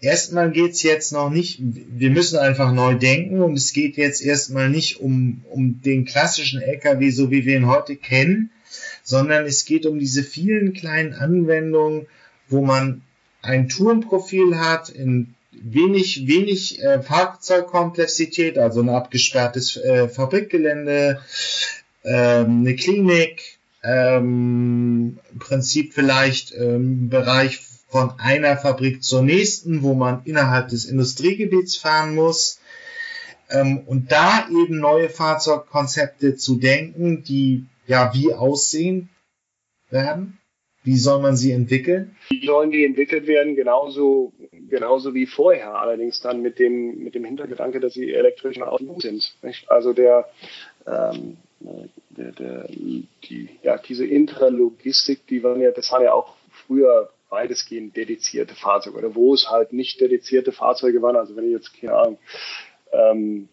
Erstmal 0.00 0.50
geht's 0.50 0.82
jetzt 0.82 1.12
noch 1.12 1.30
nicht, 1.30 1.60
wir 1.60 2.10
müssen 2.10 2.36
einfach 2.36 2.72
neu 2.72 2.94
denken 2.94 3.40
und 3.40 3.56
es 3.56 3.72
geht 3.72 3.96
jetzt 3.96 4.20
erstmal 4.20 4.68
nicht 4.68 5.00
um, 5.00 5.44
um 5.48 5.80
den 5.80 6.04
klassischen 6.04 6.60
LKW, 6.60 7.10
so 7.10 7.30
wie 7.30 7.46
wir 7.46 7.56
ihn 7.56 7.68
heute 7.68 7.94
kennen, 7.96 8.50
sondern 9.04 9.46
es 9.46 9.64
geht 9.64 9.86
um 9.86 10.00
diese 10.00 10.24
vielen 10.24 10.72
kleinen 10.72 11.14
Anwendungen, 11.14 12.06
wo 12.48 12.64
man 12.64 13.02
ein 13.42 13.68
Tourenprofil 13.68 14.58
hat 14.58 14.88
in 14.88 15.34
wenig, 15.52 16.26
wenig 16.26 16.82
äh, 16.82 17.02
Fahrzeugkomplexität, 17.02 18.58
also 18.58 18.80
ein 18.80 18.88
abgesperrtes 18.88 19.76
äh, 19.76 20.08
Fabrikgelände, 20.08 21.20
ähm, 22.04 22.60
eine 22.60 22.76
Klinik, 22.76 23.58
ähm, 23.84 25.18
im 25.32 25.38
Prinzip 25.38 25.92
vielleicht 25.92 26.54
ähm, 26.54 27.08
Bereich 27.08 27.60
von 27.88 28.12
einer 28.18 28.56
Fabrik 28.56 29.02
zur 29.02 29.22
nächsten, 29.22 29.82
wo 29.82 29.94
man 29.94 30.22
innerhalb 30.24 30.68
des 30.68 30.86
Industriegebiets 30.86 31.76
fahren 31.76 32.14
muss. 32.14 32.60
Ähm, 33.50 33.80
und 33.86 34.10
da 34.10 34.48
eben 34.48 34.78
neue 34.78 35.10
Fahrzeugkonzepte 35.10 36.36
zu 36.36 36.56
denken, 36.56 37.22
die 37.22 37.66
ja 37.86 38.12
wie 38.14 38.32
aussehen 38.32 39.10
werden. 39.90 40.38
Wie 40.84 40.96
soll 40.96 41.20
man 41.20 41.36
sie 41.36 41.52
entwickeln? 41.52 42.16
Wie 42.30 42.44
sollen 42.44 42.70
die 42.70 42.84
entwickelt 42.84 43.26
werden? 43.26 43.54
Genauso, 43.54 44.32
genauso 44.72 45.12
wie 45.12 45.26
vorher. 45.26 45.74
Allerdings 45.74 46.20
dann 46.20 46.40
mit 46.40 46.58
dem, 46.58 47.04
mit 47.04 47.14
dem 47.14 47.24
Hintergedanke, 47.24 47.78
dass 47.78 47.92
sie 47.92 48.10
elektrisch 48.10 48.56
und 48.56 48.62
autonom 48.62 49.00
sind. 49.00 49.34
Nicht? 49.42 49.70
Also 49.70 49.92
der, 49.92 50.30
ähm, 50.86 51.36
der, 52.08 52.32
der, 52.32 52.68
die, 52.68 53.50
ja, 53.62 53.76
diese 53.76 54.06
Intralogistik, 54.06 55.26
die 55.26 55.44
waren 55.44 55.60
ja, 55.60 55.72
das 55.72 55.92
waren 55.92 56.02
ja 56.02 56.14
auch 56.14 56.34
früher 56.66 57.10
weitestgehend 57.28 57.96
dedizierte 57.96 58.54
Fahrzeuge 58.54 58.96
oder 58.96 59.14
wo 59.14 59.34
es 59.34 59.50
halt 59.50 59.74
nicht 59.74 60.00
dedizierte 60.00 60.52
Fahrzeuge 60.52 61.02
waren. 61.02 61.16
Also 61.16 61.36
wenn 61.36 61.44
ich 61.44 61.52
jetzt, 61.52 61.78
keine 61.78 61.94
Ahnung, 61.94 62.18
ähm, 62.92 63.48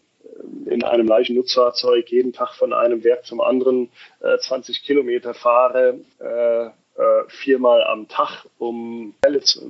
in 0.64 0.82
einem 0.82 1.06
leichten 1.06 1.34
Nutzfahrzeug 1.34 2.10
jeden 2.10 2.32
Tag 2.32 2.54
von 2.54 2.72
einem 2.72 3.04
Werk 3.04 3.26
zum 3.26 3.42
anderen 3.42 3.90
äh, 4.20 4.38
20 4.38 4.82
Kilometer 4.84 5.34
fahre, 5.34 6.00
äh, 6.18 6.70
äh, 7.00 7.28
viermal 7.28 7.82
am 7.84 8.08
Tag, 8.08 8.46
um 8.58 9.14
Pellets 9.22 9.60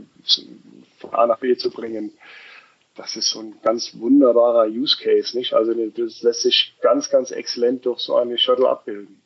von 0.98 1.14
A 1.14 1.26
nach 1.26 1.38
B 1.38 1.56
zu 1.56 1.70
bringen. 1.70 2.12
Das 2.96 3.14
ist 3.14 3.30
so 3.30 3.40
ein 3.40 3.54
ganz 3.62 3.92
wunderbarer 3.94 4.66
Use 4.66 4.98
Case, 5.00 5.36
nicht? 5.38 5.54
Also 5.54 5.72
das 5.72 6.22
lässt 6.22 6.42
sich 6.42 6.74
ganz, 6.82 7.08
ganz 7.08 7.30
exzellent 7.30 7.86
durch 7.86 8.00
so 8.00 8.16
eine 8.16 8.36
Shuttle 8.36 8.68
abbilden. 8.68 9.22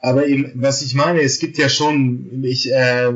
Aber 0.00 0.26
eben, 0.26 0.52
was 0.56 0.82
ich 0.82 0.94
meine, 0.94 1.22
es 1.22 1.38
gibt 1.38 1.58
ja 1.58 1.68
schon, 1.68 2.44
ich 2.44 2.70
äh, 2.70 3.12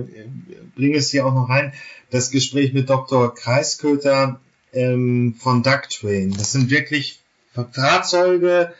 bringe 0.74 0.96
es 0.96 1.10
hier 1.10 1.26
auch 1.26 1.34
noch 1.34 1.48
rein, 1.48 1.72
das 2.10 2.30
Gespräch 2.30 2.72
mit 2.72 2.90
Dr. 2.90 3.34
Kreisköter 3.34 4.40
ähm, 4.72 5.34
von 5.38 5.62
Ducktrain. 5.62 6.34
Das 6.36 6.52
sind 6.52 6.70
wirklich 6.70 7.20
Fahrzeuge, 7.52 8.74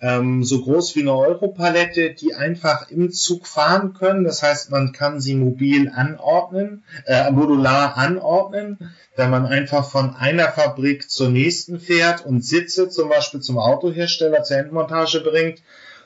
ähm, 0.00 0.44
so 0.44 0.62
groß 0.62 0.96
wie 0.96 1.00
eine 1.00 1.14
Europalette, 1.14 2.14
die 2.14 2.34
einfach 2.34 2.90
im 2.90 3.12
Zug 3.12 3.46
fahren 3.46 3.94
können. 3.94 4.24
Das 4.24 4.42
heißt, 4.42 4.70
man 4.70 4.92
kann 4.92 5.20
sie 5.20 5.34
mobil 5.34 5.90
anordnen, 5.94 6.84
äh, 7.06 7.30
modular 7.30 7.96
anordnen, 7.96 8.78
wenn 9.16 9.30
man 9.30 9.46
einfach 9.46 9.88
von 9.88 10.14
einer 10.14 10.48
Fabrik 10.48 11.10
zur 11.10 11.30
nächsten 11.30 11.80
fährt 11.80 12.24
und 12.26 12.44
Sitze 12.44 12.88
zum 12.88 13.08
Beispiel 13.08 13.40
zum 13.40 13.58
Autohersteller 13.58 14.42
zur 14.42 14.58
Endmontage 14.58 15.20
bringt, 15.20 15.62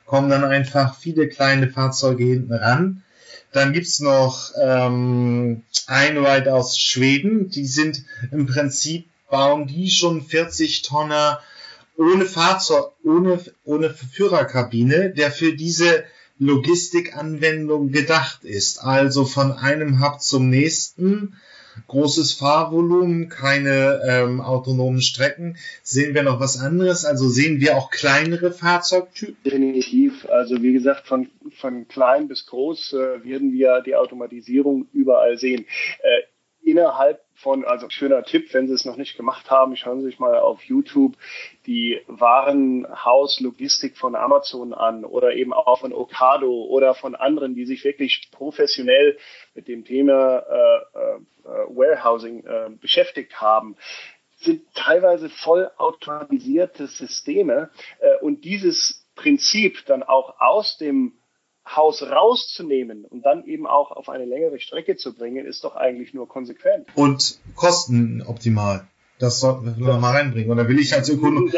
kommen 0.07 0.31
dann 0.31 0.45
einfach 0.45 0.97
viele 0.97 1.29
kleine 1.29 1.68
Fahrzeuge 1.68 2.24
hinten 2.24 2.53
ran. 2.53 3.03
Dann 3.53 3.72
gibt's 3.72 4.01
noch 4.01 4.53
ähm, 4.61 5.62
Einride 5.87 6.55
aus 6.55 6.79
Schweden, 6.79 7.49
die 7.49 7.66
sind 7.66 8.05
im 8.31 8.47
Prinzip, 8.47 9.09
bauen 9.31 9.66
die 9.66 9.91
schon 9.91 10.22
40 10.22 10.83
Tonner 10.83 11.41
ohne 11.99 12.24
Fahrzeug, 12.24 12.92
ohne, 13.05 13.40
ohne 13.64 13.90
Führerkabine, 13.90 15.11
der 15.11 15.30
für 15.30 15.55
diese 15.55 16.05
Logistikanwendung 16.38 17.90
gedacht 17.90 18.44
ist. 18.44 18.78
Also 18.78 19.24
von 19.24 19.53
einem 19.53 20.01
Hub 20.01 20.20
zum 20.20 20.49
nächsten, 20.49 21.36
großes 21.88 22.32
Fahrvolumen, 22.32 23.28
keine 23.28 24.01
ähm, 24.09 24.40
autonomen 24.40 25.01
Strecken. 25.01 25.57
Sehen 25.82 26.14
wir 26.14 26.22
noch 26.22 26.40
was 26.40 26.59
anderes? 26.59 27.05
Also 27.05 27.28
sehen 27.28 27.61
wir 27.61 27.76
auch 27.76 27.90
kleinere 27.90 28.53
Fahrzeugtypen? 28.53 29.36
Definitiv. 29.44 30.26
Also 30.28 30.62
wie 30.62 30.72
gesagt, 30.72 31.07
von, 31.07 31.28
von 31.61 31.88
klein 31.88 32.28
bis 32.28 32.46
groß 32.46 32.92
äh, 32.94 33.24
werden 33.24 33.53
wir 33.53 33.80
die 33.80 33.96
Automatisierung 33.96 34.86
überall 34.92 35.36
sehen. 35.36 35.66
Äh, 36.03 36.70
innerhalb 36.70 37.20
von, 37.39 37.64
also 37.64 37.89
schöner 37.89 38.24
Tipp, 38.24 38.53
wenn 38.53 38.66
Sie 38.66 38.74
es 38.74 38.84
noch 38.84 38.97
nicht 38.97 39.16
gemacht 39.16 39.49
haben, 39.49 39.76
schauen 39.76 40.01
Sie 40.01 40.07
sich 40.07 40.18
mal 40.18 40.39
auf 40.39 40.64
YouTube 40.64 41.16
die 41.66 42.01
Warenhauslogistik 42.09 43.97
von 43.97 44.16
Amazon 44.16 44.74
an 44.74 45.05
oder 45.05 45.34
eben 45.34 45.53
auch 45.53 45.78
von 45.78 45.93
Ocado 45.93 46.64
oder 46.64 46.95
von 46.95 47.14
anderen, 47.14 47.55
die 47.55 47.64
sich 47.64 47.84
wirklich 47.84 48.28
professionell 48.32 49.16
mit 49.55 49.68
dem 49.68 49.84
Thema 49.84 50.39
äh, 50.39 50.99
äh, 50.99 51.20
Warehousing 51.68 52.45
äh, 52.45 52.70
beschäftigt 52.70 53.41
haben. 53.41 53.76
Sind 54.41 54.62
teilweise 54.74 55.28
voll 55.28 55.70
automatisierte 55.76 56.89
Systeme 56.89 57.70
äh, 58.01 58.16
und 58.20 58.45
dieses 58.45 59.09
Prinzip 59.14 59.86
dann 59.86 60.03
auch 60.03 60.41
aus 60.41 60.76
dem 60.76 61.12
Haus 61.77 62.03
rauszunehmen 62.03 63.05
und 63.05 63.25
dann 63.25 63.45
eben 63.47 63.66
auch 63.66 63.91
auf 63.91 64.09
eine 64.09 64.25
längere 64.25 64.61
Strecke 64.61 64.97
zu 64.97 65.14
bringen, 65.14 65.47
ist 65.47 65.64
doch 65.64 65.77
eigentlich 65.77 66.14
nur 66.14 66.29
konsequent. 66.29 66.87
Und 66.95 67.39
kostenoptimal. 67.55 68.87
Das 69.19 69.41
sollten 69.41 69.77
wir 69.77 69.87
das, 69.87 70.01
mal 70.01 70.12
reinbringen. 70.12 70.51
Oder 70.51 70.69
will 70.69 70.79
ich 70.79 70.95
als 70.95 71.09
Ökonom 71.09 71.51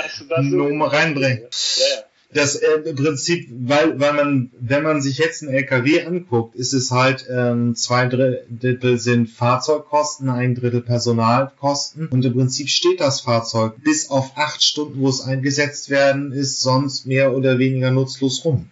reinbringen? 0.83 1.43
Ja, 1.43 1.97
ja. 1.97 2.03
Das 2.33 2.55
äh, 2.55 2.83
im 2.85 2.95
Prinzip, 2.95 3.49
weil, 3.51 3.99
weil 3.99 4.13
man, 4.13 4.53
wenn 4.61 4.85
man 4.85 5.03
sich 5.03 5.19
jetzt 5.19 5.43
einen 5.43 5.53
LKW 5.53 6.05
anguckt, 6.05 6.55
ist 6.55 6.73
es 6.73 6.93
halt 6.93 7.27
ähm, 7.29 7.75
zwei 7.75 8.07
Drittel 8.07 8.99
sind 8.99 9.29
Fahrzeugkosten, 9.29 10.29
ein 10.29 10.55
Drittel 10.55 10.81
Personalkosten 10.81 12.07
und 12.07 12.25
im 12.25 12.35
Prinzip 12.35 12.69
steht 12.69 13.01
das 13.01 13.23
Fahrzeug 13.23 13.83
bis 13.83 14.11
auf 14.11 14.37
acht 14.37 14.63
Stunden, 14.63 15.01
wo 15.01 15.09
es 15.09 15.23
eingesetzt 15.23 15.91
werden 15.91 16.31
ist, 16.31 16.61
sonst 16.61 17.05
mehr 17.05 17.35
oder 17.35 17.59
weniger 17.59 17.91
nutzlos 17.91 18.45
rum 18.45 18.69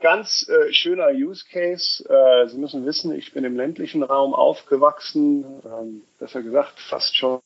ganz 0.00 0.48
äh, 0.48 0.72
schöner 0.72 1.10
Use 1.10 1.44
Case. 1.50 2.04
Äh, 2.08 2.48
Sie 2.48 2.58
müssen 2.58 2.84
wissen, 2.86 3.12
ich 3.12 3.32
bin 3.32 3.44
im 3.44 3.56
ländlichen 3.56 4.02
Raum 4.02 4.34
aufgewachsen, 4.34 5.44
ähm, 5.64 6.02
besser 6.18 6.42
gesagt 6.42 6.78
fast 6.80 7.16
schon 7.16 7.40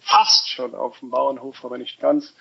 fast 0.00 0.48
schon 0.48 0.74
auf 0.74 0.98
dem 1.00 1.10
Bauernhof, 1.10 1.62
aber 1.62 1.76
nicht 1.76 2.00
ganz 2.00 2.34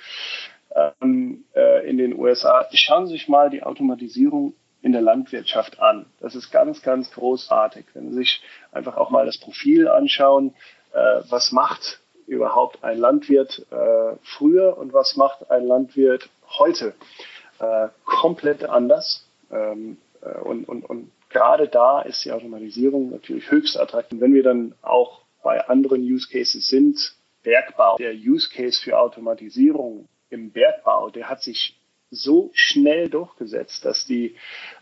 ähm, 1.01 1.43
äh, 1.53 1.87
in 1.89 1.97
den 1.97 2.17
USA. 2.17 2.65
Schauen 2.71 3.07
Sie 3.07 3.13
sich 3.13 3.27
mal 3.27 3.49
die 3.49 3.63
Automatisierung 3.63 4.53
in 4.81 4.93
der 4.93 5.01
Landwirtschaft 5.01 5.79
an. 5.81 6.05
Das 6.21 6.35
ist 6.35 6.51
ganz, 6.51 6.81
ganz 6.81 7.11
großartig. 7.11 7.85
Wenn 7.93 8.11
Sie 8.11 8.19
sich 8.19 8.41
einfach 8.71 8.95
auch 8.95 9.09
mal 9.09 9.25
das 9.25 9.37
Profil 9.37 9.87
anschauen, 9.87 10.53
äh, 10.93 11.21
was 11.29 11.51
macht 11.51 11.99
überhaupt 12.27 12.83
ein 12.83 12.97
Landwirt 12.97 13.65
äh, 13.71 14.15
früher 14.23 14.77
und 14.77 14.93
was 14.93 15.15
macht 15.15 15.49
ein 15.51 15.65
Landwirt 15.65 16.29
heute? 16.59 16.93
Äh, 17.59 17.87
komplett 18.05 18.63
anders. 18.63 19.26
Ähm, 19.51 19.97
äh, 20.21 20.39
und, 20.39 20.67
und, 20.67 20.83
und 20.83 21.11
gerade 21.29 21.67
da 21.67 22.01
ist 22.01 22.23
die 22.25 22.31
Automatisierung 22.31 23.11
natürlich 23.11 23.49
höchst 23.51 23.79
attraktiv. 23.79 24.19
Wenn 24.19 24.33
wir 24.33 24.43
dann 24.43 24.75
auch 24.81 25.21
bei 25.43 25.67
anderen 25.67 26.01
Use 26.01 26.27
Cases 26.29 26.67
sind, 26.67 27.15
Bergbau, 27.43 27.97
der 27.97 28.13
Use 28.13 28.49
Case 28.49 28.81
für 28.81 28.99
Automatisierung 28.99 30.07
im 30.29 30.51
Bergbau, 30.51 31.09
der 31.09 31.29
hat 31.29 31.41
sich 31.41 31.79
so 32.09 32.51
schnell 32.53 33.09
durchgesetzt, 33.09 33.83
dass 33.83 34.05
die, 34.05 34.35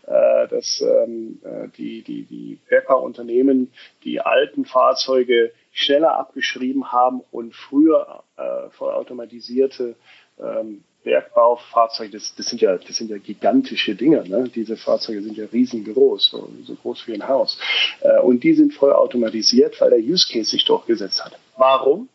äh, 0.06 0.48
dass, 0.48 0.80
ähm, 0.80 1.40
äh, 1.44 1.68
die, 1.76 2.02
die, 2.02 2.24
die 2.24 2.58
Bergbauunternehmen 2.68 3.72
die 4.04 4.20
alten 4.20 4.64
Fahrzeuge 4.64 5.52
schneller 5.72 6.16
abgeschrieben 6.16 6.92
haben 6.92 7.22
und 7.32 7.54
früher 7.54 8.22
äh, 8.36 8.70
vollautomatisierte 8.70 9.96
ähm, 10.38 10.84
Bergbaufahrzeuge, 11.06 12.10
das, 12.10 12.34
das, 12.34 12.46
sind 12.46 12.60
ja, 12.60 12.76
das 12.76 12.96
sind 12.96 13.10
ja 13.10 13.18
gigantische 13.18 13.94
Dinger. 13.94 14.24
Ne? 14.24 14.50
Diese 14.52 14.76
Fahrzeuge 14.76 15.22
sind 15.22 15.36
ja 15.36 15.46
riesengroß, 15.52 16.30
so, 16.30 16.48
so 16.64 16.74
groß 16.74 17.06
wie 17.06 17.14
ein 17.14 17.28
Haus. 17.28 17.60
Äh, 18.00 18.18
und 18.18 18.42
die 18.42 18.54
sind 18.54 18.74
voll 18.74 18.92
automatisiert, 18.92 19.80
weil 19.80 19.90
der 19.90 20.00
Use 20.00 20.26
Case 20.30 20.50
sich 20.50 20.64
durchgesetzt 20.64 21.24
hat. 21.24 21.38
Warum? 21.56 22.08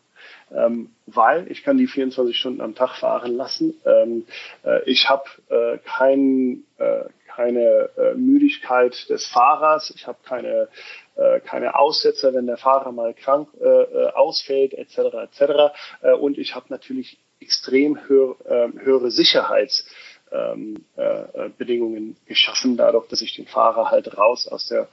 Ähm, 0.54 0.90
weil 1.06 1.50
ich 1.50 1.62
kann 1.62 1.78
die 1.78 1.86
24 1.86 2.36
Stunden 2.36 2.60
am 2.60 2.74
Tag 2.74 2.94
fahren 2.96 3.34
lassen. 3.34 3.80
Ähm, 3.86 4.26
äh, 4.62 4.82
ich 4.84 5.08
habe 5.08 5.24
äh, 5.48 5.78
kein, 5.78 6.64
äh, 6.76 7.04
keine 7.34 7.88
äh, 7.96 8.14
Müdigkeit 8.14 9.08
des 9.08 9.26
Fahrers. 9.26 9.90
Ich 9.96 10.06
habe 10.06 10.18
keine 10.22 10.68
äh, 11.16 11.40
keine 11.40 11.76
Aussetzer, 11.76 12.34
wenn 12.34 12.46
der 12.46 12.58
Fahrer 12.58 12.92
mal 12.92 13.14
krank 13.14 13.48
äh, 13.58 14.06
ausfällt, 14.12 14.74
etc. 14.74 14.98
etc. 15.24 15.72
Und 16.20 16.36
ich 16.36 16.54
habe 16.54 16.66
natürlich 16.68 17.18
extrem 17.42 17.98
höher, 18.06 18.36
äh, 18.44 18.68
höhere 18.82 19.10
Sicherheitsbedingungen 19.10 20.86
ähm, 20.96 22.16
äh, 22.24 22.28
geschaffen, 22.28 22.76
dadurch, 22.76 23.08
dass 23.08 23.20
ich 23.22 23.34
den 23.34 23.46
Fahrer 23.46 23.90
halt 23.90 24.16
raus 24.16 24.46
aus 24.48 24.66
der 24.66 24.88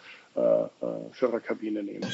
Führerkabine 1.12 1.84
nehme. 1.84 2.08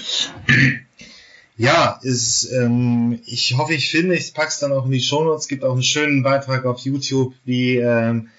Ja, 1.58 2.00
ist, 2.02 2.50
ähm, 2.52 3.20
ich 3.26 3.56
hoffe, 3.58 3.74
ich 3.74 3.92
finde, 3.92 4.16
ich 4.16 4.34
pack's 4.34 4.60
dann 4.60 4.72
auch 4.72 4.86
in 4.86 4.92
die 4.92 5.02
Shownotes. 5.02 5.44
Es 5.44 5.48
gibt 5.48 5.64
auch 5.64 5.74
einen 5.74 5.84
schönen 5.84 6.24
Beitrag 6.24 6.66
auf 6.66 6.80
YouTube, 6.80 7.34
wie 7.44 7.78
ähm, 7.78 8.30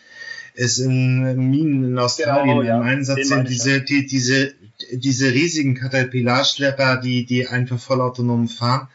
es 0.55 0.78
in 0.78 1.51
Minen 1.51 1.84
in 1.84 1.99
Australien 1.99 2.61
genau, 2.61 2.62
ja. 2.62 2.78
im 2.78 2.82
Einsatz 2.82 3.28
sind. 3.28 3.49
Diese, 3.49 3.82
die, 3.82 4.07
diese 4.07 4.55
diese 4.92 5.32
riesigen 5.32 5.74
Caterpillar-Schlepper, 5.74 6.99
die, 6.99 7.24
die 7.24 7.47
einfach 7.47 7.78
vollautonom 7.78 8.49
fahren. 8.49 8.88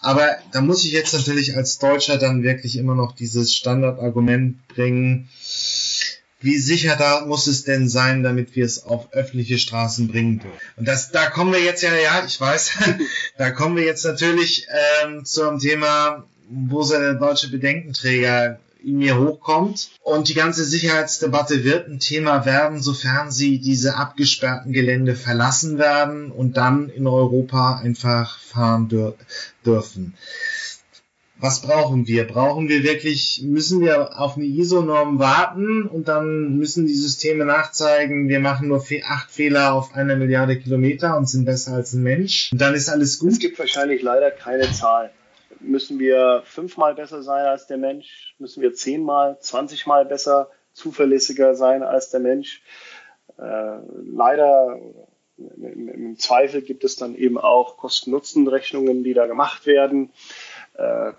Aber 0.00 0.36
da 0.52 0.60
muss 0.60 0.84
ich 0.84 0.92
jetzt 0.92 1.12
natürlich 1.12 1.56
als 1.56 1.78
Deutscher 1.78 2.18
dann 2.18 2.42
wirklich 2.42 2.76
immer 2.76 2.94
noch 2.94 3.12
dieses 3.12 3.54
Standardargument 3.54 4.66
bringen. 4.68 5.28
Wie 6.40 6.58
sicher 6.58 6.94
da 6.96 7.26
muss 7.26 7.48
es 7.48 7.64
denn 7.64 7.88
sein, 7.88 8.22
damit 8.22 8.54
wir 8.54 8.64
es 8.64 8.84
auf 8.84 9.12
öffentliche 9.12 9.58
Straßen 9.58 10.06
bringen 10.06 10.38
dürfen? 10.38 10.56
Und 10.76 10.86
das, 10.86 11.10
da 11.10 11.30
kommen 11.30 11.52
wir 11.52 11.60
jetzt 11.60 11.82
ja, 11.82 11.94
ja, 11.96 12.22
ich 12.24 12.40
weiß, 12.40 12.72
da 13.38 13.50
kommen 13.50 13.76
wir 13.76 13.84
jetzt 13.84 14.04
natürlich 14.04 14.68
ähm, 15.02 15.24
zum 15.24 15.58
Thema, 15.58 16.24
wo 16.48 16.82
so 16.82 16.96
der 16.96 17.14
deutsche 17.14 17.48
Bedenkenträger 17.48 18.60
in 18.82 18.98
mir 18.98 19.18
hochkommt. 19.18 19.90
Und 20.02 20.28
die 20.28 20.34
ganze 20.34 20.64
Sicherheitsdebatte 20.64 21.64
wird 21.64 21.88
ein 21.88 21.98
Thema 21.98 22.44
werden, 22.46 22.80
sofern 22.80 23.30
sie 23.30 23.58
diese 23.58 23.96
abgesperrten 23.96 24.72
Gelände 24.72 25.14
verlassen 25.14 25.78
werden 25.78 26.30
und 26.30 26.56
dann 26.56 26.88
in 26.88 27.06
Europa 27.06 27.76
einfach 27.76 28.38
fahren 28.38 28.88
dür 28.88 29.14
dürfen. 29.64 30.14
Was 31.40 31.62
brauchen 31.62 32.08
wir? 32.08 32.26
Brauchen 32.26 32.68
wir 32.68 32.82
wirklich, 32.82 33.42
müssen 33.44 33.80
wir 33.80 34.18
auf 34.18 34.36
eine 34.36 34.44
ISO-Norm 34.44 35.20
warten 35.20 35.82
und 35.84 36.08
dann 36.08 36.56
müssen 36.58 36.86
die 36.86 36.96
Systeme 36.96 37.44
nachzeigen, 37.44 38.28
wir 38.28 38.40
machen 38.40 38.66
nur 38.66 38.84
acht 39.04 39.30
Fehler 39.30 39.72
auf 39.72 39.94
einer 39.94 40.16
Milliarde 40.16 40.58
Kilometer 40.58 41.16
und 41.16 41.28
sind 41.28 41.44
besser 41.44 41.74
als 41.74 41.92
ein 41.92 42.02
Mensch. 42.02 42.50
Und 42.50 42.60
dann 42.60 42.74
ist 42.74 42.88
alles 42.88 43.20
gut. 43.20 43.32
Es 43.32 43.38
gibt 43.38 43.58
wahrscheinlich 43.60 44.02
leider 44.02 44.32
keine 44.32 44.72
Zahl. 44.72 45.12
Müssen 45.60 45.98
wir 45.98 46.42
fünfmal 46.44 46.94
besser 46.94 47.22
sein 47.22 47.46
als 47.46 47.66
der 47.66 47.78
Mensch? 47.78 48.34
Müssen 48.38 48.62
wir 48.62 48.74
zehnmal, 48.74 49.38
zwanzigmal 49.40 50.04
besser, 50.04 50.50
zuverlässiger 50.72 51.54
sein 51.54 51.82
als 51.82 52.10
der 52.10 52.20
Mensch? 52.20 52.62
Äh, 53.38 53.78
leider 54.04 54.78
im, 55.38 56.16
Zweifel 56.18 56.62
gibt 56.62 56.84
es 56.84 56.96
dann 56.96 57.14
eben 57.14 57.38
auch 57.38 57.76
Kosten-Nutzen-Rechnungen, 57.76 59.04
die 59.04 59.14
da 59.14 59.26
gemacht 59.26 59.66
werden. 59.66 60.10
Äh, 60.74 61.12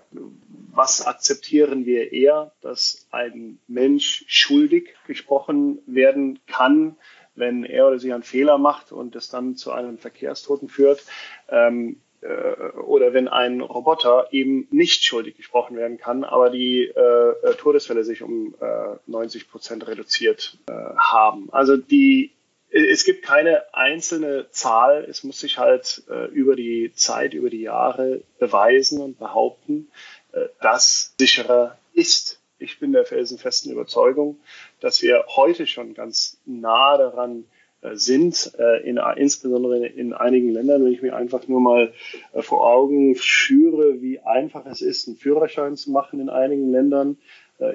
was 0.72 1.06
akzeptieren 1.06 1.86
wir 1.86 2.12
eher, 2.12 2.52
dass 2.60 3.06
ein 3.10 3.58
Mensch 3.66 4.24
schuldig 4.26 4.94
gesprochen 5.06 5.80
werden 5.86 6.38
kann, 6.46 6.96
wenn 7.34 7.64
er 7.64 7.88
oder 7.88 7.98
sie 7.98 8.12
einen 8.12 8.22
Fehler 8.22 8.58
macht 8.58 8.92
und 8.92 9.16
es 9.16 9.30
dann 9.30 9.56
zu 9.56 9.72
einem 9.72 9.98
Verkehrstoten 9.98 10.68
führt? 10.68 11.02
Ähm, 11.48 11.92
äh, 11.92 12.09
oder 12.22 13.14
wenn 13.14 13.28
ein 13.28 13.60
Roboter 13.62 14.28
eben 14.30 14.68
nicht 14.70 15.04
schuldig 15.04 15.36
gesprochen 15.36 15.76
werden 15.76 15.96
kann, 15.96 16.24
aber 16.24 16.50
die 16.50 16.84
äh, 16.84 17.54
Todesfälle 17.56 18.04
sich 18.04 18.22
um 18.22 18.54
äh, 18.60 18.96
90 19.06 19.50
Prozent 19.50 19.86
reduziert 19.86 20.58
äh, 20.68 20.72
haben. 20.96 21.48
Also 21.50 21.76
die 21.76 22.32
es 22.72 23.04
gibt 23.04 23.24
keine 23.24 23.64
einzelne 23.74 24.48
Zahl, 24.50 25.04
es 25.08 25.24
muss 25.24 25.40
sich 25.40 25.58
halt 25.58 26.04
äh, 26.08 26.26
über 26.26 26.54
die 26.54 26.92
Zeit, 26.94 27.34
über 27.34 27.50
die 27.50 27.62
Jahre 27.62 28.22
beweisen 28.38 29.00
und 29.00 29.18
behaupten, 29.18 29.90
äh, 30.32 30.46
dass 30.60 31.14
sicherer 31.18 31.78
ist. 31.94 32.40
Ich 32.58 32.78
bin 32.78 32.92
der 32.92 33.06
felsenfesten 33.06 33.72
Überzeugung, 33.72 34.38
dass 34.78 35.02
wir 35.02 35.24
heute 35.28 35.66
schon 35.66 35.94
ganz 35.94 36.38
nah 36.44 36.96
daran 36.96 37.40
äh, 37.40 37.59
sind, 37.82 38.52
äh, 38.58 38.86
in, 38.86 39.00
insbesondere 39.16 39.86
in 39.86 40.12
einigen 40.12 40.50
Ländern, 40.50 40.84
wenn 40.84 40.92
ich 40.92 41.02
mir 41.02 41.16
einfach 41.16 41.48
nur 41.48 41.60
mal 41.60 41.92
äh, 42.32 42.42
vor 42.42 42.66
Augen 42.66 43.14
führe, 43.14 44.02
wie 44.02 44.20
einfach 44.20 44.66
es 44.66 44.82
ist, 44.82 45.08
einen 45.08 45.16
Führerschein 45.16 45.76
zu 45.76 45.90
machen 45.90 46.20
in 46.20 46.28
einigen 46.28 46.70
Ländern. 46.70 47.18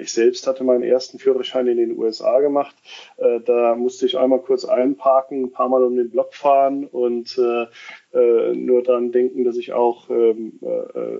Ich 0.00 0.12
selbst 0.12 0.48
hatte 0.48 0.64
meinen 0.64 0.82
ersten 0.82 1.20
Führerschein 1.20 1.68
in 1.68 1.76
den 1.76 1.96
USA 1.96 2.40
gemacht. 2.40 2.74
Da 3.18 3.76
musste 3.76 4.04
ich 4.06 4.18
einmal 4.18 4.40
kurz 4.40 4.64
einparken, 4.64 5.44
ein 5.44 5.52
paar 5.52 5.68
Mal 5.68 5.84
um 5.84 5.94
den 5.94 6.10
Block 6.10 6.34
fahren 6.34 6.86
und 6.86 7.38
nur 7.38 8.82
daran 8.82 9.12
denken, 9.12 9.44
dass 9.44 9.56
ich 9.56 9.74
auch 9.74 10.10
ähm, 10.10 10.58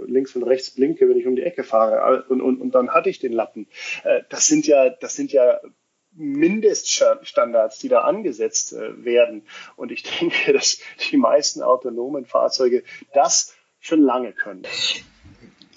links 0.09 0.34
und 0.34 0.43
rechts 0.43 0.72
blinke, 0.72 1.09
wenn 1.09 1.16
ich 1.16 1.28
um 1.28 1.37
die 1.37 1.45
Ecke 1.45 1.62
fahre. 1.62 2.24
Und, 2.28 2.41
und, 2.41 2.61
und 2.61 2.74
dann 2.74 2.91
hatte 2.91 3.09
ich 3.09 3.20
den 3.20 3.32
Lappen. 3.32 3.68
Das 4.30 4.47
sind 4.47 4.66
ja, 4.66 4.91
das 4.91 5.14
sind 5.14 5.30
ja 5.30 5.61
Mindeststandards, 6.17 7.79
die 7.79 7.89
da 7.89 8.01
angesetzt 8.01 8.73
äh, 8.73 9.05
werden. 9.05 9.43
Und 9.77 9.93
ich 9.93 10.03
denke, 10.21 10.53
dass 10.53 10.79
die 11.11 11.17
meisten 11.17 11.62
autonomen 11.62 12.27
Fahrzeuge 12.27 12.83
das 13.12 13.55
schon 13.81 14.01
lange 14.01 14.33
können. 14.33 14.67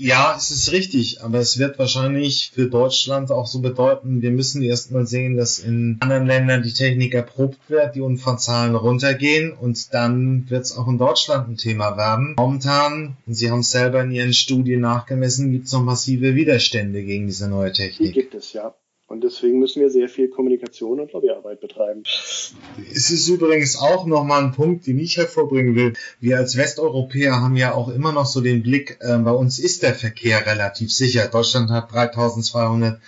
Ja, 0.01 0.33
es 0.37 0.49
ist 0.49 0.71
richtig, 0.71 1.21
aber 1.23 1.39
es 1.39 1.59
wird 1.59 1.77
wahrscheinlich 1.77 2.51
für 2.55 2.67
Deutschland 2.67 3.31
auch 3.31 3.47
so 3.47 3.59
bedeuten, 3.59 4.21
wir 4.21 4.31
müssen 4.31 4.61
erstmal 4.61 5.05
sehen, 5.05 5.35
dass 5.35 5.59
in 5.59 5.97
anderen 5.99 6.25
Ländern 6.25 6.63
die 6.63 6.71
Technik 6.71 7.13
erprobt 7.13 7.59
wird, 7.67 7.95
die 7.95 8.01
Unfallzahlen 8.01 8.75
runtergehen 8.75 9.51
und 9.51 9.93
dann 9.93 10.49
wird 10.49 10.63
es 10.63 10.77
auch 10.77 10.87
in 10.87 10.97
Deutschland 10.97 11.49
ein 11.49 11.57
Thema 11.57 11.97
werden. 11.97 12.35
Momentan, 12.37 13.17
und 13.27 13.33
Sie 13.33 13.51
haben 13.51 13.59
es 13.59 13.71
selber 13.71 14.01
in 14.01 14.11
Ihren 14.11 14.33
Studien 14.33 14.79
nachgemessen, 14.79 15.51
gibt 15.51 15.65
es 15.65 15.73
noch 15.73 15.83
massive 15.83 16.33
Widerstände 16.33 17.03
gegen 17.03 17.27
diese 17.27 17.49
neue 17.49 17.73
Technik. 17.73 18.13
Die 18.13 18.21
gibt 18.21 18.35
es, 18.35 18.53
ja. 18.53 18.73
Und 19.09 19.23
deswegen 19.23 19.57
müssen 19.57 19.81
wir 19.81 19.89
sehr 19.89 20.07
viel 20.07 20.29
Kommunikation 20.29 20.99
und 20.99 21.11
Lobbyarbeit 21.13 21.59
betreiben. 21.59 22.03
Es 22.05 23.09
ist 23.09 23.27
übrigens 23.27 23.75
auch 23.75 24.05
nochmal 24.05 24.43
ein 24.43 24.51
Punkt, 24.51 24.85
den 24.85 24.99
ich 24.99 25.17
hervorbringen 25.17 25.75
will. 25.75 25.93
Wir 26.19 26.37
als 26.37 26.55
Westeuropäer 26.55 27.41
haben 27.41 27.57
ja 27.57 27.73
auch 27.73 27.89
immer 27.89 28.11
noch 28.11 28.27
so 28.27 28.39
den 28.39 28.61
Blick, 28.61 28.99
äh, 29.01 29.17
bei 29.17 29.31
uns 29.31 29.57
ist 29.57 29.81
der 29.81 29.95
Verkehr 29.95 30.45
relativ 30.45 30.93
sicher. 30.93 31.27
Deutschland 31.27 31.71
hat 31.71 31.91
3200 31.91 33.01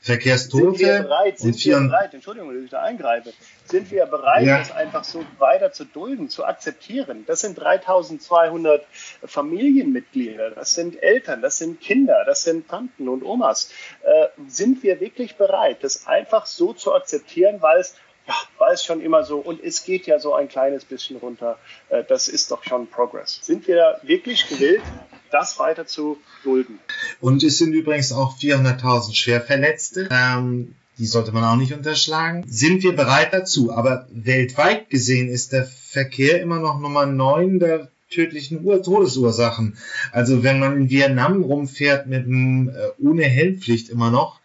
Verkehrstote. 0.00 0.76
Sind 0.76 0.78
wir 0.78 1.02
bereit, 1.02 1.38
sind 1.38 1.64
wir 1.64 1.80
bereit, 1.80 2.12
Entschuldigung, 2.12 2.54
dass 2.54 2.62
ich 2.62 2.70
da 2.70 2.82
eingreife, 2.82 3.32
sind 3.68 3.90
wir 3.90 4.06
bereit, 4.06 4.46
ja. 4.46 4.58
das 4.58 4.70
einfach 4.70 5.04
so 5.04 5.24
weiter 5.38 5.72
zu 5.72 5.84
dulden, 5.84 6.28
zu 6.28 6.44
akzeptieren? 6.44 7.24
Das 7.26 7.40
sind 7.40 7.58
3200 7.58 8.86
Familienmitglieder, 9.24 10.50
das 10.50 10.74
sind 10.74 11.02
Eltern, 11.02 11.42
das 11.42 11.58
sind 11.58 11.80
Kinder, 11.80 12.24
das 12.24 12.42
sind 12.42 12.68
Tanten 12.68 13.08
und 13.08 13.22
Omas. 13.22 13.70
Äh, 14.02 14.28
sind 14.48 14.82
wir 14.82 15.00
wirklich 15.00 15.36
bereit, 15.36 15.78
das 15.82 16.06
einfach 16.06 16.46
so 16.46 16.72
zu 16.72 16.94
akzeptieren, 16.94 17.62
weil 17.62 17.80
es 17.80 17.96
ja, 18.26 18.34
war 18.58 18.72
es 18.72 18.84
schon 18.84 19.00
immer 19.00 19.24
so 19.24 19.38
und 19.38 19.62
es 19.62 19.84
geht 19.84 20.06
ja 20.06 20.18
so 20.18 20.34
ein 20.34 20.48
kleines 20.48 20.84
bisschen 20.84 21.16
runter. 21.16 21.58
Äh, 21.88 22.04
das 22.04 22.28
ist 22.28 22.50
doch 22.50 22.64
schon 22.64 22.88
Progress. 22.88 23.38
Sind 23.42 23.68
wir 23.68 24.00
wirklich 24.02 24.48
gewillt, 24.48 24.82
das 25.30 25.58
weiter 25.58 25.86
zu 25.86 26.18
dulden? 26.42 26.80
Und 27.20 27.42
es 27.42 27.58
sind 27.58 27.72
übrigens 27.72 28.12
auch 28.12 28.36
400.000 28.36 29.14
Schwerverletzte. 29.14 30.08
Ähm, 30.10 30.74
die 30.98 31.06
sollte 31.06 31.32
man 31.32 31.44
auch 31.44 31.56
nicht 31.56 31.72
unterschlagen. 31.72 32.44
Sind 32.48 32.82
wir 32.82 32.94
bereit 32.94 33.32
dazu? 33.32 33.72
Aber 33.72 34.06
weltweit 34.10 34.90
gesehen 34.90 35.28
ist 35.28 35.52
der 35.52 35.66
Verkehr 35.66 36.40
immer 36.40 36.58
noch 36.58 36.80
Nummer 36.80 37.06
9 37.06 37.58
der 37.58 37.88
tödlichen 38.10 38.64
Ur 38.64 38.82
Todesursachen. 38.82 39.76
Also 40.12 40.42
wenn 40.42 40.58
man 40.58 40.76
in 40.76 40.90
Vietnam 40.90 41.42
rumfährt 41.42 42.06
mit 42.06 42.24
einem, 42.24 42.68
äh, 42.68 43.02
ohne 43.02 43.24
Helmpflicht 43.24 43.88
immer 43.88 44.10
noch, 44.10 44.40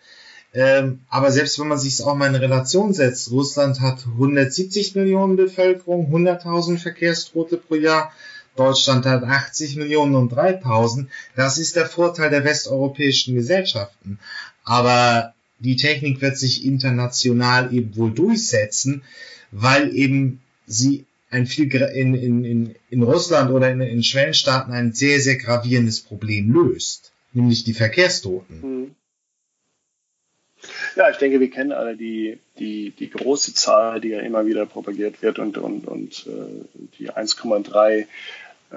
ähm, 0.53 0.99
aber 1.09 1.31
selbst 1.31 1.59
wenn 1.59 1.69
man 1.69 1.77
sich 1.77 2.03
auch 2.03 2.15
mal 2.15 2.27
in 2.27 2.35
Relation 2.35 2.93
setzt, 2.93 3.31
Russland 3.31 3.79
hat 3.79 4.05
170 4.05 4.95
Millionen 4.95 5.37
Bevölkerung, 5.37 6.11
100.000 6.11 6.77
Verkehrstote 6.77 7.57
pro 7.57 7.75
Jahr, 7.75 8.11
Deutschland 8.57 9.05
hat 9.05 9.23
80 9.23 9.77
Millionen 9.77 10.15
und 10.15 10.29
3000. 10.29 11.09
Das 11.37 11.57
ist 11.57 11.77
der 11.77 11.85
Vorteil 11.85 12.29
der 12.29 12.43
westeuropäischen 12.43 13.35
Gesellschaften. 13.35 14.19
Aber 14.65 15.33
die 15.61 15.75
Technik 15.75 16.21
wird 16.21 16.37
sich 16.37 16.65
international 16.65 17.73
eben 17.73 17.95
wohl 17.95 18.11
durchsetzen, 18.11 19.03
weil 19.51 19.95
eben 19.95 20.41
sie 20.65 21.05
ein 21.29 21.45
viel 21.45 21.73
in, 21.73 22.13
in, 22.15 22.43
in, 22.43 22.75
in 22.89 23.03
Russland 23.03 23.51
oder 23.51 23.71
in, 23.71 23.79
in 23.79 24.03
Schwellenstaaten 24.03 24.73
ein 24.73 24.93
sehr, 24.93 25.19
sehr 25.21 25.37
gravierendes 25.37 26.01
Problem 26.01 26.51
löst, 26.51 27.13
nämlich 27.31 27.63
die 27.63 27.73
Verkehrstoten. 27.73 28.61
Mhm. 28.61 28.95
Ja, 30.95 31.09
ich 31.09 31.17
denke, 31.17 31.39
wir 31.39 31.49
kennen 31.49 31.71
alle 31.71 31.95
die, 31.95 32.37
die, 32.59 32.91
die 32.91 33.09
große 33.09 33.53
Zahl, 33.53 34.01
die 34.01 34.09
ja 34.09 34.19
immer 34.19 34.45
wieder 34.45 34.65
propagiert 34.65 35.21
wird 35.21 35.39
und, 35.39 35.57
und, 35.57 35.87
und 35.87 36.27
äh, 36.27 36.65
die 36.99 37.09
1,3 37.09 37.89
äh, 37.91 38.05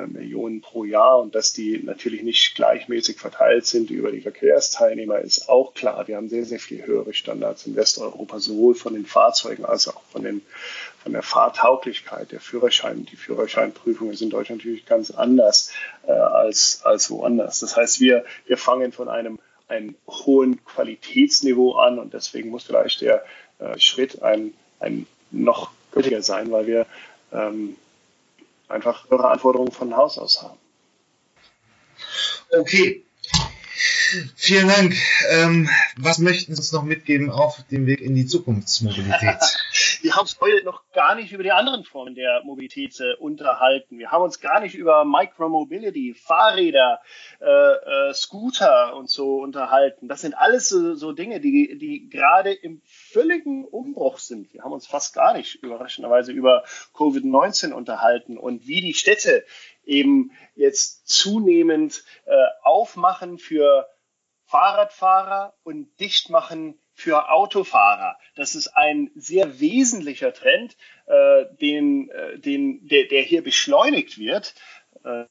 Millionen 0.06 0.60
pro 0.60 0.84
Jahr 0.84 1.20
und 1.20 1.34
dass 1.34 1.52
die 1.52 1.80
natürlich 1.82 2.22
nicht 2.22 2.54
gleichmäßig 2.54 3.18
verteilt 3.18 3.66
sind 3.66 3.90
über 3.90 4.10
die 4.10 4.20
Verkehrsteilnehmer 4.20 5.18
ist 5.18 5.48
auch 5.48 5.74
klar. 5.74 6.06
Wir 6.08 6.16
haben 6.16 6.28
sehr, 6.28 6.44
sehr 6.44 6.58
viel 6.58 6.84
höhere 6.84 7.14
Standards 7.14 7.66
in 7.66 7.76
Westeuropa, 7.76 8.40
sowohl 8.40 8.74
von 8.74 8.94
den 8.94 9.06
Fahrzeugen 9.06 9.64
als 9.64 9.88
auch 9.88 10.02
von, 10.10 10.24
den, 10.24 10.42
von 11.02 11.12
der 11.12 11.22
Fahrtauglichkeit, 11.22 12.32
der 12.32 12.40
Führerschein. 12.40 13.06
Die 13.06 13.16
Führerscheinprüfungen 13.16 14.14
sind 14.16 14.26
in 14.26 14.30
Deutschland 14.30 14.60
natürlich 14.62 14.86
ganz 14.86 15.10
anders 15.10 15.70
äh, 16.06 16.12
als, 16.12 16.80
als 16.84 17.10
woanders. 17.10 17.60
Das 17.60 17.76
heißt, 17.76 18.00
wir, 18.00 18.24
wir 18.46 18.56
fangen 18.56 18.92
von 18.92 19.08
einem 19.08 19.38
einen 19.68 19.96
hohen 20.08 20.62
Qualitätsniveau 20.64 21.72
an 21.76 21.98
und 21.98 22.12
deswegen 22.12 22.50
muss 22.50 22.64
vielleicht 22.64 23.00
der 23.00 23.24
äh, 23.58 23.78
Schritt 23.78 24.22
ein, 24.22 24.52
ein 24.78 25.06
noch 25.30 25.70
gültiger 25.92 26.22
sein, 26.22 26.50
weil 26.50 26.66
wir 26.66 26.86
ähm, 27.32 27.76
einfach 28.68 29.10
höhere 29.10 29.30
Anforderungen 29.30 29.72
von 29.72 29.96
Haus 29.96 30.18
aus 30.18 30.42
haben. 30.42 30.58
Okay. 32.50 33.04
Vielen 34.36 34.68
Dank. 34.68 34.94
Ähm, 35.30 35.68
was 35.96 36.18
möchten 36.18 36.54
Sie 36.54 36.60
uns 36.60 36.72
noch 36.72 36.84
mitgeben 36.84 37.30
auf 37.30 37.62
dem 37.70 37.86
Weg 37.86 38.00
in 38.00 38.14
die 38.14 38.26
Zukunftsmobilität? 38.26 39.38
wir 40.04 40.14
haben 40.14 40.20
uns 40.20 40.38
heute 40.38 40.62
noch 40.66 40.82
gar 40.92 41.14
nicht 41.14 41.32
über 41.32 41.42
die 41.42 41.50
anderen 41.50 41.82
Formen 41.82 42.14
der 42.14 42.42
Mobilität 42.44 43.00
äh, 43.00 43.14
unterhalten. 43.14 43.98
Wir 43.98 44.12
haben 44.12 44.22
uns 44.22 44.38
gar 44.38 44.60
nicht 44.60 44.74
über 44.74 45.06
Micromobility, 45.06 46.12
Fahrräder, 46.12 47.00
äh, 47.40 47.46
äh, 47.46 48.12
Scooter 48.12 48.94
und 48.96 49.08
so 49.08 49.38
unterhalten. 49.38 50.06
Das 50.06 50.20
sind 50.20 50.34
alles 50.34 50.68
so, 50.68 50.94
so 50.94 51.12
Dinge, 51.12 51.40
die, 51.40 51.78
die 51.78 52.10
gerade 52.10 52.52
im 52.52 52.82
völligen 52.84 53.64
Umbruch 53.64 54.18
sind. 54.18 54.52
Wir 54.52 54.62
haben 54.62 54.72
uns 54.72 54.86
fast 54.86 55.14
gar 55.14 55.32
nicht 55.32 55.54
überraschenderweise 55.62 56.32
über 56.32 56.64
Covid-19 56.92 57.72
unterhalten 57.72 58.36
und 58.36 58.66
wie 58.66 58.82
die 58.82 58.94
Städte 58.94 59.46
eben 59.86 60.32
jetzt 60.54 61.08
zunehmend 61.08 62.04
äh, 62.26 62.34
aufmachen 62.62 63.38
für 63.38 63.88
Fahrradfahrer 64.44 65.54
und 65.62 65.98
dicht 65.98 66.28
machen 66.28 66.78
für 66.94 67.30
Autofahrer. 67.30 68.16
Das 68.36 68.54
ist 68.54 68.68
ein 68.68 69.10
sehr 69.14 69.60
wesentlicher 69.60 70.32
Trend, 70.32 70.76
äh, 71.06 71.44
den, 71.60 72.08
äh, 72.10 72.38
den, 72.38 72.86
der, 72.86 73.06
der 73.08 73.22
hier 73.22 73.42
beschleunigt 73.42 74.16
wird, 74.18 74.54
äh, 75.04 75.24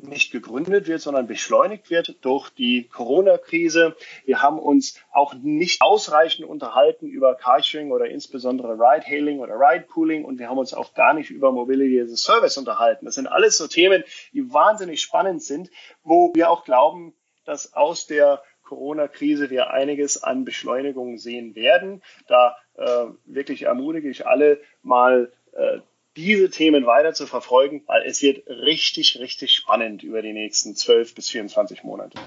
nicht 0.00 0.32
gegründet 0.32 0.88
wird, 0.88 1.00
sondern 1.00 1.26
beschleunigt 1.26 1.90
wird 1.90 2.24
durch 2.24 2.50
die 2.50 2.88
Corona-Krise. 2.88 3.94
Wir 4.24 4.42
haben 4.42 4.58
uns 4.58 4.98
auch 5.12 5.34
nicht 5.34 5.82
ausreichend 5.82 6.46
unterhalten 6.46 7.06
über 7.06 7.34
Carsharing 7.36 7.92
oder 7.92 8.06
insbesondere 8.06 8.72
Ride-Hailing 8.74 9.38
oder 9.38 9.54
Ride-Pooling 9.54 10.24
und 10.24 10.38
wir 10.38 10.48
haben 10.48 10.58
uns 10.58 10.74
auch 10.74 10.94
gar 10.94 11.14
nicht 11.14 11.30
über 11.30 11.52
Mobility 11.52 12.00
as 12.00 12.12
a 12.12 12.16
Service 12.16 12.56
unterhalten. 12.56 13.04
Das 13.04 13.14
sind 13.14 13.28
alles 13.28 13.56
so 13.58 13.68
Themen, 13.68 14.02
die 14.32 14.52
wahnsinnig 14.52 15.00
spannend 15.00 15.42
sind, 15.42 15.70
wo 16.02 16.32
wir 16.34 16.50
auch 16.50 16.64
glauben, 16.64 17.14
dass 17.44 17.74
aus 17.74 18.06
der 18.06 18.42
Corona-Krise 18.62 19.50
wir 19.50 19.70
einiges 19.70 20.22
an 20.22 20.44
Beschleunigung 20.44 21.18
sehen 21.18 21.54
werden. 21.54 22.02
Da 22.26 22.56
äh, 22.76 23.06
wirklich 23.26 23.62
ermutige 23.62 24.08
ich 24.08 24.26
alle 24.26 24.60
mal 24.82 25.30
äh, 25.52 25.78
diese 26.16 26.50
Themen 26.50 26.86
weiter 26.86 27.14
zu 27.14 27.26
verfolgen, 27.26 27.82
weil 27.86 28.02
es 28.06 28.22
wird 28.22 28.46
richtig, 28.48 29.18
richtig 29.18 29.54
spannend 29.54 30.02
über 30.02 30.22
die 30.22 30.32
nächsten 30.32 30.76
12 30.76 31.14
bis 31.14 31.28
24 31.30 31.84
Monate. 31.84 32.18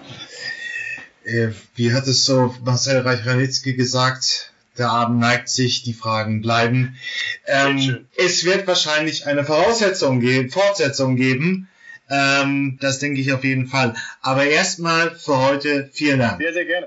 Äh, 1.23 1.49
wie 1.75 1.93
hat 1.93 2.07
es 2.07 2.25
so 2.25 2.53
Marcel 2.63 2.99
Reich-Ranitzky 2.99 3.73
gesagt? 3.73 4.53
Der 4.77 4.89
Abend 4.89 5.19
neigt 5.19 5.49
sich, 5.49 5.83
die 5.83 5.93
Fragen 5.93 6.41
bleiben. 6.41 6.97
Ähm, 7.45 8.07
es 8.17 8.43
wird 8.43 8.67
wahrscheinlich 8.67 9.25
eine 9.25 9.45
Voraussetzung 9.45 10.19
geben, 10.19 10.49
Fortsetzung 10.49 11.15
geben 11.15 11.69
Ähm, 12.10 12.78
das 12.82 12.99
denke 12.99 13.20
ich 13.20 13.34
auf 13.34 13.43
jeden 13.43 13.68
Fall. 13.68 13.95
Aber 14.22 14.45
erstmal 14.45 15.12
für 15.12 15.39
heute 15.39 15.89
vielen 15.91 16.20
Dank. 16.20 16.39
Sehr, 16.39 16.53
sehr 16.53 16.66
gerne. 16.66 16.84